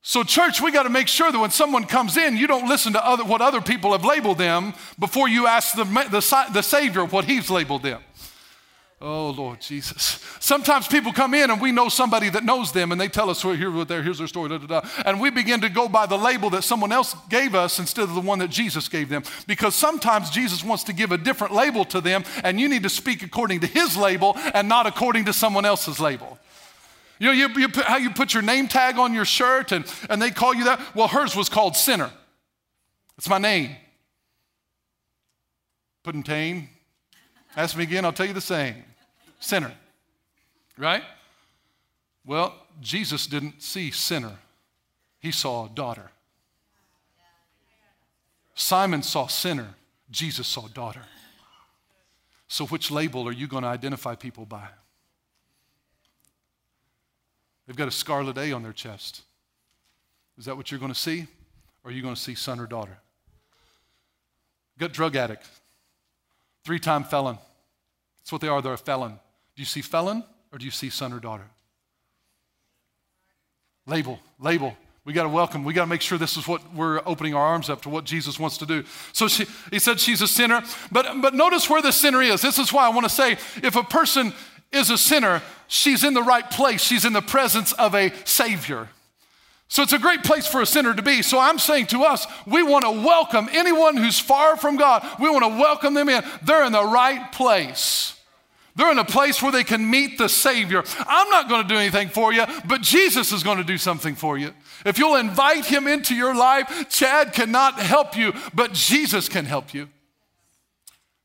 So, 0.01 0.23
church, 0.23 0.61
we 0.61 0.71
got 0.71 0.83
to 0.83 0.89
make 0.89 1.09
sure 1.09 1.33
that 1.33 1.37
when 1.37 1.51
someone 1.51 1.83
comes 1.83 2.15
in, 2.15 2.37
you 2.37 2.47
don't 2.47 2.69
listen 2.69 2.93
to 2.93 3.05
other, 3.05 3.25
what 3.25 3.41
other 3.41 3.59
people 3.59 3.91
have 3.91 4.05
labeled 4.05 4.37
them 4.37 4.73
before 4.97 5.27
you 5.27 5.47
ask 5.47 5.75
the, 5.75 5.83
the, 5.83 6.45
the 6.53 6.61
Savior 6.61 7.03
what 7.03 7.25
He's 7.25 7.49
labeled 7.49 7.83
them. 7.83 8.01
Oh, 8.99 9.29
Lord 9.29 9.61
Jesus. 9.61 10.25
Sometimes 10.39 10.87
people 10.87 11.13
come 11.13 11.35
in 11.35 11.51
and 11.51 11.61
we 11.61 11.71
know 11.71 11.87
somebody 11.87 12.29
that 12.29 12.43
knows 12.43 12.71
them 12.71 12.91
and 12.91 12.99
they 12.99 13.07
tell 13.07 13.29
us, 13.29 13.45
well, 13.45 13.55
here, 13.55 13.85
there, 13.85 14.01
here's 14.01 14.17
their 14.17 14.25
story, 14.25 14.49
da, 14.49 14.57
da, 14.57 14.81
da. 14.81 14.89
and 15.05 15.21
we 15.21 15.29
begin 15.29 15.61
to 15.61 15.69
go 15.69 15.87
by 15.87 16.07
the 16.07 16.17
label 16.17 16.49
that 16.49 16.63
someone 16.63 16.91
else 16.91 17.15
gave 17.29 17.53
us 17.53 17.77
instead 17.77 18.05
of 18.05 18.15
the 18.15 18.21
one 18.21 18.39
that 18.39 18.49
Jesus 18.49 18.89
gave 18.89 19.09
them. 19.09 19.21
Because 19.45 19.75
sometimes 19.75 20.31
Jesus 20.31 20.63
wants 20.63 20.83
to 20.85 20.93
give 20.93 21.11
a 21.11 21.17
different 21.17 21.53
label 21.53 21.85
to 21.85 22.01
them 22.01 22.23
and 22.43 22.59
you 22.59 22.67
need 22.67 22.81
to 22.83 22.89
speak 22.89 23.21
according 23.21 23.59
to 23.59 23.67
his 23.67 23.95
label 23.95 24.35
and 24.55 24.67
not 24.67 24.87
according 24.87 25.25
to 25.25 25.33
someone 25.33 25.65
else's 25.65 25.99
label. 25.99 26.39
You 27.19 27.27
know, 27.27 27.33
you, 27.33 27.49
you 27.49 27.69
put, 27.69 27.85
how 27.85 27.97
you 27.97 28.09
put 28.09 28.33
your 28.33 28.43
name 28.43 28.67
tag 28.67 28.97
on 28.97 29.13
your 29.13 29.25
shirt 29.25 29.71
and, 29.71 29.85
and 30.09 30.19
they 30.19 30.31
call 30.31 30.55
you 30.55 30.63
that? 30.63 30.81
Well, 30.95 31.07
hers 31.07 31.35
was 31.35 31.49
called 31.49 31.75
Sinner. 31.75 32.09
It's 33.19 33.29
my 33.29 33.37
name. 33.37 33.75
Puddintain. 36.03 36.69
Ask 37.55 37.77
me 37.77 37.83
again, 37.83 38.05
I'll 38.05 38.13
tell 38.13 38.27
you 38.27 38.33
the 38.33 38.41
same 38.41 38.86
sinner. 39.39 39.73
Right? 40.77 41.03
Well, 42.25 42.55
Jesus 42.81 43.25
didn't 43.27 43.61
see 43.61 43.91
sinner, 43.91 44.37
he 45.19 45.31
saw 45.31 45.67
daughter. 45.67 46.11
Simon 48.53 49.03
saw 49.03 49.27
sinner, 49.27 49.75
Jesus 50.09 50.47
saw 50.47 50.67
daughter. 50.67 51.03
So, 52.47 52.65
which 52.65 52.91
label 52.91 53.27
are 53.27 53.33
you 53.33 53.47
going 53.47 53.63
to 53.63 53.69
identify 53.69 54.15
people 54.15 54.45
by? 54.45 54.67
They've 57.65 57.75
got 57.75 57.87
a 57.87 57.91
scarlet 57.91 58.37
A 58.37 58.53
on 58.53 58.63
their 58.63 58.73
chest. 58.73 59.21
Is 60.37 60.45
that 60.45 60.55
what 60.55 60.71
you're 60.71 60.79
going 60.79 60.93
to 60.93 60.99
see? 60.99 61.27
Or 61.83 61.91
are 61.91 61.93
you 61.93 62.01
going 62.01 62.15
to 62.15 62.21
see 62.21 62.35
son 62.35 62.59
or 62.59 62.65
daughter? 62.65 62.97
Got 64.77 64.93
drug 64.93 65.15
addict, 65.15 65.47
three 66.63 66.79
time 66.79 67.03
felon. 67.03 67.37
That's 68.19 68.31
what 68.31 68.41
they 68.41 68.47
are, 68.47 68.61
they're 68.61 68.73
a 68.73 68.77
felon. 68.77 69.19
Do 69.57 69.61
you 69.61 69.65
see 69.65 69.81
felon 69.81 70.23
or 70.53 70.59
do 70.59 70.65
you 70.65 70.71
see 70.71 70.91
son 70.91 71.11
or 71.11 71.19
daughter? 71.19 71.49
Label, 73.87 74.19
label. 74.39 74.77
We 75.03 75.13
got 75.13 75.23
to 75.23 75.29
welcome. 75.29 75.63
We 75.63 75.73
got 75.73 75.85
to 75.85 75.89
make 75.89 76.01
sure 76.01 76.19
this 76.19 76.37
is 76.37 76.47
what 76.47 76.61
we're 76.75 77.01
opening 77.07 77.33
our 77.33 77.43
arms 77.43 77.67
up 77.67 77.81
to 77.83 77.89
what 77.89 78.03
Jesus 78.03 78.39
wants 78.39 78.59
to 78.59 78.67
do. 78.67 78.83
So 79.13 79.27
she, 79.27 79.47
he 79.71 79.79
said 79.79 79.99
she's 79.99 80.21
a 80.21 80.27
sinner. 80.27 80.61
But, 80.91 81.21
but 81.21 81.33
notice 81.33 81.67
where 81.69 81.81
the 81.81 81.91
sinner 81.91 82.21
is. 82.21 82.41
This 82.41 82.59
is 82.59 82.71
why 82.71 82.85
I 82.85 82.89
want 82.89 83.05
to 83.05 83.09
say 83.09 83.31
if 83.63 83.75
a 83.75 83.83
person 83.83 84.31
is 84.71 84.91
a 84.91 84.97
sinner, 84.97 85.41
she's 85.67 86.03
in 86.03 86.13
the 86.13 86.21
right 86.21 86.47
place. 86.51 86.83
She's 86.83 87.03
in 87.03 87.13
the 87.13 87.21
presence 87.21 87.73
of 87.73 87.95
a 87.95 88.13
Savior. 88.25 88.89
So 89.69 89.81
it's 89.81 89.93
a 89.93 89.99
great 89.99 90.23
place 90.23 90.45
for 90.45 90.61
a 90.61 90.67
sinner 90.67 90.93
to 90.93 91.01
be. 91.01 91.23
So 91.23 91.39
I'm 91.39 91.57
saying 91.57 91.87
to 91.87 92.03
us, 92.03 92.27
we 92.45 92.61
want 92.61 92.83
to 92.85 92.91
welcome 92.91 93.49
anyone 93.51 93.97
who's 93.97 94.19
far 94.19 94.55
from 94.55 94.77
God. 94.77 95.03
We 95.19 95.29
want 95.29 95.45
to 95.45 95.59
welcome 95.59 95.95
them 95.95 96.09
in. 96.09 96.23
They're 96.43 96.65
in 96.65 96.73
the 96.73 96.85
right 96.85 97.31
place. 97.31 98.16
They're 98.77 98.91
in 98.91 98.99
a 98.99 99.05
place 99.05 99.41
where 99.41 99.51
they 99.51 99.63
can 99.63 99.89
meet 99.89 100.19
the 100.19 100.29
Savior. 100.29 100.83
I'm 100.99 101.29
not 101.31 101.49
going 101.49 101.63
to 101.63 101.67
do 101.67 101.79
anything 101.79 102.09
for 102.09 102.31
you, 102.31 102.45
but 102.65 102.81
Jesus 102.81 103.31
is 103.31 103.41
going 103.41 103.57
to 103.57 103.63
do 103.63 103.77
something 103.77 104.13
for 104.13 104.37
you. 104.37 104.53
If 104.85 104.99
you'll 104.99 105.15
invite 105.15 105.65
Him 105.65 105.87
into 105.87 106.13
your 106.13 106.35
life, 106.35 106.87
Chad 106.87 107.33
cannot 107.33 107.79
help 107.79 108.15
you, 108.15 108.33
but 108.53 108.73
Jesus 108.73 109.27
can 109.27 109.45
help 109.45 109.73
you. 109.73 109.89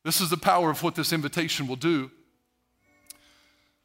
This 0.03 0.23
is 0.23 0.31
the 0.31 0.38
power 0.38 0.71
of 0.71 0.83
what 0.83 0.95
this 0.95 1.12
invitation 1.12 1.67
will 1.67 1.77
do. 1.77 2.11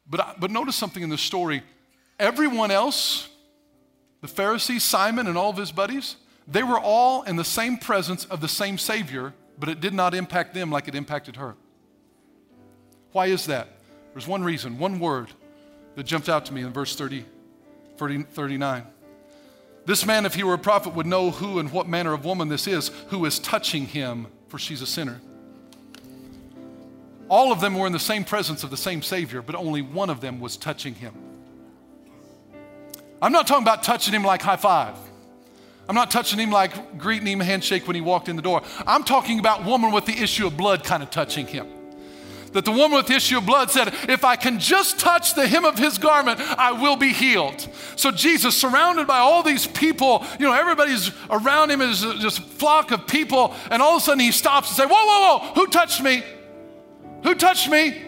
But, 0.08 0.40
but 0.40 0.50
notice 0.50 0.74
something 0.74 1.02
in 1.02 1.10
the 1.10 1.18
story. 1.18 1.62
Everyone 2.18 2.70
else, 2.70 3.28
the 4.22 4.28
Pharisees, 4.28 4.82
Simon, 4.82 5.26
and 5.26 5.36
all 5.36 5.50
of 5.50 5.58
his 5.58 5.72
buddies, 5.72 6.16
they 6.46 6.62
were 6.62 6.80
all 6.80 7.22
in 7.24 7.36
the 7.36 7.44
same 7.44 7.76
presence 7.76 8.24
of 8.24 8.40
the 8.40 8.48
same 8.48 8.78
Savior, 8.78 9.34
but 9.58 9.68
it 9.68 9.80
did 9.80 9.92
not 9.92 10.14
impact 10.14 10.54
them 10.54 10.70
like 10.70 10.88
it 10.88 10.94
impacted 10.94 11.36
her. 11.36 11.54
Why 13.18 13.26
is 13.26 13.46
that? 13.46 13.66
There's 14.12 14.28
one 14.28 14.44
reason, 14.44 14.78
one 14.78 15.00
word 15.00 15.26
that 15.96 16.04
jumped 16.04 16.28
out 16.28 16.46
to 16.46 16.54
me 16.54 16.60
in 16.60 16.72
verse 16.72 16.94
30, 16.94 17.24
30 17.96 18.22
39. 18.22 18.86
This 19.86 20.06
man, 20.06 20.24
if 20.24 20.36
he 20.36 20.44
were 20.44 20.54
a 20.54 20.58
prophet, 20.58 20.94
would 20.94 21.04
know 21.04 21.32
who 21.32 21.58
and 21.58 21.72
what 21.72 21.88
manner 21.88 22.12
of 22.12 22.24
woman 22.24 22.46
this 22.46 22.68
is 22.68 22.92
who 23.08 23.24
is 23.24 23.40
touching 23.40 23.86
him, 23.86 24.28
for 24.46 24.56
she's 24.56 24.82
a 24.82 24.86
sinner. 24.86 25.20
All 27.28 27.50
of 27.50 27.60
them 27.60 27.76
were 27.76 27.88
in 27.88 27.92
the 27.92 27.98
same 27.98 28.22
presence 28.22 28.62
of 28.62 28.70
the 28.70 28.76
same 28.76 29.02
Savior, 29.02 29.42
but 29.42 29.56
only 29.56 29.82
one 29.82 30.10
of 30.10 30.20
them 30.20 30.38
was 30.38 30.56
touching 30.56 30.94
him. 30.94 31.12
I'm 33.20 33.32
not 33.32 33.48
talking 33.48 33.64
about 33.64 33.82
touching 33.82 34.14
him 34.14 34.22
like 34.22 34.42
high 34.42 34.54
five. 34.54 34.94
I'm 35.88 35.96
not 35.96 36.12
touching 36.12 36.38
him 36.38 36.52
like 36.52 36.98
greeting 36.98 37.26
him 37.26 37.40
a 37.40 37.44
handshake 37.44 37.88
when 37.88 37.96
he 37.96 38.00
walked 38.00 38.28
in 38.28 38.36
the 38.36 38.42
door. 38.42 38.62
I'm 38.86 39.02
talking 39.02 39.40
about 39.40 39.64
woman 39.64 39.90
with 39.90 40.06
the 40.06 40.16
issue 40.16 40.46
of 40.46 40.56
blood 40.56 40.84
kind 40.84 41.02
of 41.02 41.10
touching 41.10 41.48
him 41.48 41.77
that 42.52 42.64
the 42.64 42.72
woman 42.72 42.96
with 42.96 43.06
the 43.06 43.14
issue 43.14 43.38
of 43.38 43.46
blood 43.46 43.70
said, 43.70 43.94
If 44.08 44.24
I 44.24 44.36
can 44.36 44.58
just 44.58 44.98
touch 44.98 45.34
the 45.34 45.46
hem 45.46 45.64
of 45.64 45.78
his 45.78 45.98
garment, 45.98 46.40
I 46.40 46.72
will 46.72 46.96
be 46.96 47.12
healed. 47.12 47.68
So 47.96 48.10
Jesus, 48.10 48.56
surrounded 48.56 49.06
by 49.06 49.18
all 49.18 49.42
these 49.42 49.66
people, 49.66 50.24
you 50.38 50.46
know, 50.46 50.52
everybody's 50.52 51.10
around 51.30 51.70
him 51.70 51.80
is 51.80 52.00
just 52.00 52.40
flock 52.40 52.90
of 52.90 53.06
people, 53.06 53.54
and 53.70 53.82
all 53.82 53.96
of 53.96 54.02
a 54.02 54.04
sudden 54.04 54.20
he 54.20 54.32
stops 54.32 54.68
and 54.68 54.76
says, 54.76 54.88
Whoa, 54.88 54.94
whoa, 54.94 55.38
whoa, 55.38 55.54
who 55.54 55.66
touched 55.66 56.02
me? 56.02 56.22
Who 57.22 57.34
touched 57.34 57.68
me? 57.68 58.02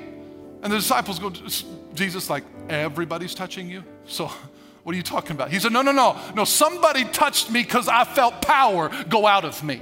And 0.62 0.72
the 0.72 0.76
disciples 0.76 1.18
go, 1.18 1.30
Jesus, 1.94 2.30
like, 2.30 2.44
everybody's 2.68 3.34
touching 3.34 3.68
you? 3.68 3.82
So 4.06 4.30
what 4.82 4.94
are 4.94 4.96
you 4.96 5.02
talking 5.02 5.32
about? 5.32 5.50
He 5.50 5.58
said, 5.58 5.72
No, 5.72 5.82
no, 5.82 5.92
no, 5.92 6.18
no, 6.34 6.44
somebody 6.44 7.04
touched 7.04 7.50
me 7.50 7.62
because 7.62 7.88
I 7.88 8.04
felt 8.04 8.42
power 8.42 8.90
go 9.08 9.26
out 9.26 9.44
of 9.44 9.62
me. 9.62 9.80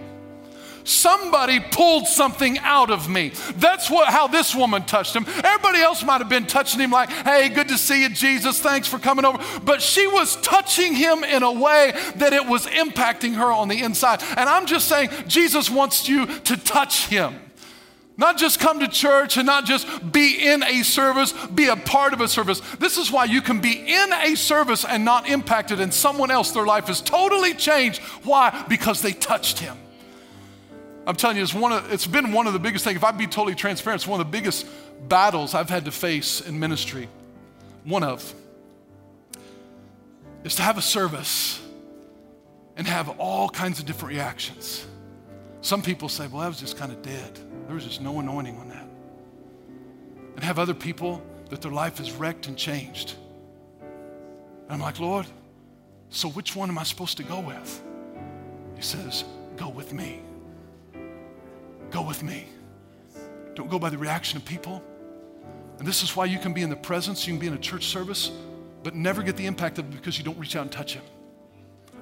Somebody 0.89 1.61
pulled 1.61 2.07
something 2.07 2.59
out 2.61 2.91
of 2.91 3.11
me. 3.11 3.33
That's 3.57 3.91
what, 3.91 4.09
how 4.09 4.27
this 4.27 4.55
woman 4.55 4.85
touched 4.85 5.15
him. 5.15 5.27
Everybody 5.45 5.81
else 5.81 6.03
might 6.03 6.23
have 6.23 6.31
been 6.31 6.47
touching 6.47 6.81
him 6.81 6.93
like, 6.93 7.11
hey, 7.11 7.51
good 7.51 7.69
to 7.69 7.77
see 7.77 8.05
you, 8.05 8.09
Jesus. 8.09 8.59
Thanks 8.59 8.89
for 8.89 8.99
coming 8.99 9.27
over. 9.27 9.39
But 9.63 9.83
she 9.83 10.07
was 10.07 10.37
touching 10.37 10.95
him 10.95 11.25
in 11.25 11.43
a 11.43 11.53
way 11.53 11.93
that 12.17 12.33
it 12.33 12.47
was 12.47 12.67
impacting 12.67 13.35
her 13.35 13.53
on 13.53 13.69
the 13.69 13.83
inside. 13.83 14.23
And 14.39 14.49
I'm 14.49 14.65
just 14.65 14.89
saying, 14.89 15.11
Jesus 15.27 15.69
wants 15.69 16.09
you 16.09 16.25
to 16.25 16.57
touch 16.57 17.09
him. 17.09 17.39
Not 18.17 18.39
just 18.39 18.59
come 18.59 18.81
to 18.81 18.89
church 18.89 19.37
and 19.37 19.45
not 19.45 19.67
just 19.67 20.11
be 20.11 20.49
in 20.49 20.63
a 20.63 20.83
service, 20.85 21.35
be 21.49 21.69
a 21.69 21.77
part 21.77 22.15
of 22.15 22.23
a 22.23 22.29
service. 22.29 22.61
This 22.79 22.97
is 22.97 23.13
why 23.13 23.27
you 23.27 23.43
can 23.43 23.61
be 23.61 23.75
in 23.75 24.13
a 24.13 24.37
service 24.37 24.87
and 24.87 25.05
not 25.05 25.29
impacted, 25.29 25.81
and 25.81 25.93
someone 25.93 26.31
else, 26.31 26.51
their 26.53 26.65
life 26.65 26.89
is 26.89 27.03
totally 27.03 27.53
changed. 27.53 28.01
Why? 28.25 28.65
Because 28.71 29.03
they 29.03 29.13
touched 29.13 29.59
him. 29.59 29.77
I'm 31.09 31.17
telling 31.17 31.39
you, 31.39 31.43
it's, 31.43 31.55
one 31.55 31.73
of, 31.73 31.91
it's 31.91 32.07
been 32.07 32.33
one 32.33 32.47
of 32.47 32.53
the 32.53 32.59
biggest 32.59 32.85
things. 32.85 32.97
If 32.97 33.03
I'd 33.03 33.17
be 33.17 33.27
totally 33.27 33.55
transparent, 33.55 34.03
it's 34.03 34.07
one 34.07 34.21
of 34.21 34.27
the 34.27 34.31
biggest 34.31 34.67
battles 35.09 35.55
I've 35.55 35.71
had 35.71 35.87
to 35.87 35.91
face 35.91 36.43
in 36.43 36.61
ministry. 36.61 37.09
One 37.85 38.03
of 38.03 38.35
is 40.45 40.55
to 40.57 40.63
have 40.63 40.77
a 40.77 40.83
service 40.83 41.63
and 42.77 42.87
have 42.87 43.09
all 43.19 43.49
kinds 43.49 43.79
of 43.79 43.87
different 43.87 44.15
reactions. 44.15 44.87
Some 45.63 45.81
people 45.81 46.11
say, 46.11 46.27
well, 46.27 46.43
that 46.43 46.49
was 46.49 46.61
just 46.61 46.77
kind 46.77 46.93
of 46.93 47.01
dead. 47.01 47.39
There 47.65 47.75
was 47.75 47.87
just 47.87 48.03
no 48.03 48.21
anointing 48.21 48.59
on 48.59 48.69
that. 48.69 48.87
And 50.35 50.45
have 50.45 50.59
other 50.59 50.75
people 50.75 51.23
that 51.49 51.63
their 51.63 51.73
life 51.73 52.01
is 52.01 52.13
wrecked 52.13 52.49
and 52.49 52.57
changed. 52.57 53.15
And 53.81 54.73
I'm 54.73 54.81
like, 54.81 55.01
Lord, 55.01 55.25
so 56.11 56.29
which 56.29 56.55
one 56.55 56.69
am 56.69 56.77
I 56.77 56.83
supposed 56.83 57.17
to 57.17 57.23
go 57.23 57.41
with? 57.41 57.83
He 58.77 58.83
says, 58.83 59.25
go 59.57 59.71
with 59.71 59.95
me. 59.95 60.21
Go 61.91 62.03
with 62.03 62.23
me. 62.23 62.47
Don't 63.55 63.71
go 63.71 63.79
by 63.79 63.91
the 63.91 63.99
reaction 63.99 64.37
of 64.37 64.45
people. 64.45 64.83
And 65.79 65.87
this 65.87 66.03
is 66.03 66.15
why 66.15 66.27
you 66.27 66.39
can 66.39 66.53
be 66.53 66.63
in 66.63 66.71
the 66.71 66.77
presence, 66.77 67.27
you 67.27 67.33
can 67.33 67.41
be 67.41 67.47
in 67.47 67.55
a 67.55 67.59
church 67.59 67.87
service, 67.87 68.31
but 68.83 68.95
never 68.95 69.23
get 69.23 69.37
the 69.37 69.47
impact 69.47 69.79
of 69.79 69.87
it 69.87 69.91
because 69.91 70.19
you 70.19 70.25
don't 70.25 70.39
reach 70.39 70.57
out 70.57 70.63
and 70.63 70.73
touch 70.73 70.95
Him. 70.95 71.03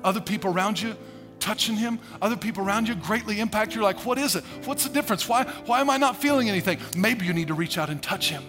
Other 0.02 0.20
people 0.20 0.50
around 0.52 0.80
you, 0.80 0.96
touching 1.40 1.76
him, 1.76 1.98
other 2.20 2.36
people 2.36 2.64
around 2.64 2.88
you 2.88 2.94
greatly 2.94 3.40
impact. 3.40 3.74
You're 3.74 3.84
like, 3.84 4.04
what 4.04 4.18
is 4.18 4.36
it? 4.36 4.44
What's 4.64 4.84
the 4.84 4.92
difference? 4.92 5.28
Why, 5.28 5.44
why 5.66 5.80
am 5.80 5.90
I 5.90 5.96
not 5.96 6.16
feeling 6.16 6.48
anything? 6.48 6.78
Maybe 6.96 7.26
you 7.26 7.32
need 7.32 7.48
to 7.48 7.54
reach 7.54 7.78
out 7.78 7.90
and 7.90 8.02
touch 8.02 8.30
him. 8.30 8.42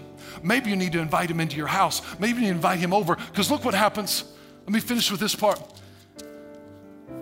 Maybe 0.43 0.69
you 0.69 0.75
need 0.75 0.91
to 0.93 0.99
invite 0.99 1.29
him 1.29 1.39
into 1.39 1.57
your 1.57 1.67
house. 1.67 2.01
Maybe 2.19 2.41
you 2.43 2.49
invite 2.49 2.79
him 2.79 2.93
over. 2.93 3.15
Because 3.15 3.51
look 3.51 3.65
what 3.65 3.73
happens. 3.73 4.23
Let 4.65 4.71
me 4.71 4.79
finish 4.79 5.09
with 5.11 5.19
this 5.19 5.35
part. 5.35 5.61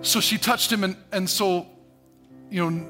So 0.02 0.20
she 0.20 0.38
touched 0.38 0.72
him, 0.72 0.84
and, 0.84 0.96
and 1.12 1.30
so, 1.30 1.68
you 2.50 2.70
know, 2.70 2.88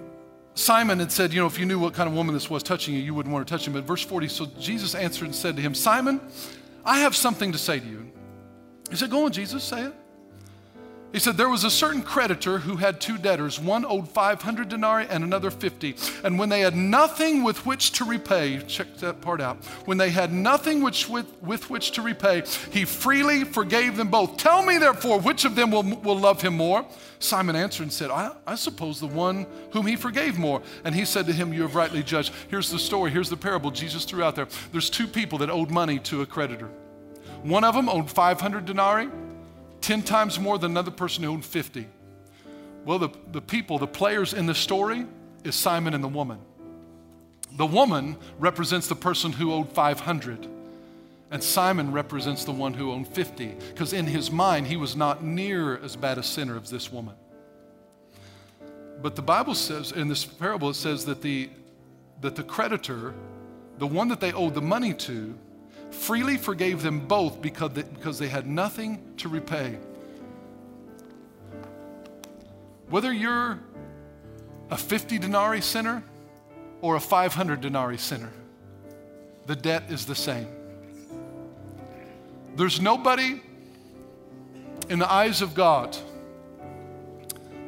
Simon 0.56 1.00
had 1.00 1.12
said, 1.12 1.34
You 1.34 1.42
know, 1.42 1.48
if 1.48 1.60
you 1.60 1.66
knew 1.66 1.78
what 1.78 1.94
kind 1.94 2.10
of 2.10 2.16
woman 2.16 2.34
this 2.34 2.50
was 2.50 2.64
touching 2.64 2.96
you, 2.96 3.02
you 3.02 3.14
wouldn't 3.14 3.32
want 3.32 3.46
to 3.46 3.54
touch 3.54 3.68
him. 3.68 3.74
But 3.74 3.84
verse 3.84 4.04
40, 4.04 4.30
so 4.30 4.46
Jesus 4.60 4.96
answered 4.96 5.26
and 5.26 5.36
said 5.36 5.58
to 5.58 5.62
him, 5.62 5.76
Simon, 5.76 6.22
I 6.84 7.00
have 7.00 7.16
something 7.16 7.52
to 7.52 7.58
say 7.58 7.80
to 7.80 7.86
you. 7.86 8.12
He 8.90 8.96
said, 8.96 9.12
Go 9.12 9.26
on, 9.26 9.32
Jesus, 9.32 9.64
say 9.64 9.84
it. 9.84 9.94
He 11.16 11.22
said, 11.22 11.38
There 11.38 11.48
was 11.48 11.64
a 11.64 11.72
certain 11.72 12.02
creditor 12.02 12.58
who 12.58 12.76
had 12.76 13.00
two 13.00 13.18
debtors. 13.18 13.58
One 13.58 13.86
owed 13.86 14.10
500 14.10 14.68
denarii 14.68 15.08
and 15.10 15.24
another 15.24 15.50
50. 15.50 15.96
And 16.26 16.38
when 16.38 16.50
they 16.50 16.60
had 16.60 16.76
nothing 16.76 17.42
with 17.42 17.66
which 17.66 17.94
to 17.94 18.04
repay, 18.04 18.62
check 18.68 18.98
that 18.98 19.22
part 19.22 19.40
out. 19.40 19.64
When 19.86 19.98
they 19.98 20.10
had 20.10 20.34
nothing 20.34 20.82
which, 20.82 21.08
with, 21.08 21.42
with 21.42 21.70
which 21.70 21.92
to 21.92 22.02
repay, 22.02 22.44
he 22.70 22.84
freely 22.84 23.46
forgave 23.46 23.96
them 23.96 24.10
both. 24.10 24.36
Tell 24.36 24.62
me, 24.62 24.78
therefore, 24.78 25.22
which 25.22 25.46
of 25.46 25.56
them 25.56 25.72
will, 25.72 25.84
will 25.84 26.20
love 26.20 26.42
him 26.42 26.58
more? 26.58 26.86
Simon 27.20 27.56
answered 27.56 27.84
and 27.84 27.94
said, 27.94 28.12
I, 28.12 28.36
I 28.46 28.56
suppose 28.56 29.00
the 29.00 29.08
one 29.08 29.48
whom 29.72 29.86
he 29.86 29.96
forgave 29.96 30.38
more. 30.38 30.62
And 30.84 30.94
he 30.94 31.06
said 31.06 31.28
to 31.28 31.32
him, 31.32 31.54
You 31.54 31.62
have 31.62 31.76
rightly 31.76 32.04
judged. 32.04 32.34
Here's 32.50 32.70
the 32.70 32.78
story, 32.78 33.10
here's 33.10 33.30
the 33.30 33.38
parable 33.38 33.72
Jesus 33.72 34.04
threw 34.04 34.22
out 34.22 34.36
there. 34.36 34.50
There's 34.74 34.90
two 34.90 35.08
people 35.08 35.38
that 35.38 35.50
owed 35.50 35.72
money 35.72 35.98
to 36.00 36.24
a 36.24 36.26
creditor. 36.26 36.70
One 37.42 37.64
of 37.64 37.74
them 37.74 37.88
owed 37.88 38.12
500 38.12 38.66
denarii 38.66 39.08
10 39.86 40.02
times 40.02 40.40
more 40.40 40.58
than 40.58 40.72
another 40.72 40.90
person 40.90 41.24
who 41.24 41.30
owned 41.30 41.46
50. 41.46 41.88
Well, 42.86 42.98
the, 42.98 43.10
the 43.32 43.42
people, 43.42 43.78
the 43.78 43.86
players 43.86 44.34
in 44.34 44.48
the 44.48 44.56
story 44.56 45.06
is 45.44 45.54
Simon 45.54 45.94
and 45.94 46.04
the 46.04 46.08
woman. 46.08 46.40
The 47.52 47.68
woman 47.68 48.18
represents 48.40 48.88
the 48.88 48.96
person 48.96 49.32
who 49.32 49.54
owed 49.54 49.72
500. 49.72 50.48
And 51.30 51.44
Simon 51.44 51.92
represents 51.92 52.46
the 52.46 52.52
one 52.52 52.74
who 52.74 52.92
owned 52.92 53.08
50, 53.10 53.58
because 53.70 53.94
in 53.94 54.08
his 54.08 54.32
mind, 54.32 54.66
he 54.66 54.76
was 54.76 54.96
not 54.96 55.24
near 55.24 55.78
as 55.78 55.96
bad 55.96 56.18
a 56.18 56.24
sinner 56.24 56.60
as 56.60 56.72
this 56.72 56.92
woman. 56.92 57.14
But 59.04 59.16
the 59.16 59.22
Bible 59.22 59.54
says, 59.54 59.92
in 59.92 60.08
this 60.08 60.26
parable, 60.26 60.72
it 60.72 60.76
says 60.76 61.06
that 61.06 61.22
the, 61.22 61.48
that 62.22 62.36
the 62.36 62.44
creditor, 62.44 63.14
the 63.78 63.86
one 63.86 64.08
that 64.08 64.20
they 64.20 64.34
owed 64.34 64.56
the 64.56 64.64
money 64.64 64.96
to, 64.96 65.38
freely 65.96 66.38
forgave 66.38 66.82
them 66.82 67.08
both 67.08 67.42
because 67.42 67.72
they, 67.72 67.84
because 67.84 68.20
they 68.20 68.28
had 68.28 68.48
nothing 68.48 69.16
to 69.18 69.30
repay. 69.30 69.78
Whether 72.90 73.12
you're 73.12 73.60
a 74.70 74.78
50 74.78 75.18
denarii 75.20 75.62
sinner 75.62 76.04
or 76.82 76.96
a 76.96 77.00
500 77.00 77.62
denarii 77.62 77.98
sinner, 77.98 78.32
the 79.46 79.56
debt 79.56 79.84
is 79.90 80.06
the 80.06 80.16
same. 80.16 80.48
There's 82.56 82.80
nobody 82.80 83.42
in 84.90 85.00
the 85.00 85.12
eyes 85.12 85.42
of 85.42 85.56
God 85.56 85.98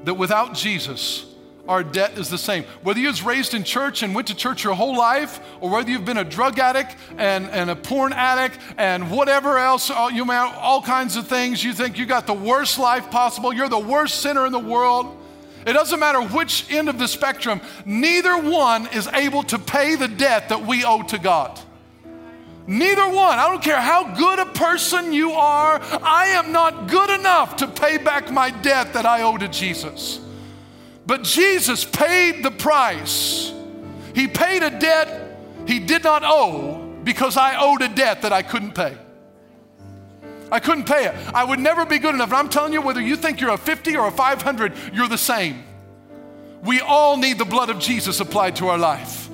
that 0.03 0.13
without 0.13 0.53
Jesus 0.53 1.25
our 1.68 1.84
debt 1.84 2.18
is 2.18 2.30
the 2.30 2.38
same. 2.38 2.63
Whether 2.82 2.99
you 2.99 3.07
was 3.07 3.24
raised 3.24 3.53
in 3.53 3.63
church 3.63 4.03
and 4.03 4.15
went 4.15 4.28
to 4.28 4.36
church 4.36 4.63
your 4.63 4.74
whole 4.74 4.97
life, 4.97 5.39
or 5.59 5.70
whether 5.70 5.89
you've 5.89 6.05
been 6.05 6.18
a 6.18 6.24
drug 6.24 6.59
addict 6.59 6.95
and, 7.18 7.49
and 7.49 7.70
a 7.70 7.76
porn 7.76 8.13
addict 8.13 8.59
and 8.78 9.11
whatever 9.11 9.57
else, 9.57 9.89
all, 9.89 10.11
you 10.11 10.26
may 10.26 10.34
have 10.34 10.55
all 10.57 10.82
kinds 10.82 11.15
of 11.15 11.28
things, 11.28 11.63
you 11.63 11.74
think 11.74 11.97
you 11.97 12.05
got 12.05 12.28
the 12.28 12.34
worst 12.34 12.80
life 12.80 13.09
possible, 13.11 13.53
you're 13.53 13.70
the 13.70 13.78
worst 13.78 14.22
sinner 14.22 14.45
in 14.45 14.51
the 14.51 14.59
world. 14.59 15.15
It 15.65 15.74
doesn't 15.74 15.99
matter 15.99 16.22
which 16.22 16.72
end 16.72 16.88
of 16.88 16.97
the 16.97 17.07
spectrum, 17.07 17.59
neither 17.86 18.38
one 18.38 18.88
is 18.88 19.07
able 19.07 19.43
to 19.43 19.59
pay 19.59 19.95
the 19.95 20.07
debt 20.07 20.49
that 20.49 20.65
we 20.65 20.86
owe 20.86 21.03
to 21.03 21.18
God. 21.18 21.59
Neither 22.68 23.07
one. 23.07 23.39
I 23.39 23.47
don't 23.49 23.63
care 23.63 23.80
how 23.80 24.13
good 24.13 24.39
a 24.39 24.45
person 24.45 25.13
you 25.13 25.32
are, 25.32 25.80
I 26.03 26.28
am 26.28 26.51
not 26.51 26.89
good 26.89 27.09
enough 27.09 27.55
to 27.57 27.68
pay 27.68 27.97
back 27.97 28.32
my 28.32 28.49
debt 28.49 28.93
that 28.93 29.05
I 29.05 29.22
owe 29.22 29.38
to 29.38 29.47
Jesus. 29.47 30.20
But 31.08 31.24
Jesus 31.24 31.86
paid 31.86 32.43
the 32.43 32.51
price. 32.51 33.51
He 34.14 34.28
paid 34.28 34.62
a 34.62 34.70
debt 34.70 35.28
he 35.68 35.80
did 35.80 36.03
not 36.03 36.24
owe 36.26 36.82
because 37.03 37.36
I 37.36 37.58
owed 37.62 37.82
a 37.82 37.89
debt 37.89 38.22
that 38.22 38.32
I 38.32 38.41
couldn't 38.41 38.74
pay. 38.74 38.97
I 40.49 40.62
couldn't 40.62 40.86
pay 40.86 41.08
it. 41.08 41.16
I 41.34 41.43
would 41.43 41.60
never 41.60 41.86
be 41.86 41.99
good 41.99 42.16
enough. 42.16 42.30
And 42.30 42.38
I'm 42.38 42.49
telling 42.49 42.72
you, 42.72 42.82
whether 42.82 43.01
you 43.01 43.18
think 43.18 43.41
you're 43.41 43.53
a 43.53 43.58
50 43.58 43.97
or 43.97 44.08
a 44.08 44.12
500, 44.12 44.74
you're 44.93 45.10
the 45.10 45.18
same. 45.18 45.64
We 46.64 46.80
all 46.80 47.18
need 47.18 47.38
the 47.38 47.45
blood 47.45 47.70
of 47.70 47.80
Jesus 47.80 48.22
applied 48.22 48.55
to 48.58 48.70
our 48.70 48.78
life. 48.78 49.30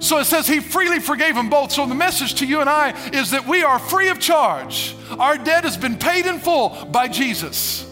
So 0.00 0.18
it 0.18 0.24
says 0.24 0.48
he 0.48 0.60
freely 0.60 0.98
forgave 0.98 1.36
them 1.36 1.48
both. 1.48 1.70
So 1.70 1.86
the 1.86 1.94
message 1.94 2.34
to 2.34 2.46
you 2.46 2.60
and 2.60 2.68
I 2.68 2.90
is 3.10 3.30
that 3.30 3.46
we 3.46 3.62
are 3.62 3.78
free 3.78 4.08
of 4.08 4.18
charge. 4.18 4.96
Our 5.18 5.38
debt 5.38 5.62
has 5.62 5.76
been 5.76 5.96
paid 5.96 6.26
in 6.26 6.40
full 6.40 6.86
by 6.86 7.06
Jesus. 7.06 7.88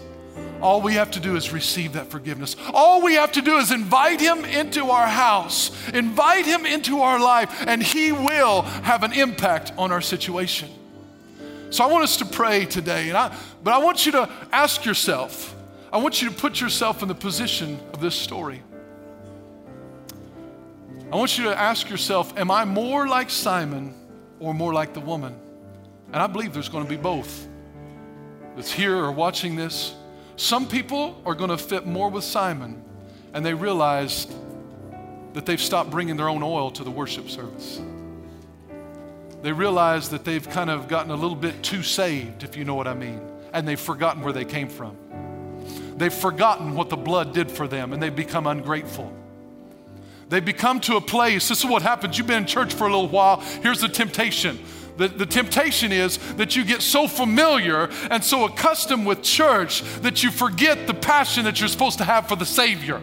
All 0.64 0.80
we 0.80 0.94
have 0.94 1.10
to 1.10 1.20
do 1.20 1.36
is 1.36 1.52
receive 1.52 1.92
that 1.92 2.06
forgiveness. 2.06 2.56
All 2.72 3.02
we 3.02 3.16
have 3.16 3.32
to 3.32 3.42
do 3.42 3.58
is 3.58 3.70
invite 3.70 4.18
Him 4.18 4.46
into 4.46 4.86
our 4.86 5.06
house, 5.06 5.70
invite 5.92 6.46
Him 6.46 6.64
into 6.64 7.02
our 7.02 7.20
life, 7.20 7.66
and 7.66 7.82
He 7.82 8.12
will 8.12 8.62
have 8.62 9.02
an 9.02 9.12
impact 9.12 9.74
on 9.76 9.92
our 9.92 10.00
situation. 10.00 10.70
So 11.68 11.84
I 11.84 11.88
want 11.88 12.04
us 12.04 12.16
to 12.16 12.24
pray 12.24 12.64
today, 12.64 13.10
and 13.10 13.18
I, 13.18 13.36
but 13.62 13.74
I 13.74 13.78
want 13.84 14.06
you 14.06 14.12
to 14.12 14.30
ask 14.52 14.86
yourself, 14.86 15.54
I 15.92 15.98
want 15.98 16.22
you 16.22 16.30
to 16.30 16.34
put 16.34 16.62
yourself 16.62 17.02
in 17.02 17.08
the 17.08 17.14
position 17.14 17.78
of 17.92 18.00
this 18.00 18.14
story. 18.14 18.62
I 21.12 21.16
want 21.16 21.36
you 21.36 21.44
to 21.44 21.60
ask 21.60 21.90
yourself, 21.90 22.38
am 22.38 22.50
I 22.50 22.64
more 22.64 23.06
like 23.06 23.28
Simon 23.28 23.94
or 24.40 24.54
more 24.54 24.72
like 24.72 24.94
the 24.94 25.00
woman? 25.00 25.38
And 26.10 26.22
I 26.22 26.26
believe 26.26 26.54
there's 26.54 26.70
going 26.70 26.84
to 26.84 26.90
be 26.90 26.96
both. 26.96 27.46
That's 28.56 28.72
here 28.72 28.96
or 28.96 29.12
watching 29.12 29.56
this. 29.56 29.94
Some 30.37 30.66
people 30.66 31.20
are 31.24 31.35
going 31.35 31.51
to 31.51 31.59
fit 31.59 31.87
more 31.87 32.11
with 32.11 32.24
Simon, 32.24 32.82
and 33.32 33.45
they 33.45 33.55
realize 33.55 34.26
that 35.32 35.47
they've 35.47 35.61
stopped 35.61 35.91
bringing 35.91 36.16
their 36.16 36.28
own 36.28 36.43
oil 36.43 36.70
to 36.72 36.85
the 36.85 36.91
worship 36.91 37.28
service. 37.28 37.80
They 39.43 39.53
realize 39.53 40.09
that 40.11 40.24
they've 40.24 40.49
kind 40.49 40.70
of 40.70 40.89
gotten 40.89 41.11
a 41.11 41.16
little 41.16 41.37
bit 41.37 41.62
too 41.62 41.82
saved, 41.82 42.43
if 42.43 42.57
you 42.57 42.64
know 42.64 42.74
what 42.74 42.89
I 42.89 42.95
mean, 42.95 43.20
and 43.53 43.68
they've 43.68 43.78
forgotten 43.78 44.22
where 44.22 44.32
they 44.32 44.45
came 44.45 44.68
from. 44.68 44.97
They've 45.97 46.12
forgotten 46.12 46.74
what 46.74 46.89
the 46.89 46.97
blood 46.97 47.32
did 47.32 47.51
for 47.51 47.68
them, 47.68 47.93
and 47.93 48.03
they've 48.03 48.14
become 48.14 48.47
ungrateful. 48.47 49.12
They 50.28 50.41
become 50.41 50.80
to 50.80 50.97
a 50.97 51.01
place, 51.01 51.49
this 51.49 51.61
is 51.61 51.66
what 51.66 51.82
happens. 51.82 52.18
You've 52.18 52.26
been 52.26 52.39
in 52.39 52.47
church 52.47 52.74
for 52.74 52.85
a 52.85 52.91
little 52.91 53.09
while. 53.09 53.41
Here's 53.62 53.80
the 53.80 53.89
temptation 53.89 54.59
the, 54.97 55.09
the 55.09 55.26
temptation 55.26 55.92
is 55.92 56.18
that 56.34 56.57
you 56.57 56.64
get 56.64 56.82
so 56.82 57.09
familiar 57.09 57.88
and 58.11 58.22
so 58.22 58.45
accustomed 58.45 59.07
with 59.07 59.22
church 59.22 59.82
that 60.01 60.22
you 60.22 60.30
forget 60.30 60.86
the 60.86 60.95
passion 60.95 61.45
that 61.45 61.61
you're 61.61 61.68
supposed 61.68 61.99
to 61.99 62.05
have 62.05 62.28
for 62.28 62.36
the 62.36 62.47
Savior. 62.47 63.01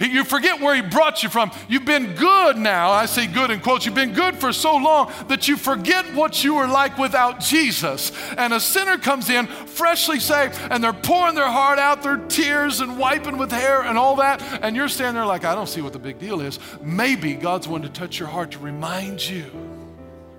You 0.00 0.24
forget 0.24 0.60
where 0.60 0.74
he 0.74 0.82
brought 0.82 1.22
you 1.22 1.28
from. 1.28 1.52
You've 1.68 1.84
been 1.84 2.14
good 2.14 2.56
now. 2.56 2.90
I 2.90 3.06
say 3.06 3.26
good 3.26 3.50
in 3.50 3.60
quotes. 3.60 3.86
You've 3.86 3.94
been 3.94 4.14
good 4.14 4.34
for 4.36 4.52
so 4.52 4.76
long 4.76 5.12
that 5.28 5.46
you 5.46 5.56
forget 5.56 6.12
what 6.14 6.42
you 6.42 6.54
were 6.54 6.66
like 6.66 6.98
without 6.98 7.38
Jesus. 7.38 8.10
And 8.36 8.52
a 8.52 8.58
sinner 8.58 8.98
comes 8.98 9.30
in, 9.30 9.46
freshly 9.46 10.18
saved, 10.18 10.58
and 10.70 10.82
they're 10.82 10.92
pouring 10.92 11.36
their 11.36 11.50
heart 11.50 11.78
out, 11.78 12.02
their 12.02 12.16
tears 12.16 12.80
and 12.80 12.98
wiping 12.98 13.38
with 13.38 13.52
hair 13.52 13.82
and 13.82 13.96
all 13.96 14.16
that. 14.16 14.42
And 14.62 14.74
you're 14.74 14.88
standing 14.88 15.14
there 15.14 15.26
like, 15.26 15.44
I 15.44 15.54
don't 15.54 15.68
see 15.68 15.82
what 15.82 15.92
the 15.92 16.00
big 16.00 16.18
deal 16.18 16.40
is. 16.40 16.58
Maybe 16.80 17.34
God's 17.34 17.68
wanting 17.68 17.92
to 17.92 18.00
touch 18.00 18.18
your 18.18 18.28
heart 18.28 18.50
to 18.52 18.58
remind 18.58 19.24
you 19.28 19.71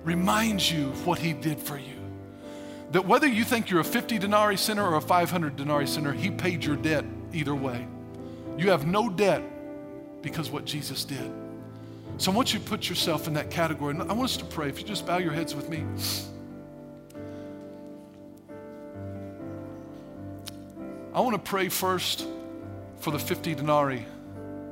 reminds 0.04 0.70
you 0.70 0.88
of 0.88 1.06
what 1.06 1.18
he 1.18 1.32
did 1.32 1.58
for 1.58 1.78
you. 1.78 1.96
That 2.92 3.06
whether 3.06 3.26
you 3.26 3.44
think 3.44 3.70
you're 3.70 3.80
a 3.80 3.84
50 3.84 4.18
denarii 4.18 4.56
sinner 4.56 4.86
or 4.86 4.96
a 4.96 5.00
500 5.00 5.56
denarii 5.56 5.86
sinner, 5.86 6.12
he 6.12 6.30
paid 6.30 6.62
your 6.62 6.76
debt 6.76 7.04
either 7.32 7.54
way. 7.54 7.86
You 8.56 8.70
have 8.70 8.86
no 8.86 9.08
debt 9.08 9.42
because 10.22 10.50
what 10.50 10.64
Jesus 10.64 11.04
did. 11.04 11.32
So 12.18 12.30
I 12.30 12.34
want 12.34 12.52
you 12.54 12.60
to 12.60 12.64
put 12.64 12.88
yourself 12.88 13.26
in 13.26 13.34
that 13.34 13.50
category. 13.50 13.92
And 13.94 14.02
I 14.02 14.12
want 14.12 14.30
us 14.30 14.36
to 14.36 14.44
pray. 14.44 14.68
If 14.68 14.78
you 14.78 14.86
just 14.86 15.06
bow 15.06 15.18
your 15.18 15.32
heads 15.32 15.54
with 15.54 15.68
me. 15.68 15.84
I 21.12 21.20
want 21.20 21.34
to 21.34 21.50
pray 21.50 21.68
first 21.68 22.26
for 23.00 23.10
the 23.10 23.18
50 23.18 23.54
denarii 23.54 24.04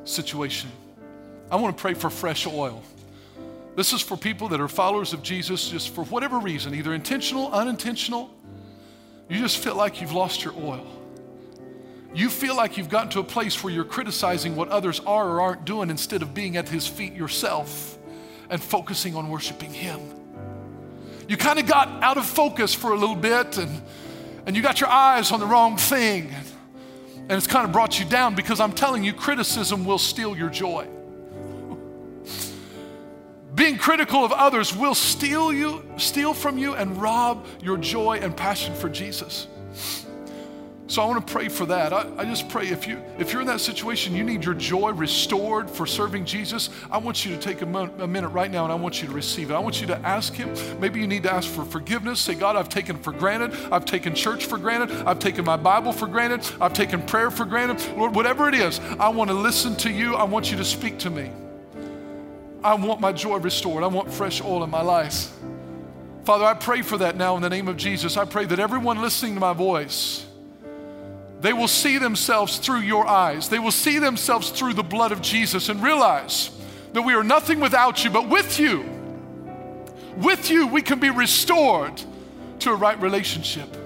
situation. 0.05 0.71
I 1.51 1.57
want 1.57 1.77
to 1.77 1.81
pray 1.81 1.95
for 1.95 2.11
fresh 2.11 2.47
oil. 2.47 2.83
This 3.75 3.93
is 3.93 4.03
for 4.03 4.17
people 4.17 4.49
that 4.49 4.61
are 4.61 4.69
followers 4.69 5.13
of 5.13 5.23
Jesus 5.23 5.69
just 5.69 5.91
for 5.91 6.05
whatever 6.05 6.39
reason, 6.39 6.75
either 6.75 6.93
intentional, 6.93 7.51
unintentional. 7.53 8.31
You 9.29 9.39
just 9.39 9.59
feel 9.59 9.75
like 9.75 10.01
you've 10.01 10.13
lost 10.13 10.45
your 10.45 10.55
oil. 10.55 10.87
You 12.15 12.29
feel 12.29 12.55
like 12.55 12.77
you've 12.77 12.91
gotten 12.91 13.09
to 13.11 13.21
a 13.21 13.25
place 13.25 13.65
where 13.65 13.73
you're 13.73 13.85
criticizing 13.85 14.55
what 14.55 14.69
others 14.69 15.01
are 15.01 15.27
or 15.27 15.41
aren't 15.41 15.65
doing 15.65 15.89
instead 15.89 16.21
of 16.21 16.35
being 16.35 16.59
at 16.59 16.69
His 16.69 16.87
feet 16.87 17.15
yourself 17.15 17.97
and 18.51 18.63
focusing 18.63 19.17
on 19.17 19.31
worshiping 19.31 19.73
Him. 19.73 20.01
You 21.27 21.39
kind 21.39 21.59
of 21.59 21.67
got 21.67 21.89
out 22.03 22.19
of 22.19 22.27
focus 22.27 22.75
for 22.75 22.93
a 22.93 22.97
little 22.97 23.17
bit 23.17 23.57
and, 23.57 23.81
and 24.45 24.55
you 24.55 24.61
got 24.61 24.81
your 24.81 24.91
eyes 24.91 25.33
on 25.33 25.41
the 25.41 25.47
wrong 25.47 25.79
thing. 25.79 26.31
And 27.17 27.33
it's 27.33 27.47
kind 27.47 27.65
of 27.65 27.73
brought 27.73 27.99
you 27.99 28.05
down 28.05 28.35
because 28.35 28.61
I'm 28.61 28.73
telling 28.73 29.03
you, 29.03 29.15
criticism 29.15 29.87
will 29.87 29.99
steal 29.99 30.37
your 30.37 30.51
joy. 30.51 30.87
Being 33.55 33.77
critical 33.77 34.25
of 34.25 34.33
others 34.33 34.75
will 34.75 34.95
steal 34.95 35.53
you, 35.53 35.85
steal 35.99 36.33
from 36.33 36.57
you 36.57 36.75
and 36.75 37.01
rob 37.01 37.47
your 37.61 37.77
joy 37.77 38.19
and 38.23 38.35
passion 38.35 38.75
for 38.75 38.89
Jesus. 38.89 39.47
So 40.87 41.01
I 41.01 41.07
want 41.07 41.27
to 41.27 41.33
pray 41.33 41.49
for 41.49 41.65
that. 41.67 41.93
I, 41.93 42.07
I, 42.19 42.25
just 42.27 42.51
pray 42.51 42.69
if 42.69 42.87
you 42.87 43.03
if 43.19 43.33
you're 43.33 43.41
in 43.41 43.47
that 43.47 43.63
situation, 43.63 44.15
you 44.15 44.25
need 44.25 44.45
your 44.45 44.53
joy 44.53 44.93
restored 44.93 45.71
for 45.71 45.87
serving 45.87 46.27
Jesus. 46.27 46.69
I 46.91 46.99
want 46.99 47.25
you 47.25 47.35
to 47.35 47.41
take 47.41 47.63
a, 47.63 47.67
mo- 47.67 47.91
a 47.99 48.07
minute 48.07 48.29
right 48.29 48.51
now 48.51 48.65
and 48.65 48.73
I 48.73 48.77
want 48.77 49.01
you 49.01 49.09
to 49.09 49.15
receive 49.15 49.51
it. 49.51 49.55
I 49.55 49.59
want 49.59 49.81
you 49.81 49.87
to 49.87 49.99
ask 50.01 50.35
Him. 50.35 50.53
Maybe 50.81 51.01
you 51.01 51.07
need 51.07 51.23
to 51.23 51.33
ask 51.33 51.49
for 51.49 51.65
forgiveness. 51.65 52.21
Say, 52.21 52.35
God, 52.35 52.57
I've 52.57 52.69
taken 52.69 52.99
for 52.99 53.13
granted. 53.13 53.55
I've 53.73 53.87
taken 53.87 54.15
church 54.15 54.45
for 54.45 54.59
granted. 54.59 54.95
I've 55.07 55.19
taken 55.19 55.47
my 55.47 55.57
Bible 55.57 55.93
for 55.93 56.07
granted. 56.07 56.47
I've 56.61 56.75
taken 56.75 57.01
prayer 57.01 57.31
for 57.31 57.47
granted. 57.47 57.97
Lord, 57.97 58.15
whatever 58.15 58.49
it 58.49 58.55
is, 58.55 58.79
I 59.01 59.09
want 59.09 59.31
to 59.31 59.35
listen 59.35 59.77
to 59.77 59.91
you. 59.91 60.15
I 60.15 60.25
want 60.25 60.51
you 60.51 60.59
to 60.59 60.65
speak 60.65 60.99
to 60.99 61.11
me. 61.11 61.31
I 62.65 62.75
want 62.75 63.01
my 63.01 63.13
joy 63.13 63.39
restored. 63.39 63.83
I 63.83 63.89
want 63.89 64.13
fresh 64.13 64.41
oil 64.41 64.63
in 64.65 64.71
my 64.71 64.83
life. 64.83 65.31
Father, 66.25 66.45
I 66.45 66.55
pray 66.55 66.83
for 66.83 66.99
that 66.99 67.17
now 67.17 67.37
in 67.37 67.43
the 67.43 67.51
name 67.51 67.69
of 67.69 67.77
Jesus. 67.77 68.17
I 68.17 68.25
pray 68.25 68.45
that 68.45 68.61
everyone 68.61 69.03
listening 69.03 69.35
to 69.35 69.41
my 69.41 69.53
voice 69.53 70.25
they 71.43 71.53
will 71.53 71.69
see 71.69 71.99
themselves 71.99 72.59
through 72.59 72.81
your 72.81 73.05
eyes. 73.05 73.49
They 73.49 73.59
will 73.59 73.73
see 73.73 73.99
themselves 73.99 74.51
through 74.51 74.75
the 74.75 74.85
blood 74.85 75.11
of 75.11 75.21
Jesus 75.21 75.69
and 75.69 75.83
realize 75.83 76.53
that 76.93 77.03
we 77.03 77.15
are 77.15 77.25
nothing 77.25 77.59
without 77.59 78.05
you, 78.05 78.11
but 78.11 78.29
with 78.29 78.61
you, 78.61 78.89
with 80.19 80.51
you, 80.51 80.69
we 80.69 80.83
can 80.83 81.01
be 81.01 81.11
restored 81.11 82.01
to 82.61 82.71
a 82.71 82.77
right 82.77 83.01
relationship. 83.01 83.77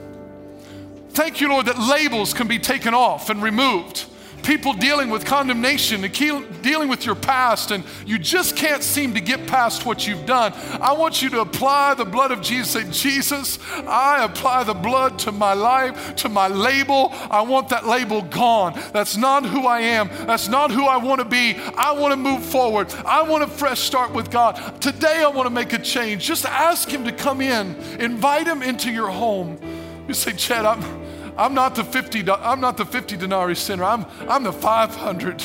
Thank 1.11 1.41
you, 1.41 1.49
Lord, 1.49 1.65
that 1.65 1.79
labels 1.79 2.35
can 2.35 2.47
be 2.47 2.59
taken 2.59 2.93
off 2.93 3.31
and 3.31 3.43
removed 3.43 4.05
people 4.47 4.73
dealing 4.73 5.11
with 5.11 5.25
condemnation 5.25 6.05
and 6.05 6.63
dealing 6.63 6.89
with 6.89 7.05
your 7.05 7.17
past, 7.17 7.73
and 7.73 7.83
you 8.07 8.17
just 8.17 8.57
can't 8.57 8.83
seem 8.83 9.13
to 9.15 9.21
get 9.21 9.45
past 9.49 9.85
what 9.85 10.07
you've 10.07 10.25
done. 10.25 10.53
I 10.81 10.93
want 10.93 11.21
you 11.21 11.29
to 11.31 11.41
apply 11.41 11.95
the 11.95 12.05
blood 12.05 12.31
of 12.31 12.41
Jesus. 12.41 12.73
Say, 12.73 12.91
Jesus, 12.91 13.59
I 13.87 14.25
apply 14.25 14.65
the 14.65 14.75
blood 14.75 15.19
to 15.21 15.33
my 15.33 15.53
life, 15.53 16.17
to 16.17 16.29
my 16.29 16.47
label. 16.47 17.09
I 17.31 17.43
want 17.43 17.69
that 17.71 17.87
label 17.87 18.23
gone. 18.23 18.81
That's 18.93 19.17
not 19.17 19.45
who 19.45 19.67
I 19.67 19.81
am. 19.81 20.09
That's 20.27 20.49
not 20.49 20.71
who 20.71 20.85
I 20.85 20.97
want 20.97 21.21
to 21.21 21.25
be. 21.25 21.57
I 21.77 21.93
want 21.93 22.13
to 22.13 22.17
move 22.17 22.45
forward. 22.45 22.93
I 23.05 23.23
want 23.23 23.43
a 23.43 23.49
fresh 23.49 23.81
start 23.81 24.13
with 24.13 24.31
God. 24.31 24.81
Today, 24.81 25.23
I 25.23 25.29
want 25.29 25.47
to 25.47 25.55
make 25.55 25.73
a 25.73 25.79
change. 25.79 26.25
Just 26.25 26.47
ask 26.47 26.89
Him 26.89 27.05
to 27.05 27.13
come 27.13 27.41
in, 27.41 27.75
invite 28.01 28.47
Him 28.47 28.63
into 28.63 28.93
your 28.93 29.09
home. 29.09 29.59
You 30.07 30.15
say, 30.15 30.33
Chad, 30.33 30.65
I'm. 30.65 31.06
I'm 31.39 31.55
not 31.55 31.75
the 31.75 31.85
50, 31.85 32.31
I'm 32.31 32.61
not 32.61 32.77
the 32.77 32.87
50 32.87 33.17
denarii 33.17 33.55
sinner. 33.55 33.85
I'm, 33.85 34.07
I'm 34.29 34.43
the 34.43 34.53
500. 34.53 35.45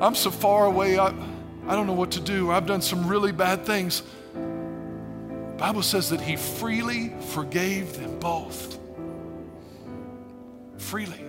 I'm 0.00 0.14
so 0.14 0.30
far 0.30 0.66
away, 0.66 0.98
I, 0.98 1.14
I 1.66 1.76
don't 1.76 1.86
know 1.86 1.92
what 1.92 2.10
to 2.12 2.20
do. 2.20 2.50
I've 2.50 2.66
done 2.66 2.82
some 2.82 3.06
really 3.06 3.32
bad 3.32 3.64
things. 3.64 4.02
Bible 5.56 5.82
says 5.82 6.10
that 6.10 6.20
he 6.20 6.36
freely 6.36 7.12
forgave 7.30 7.96
them 7.96 8.18
both. 8.18 8.78
Freely. 10.76 11.24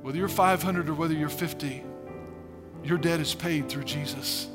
Whether 0.00 0.16
you're 0.16 0.28
500 0.28 0.88
or 0.88 0.94
whether 0.94 1.12
you're 1.12 1.28
50, 1.28 1.84
your 2.84 2.96
debt 2.96 3.20
is 3.20 3.34
paid 3.34 3.68
through 3.68 3.84
Jesus. 3.84 4.48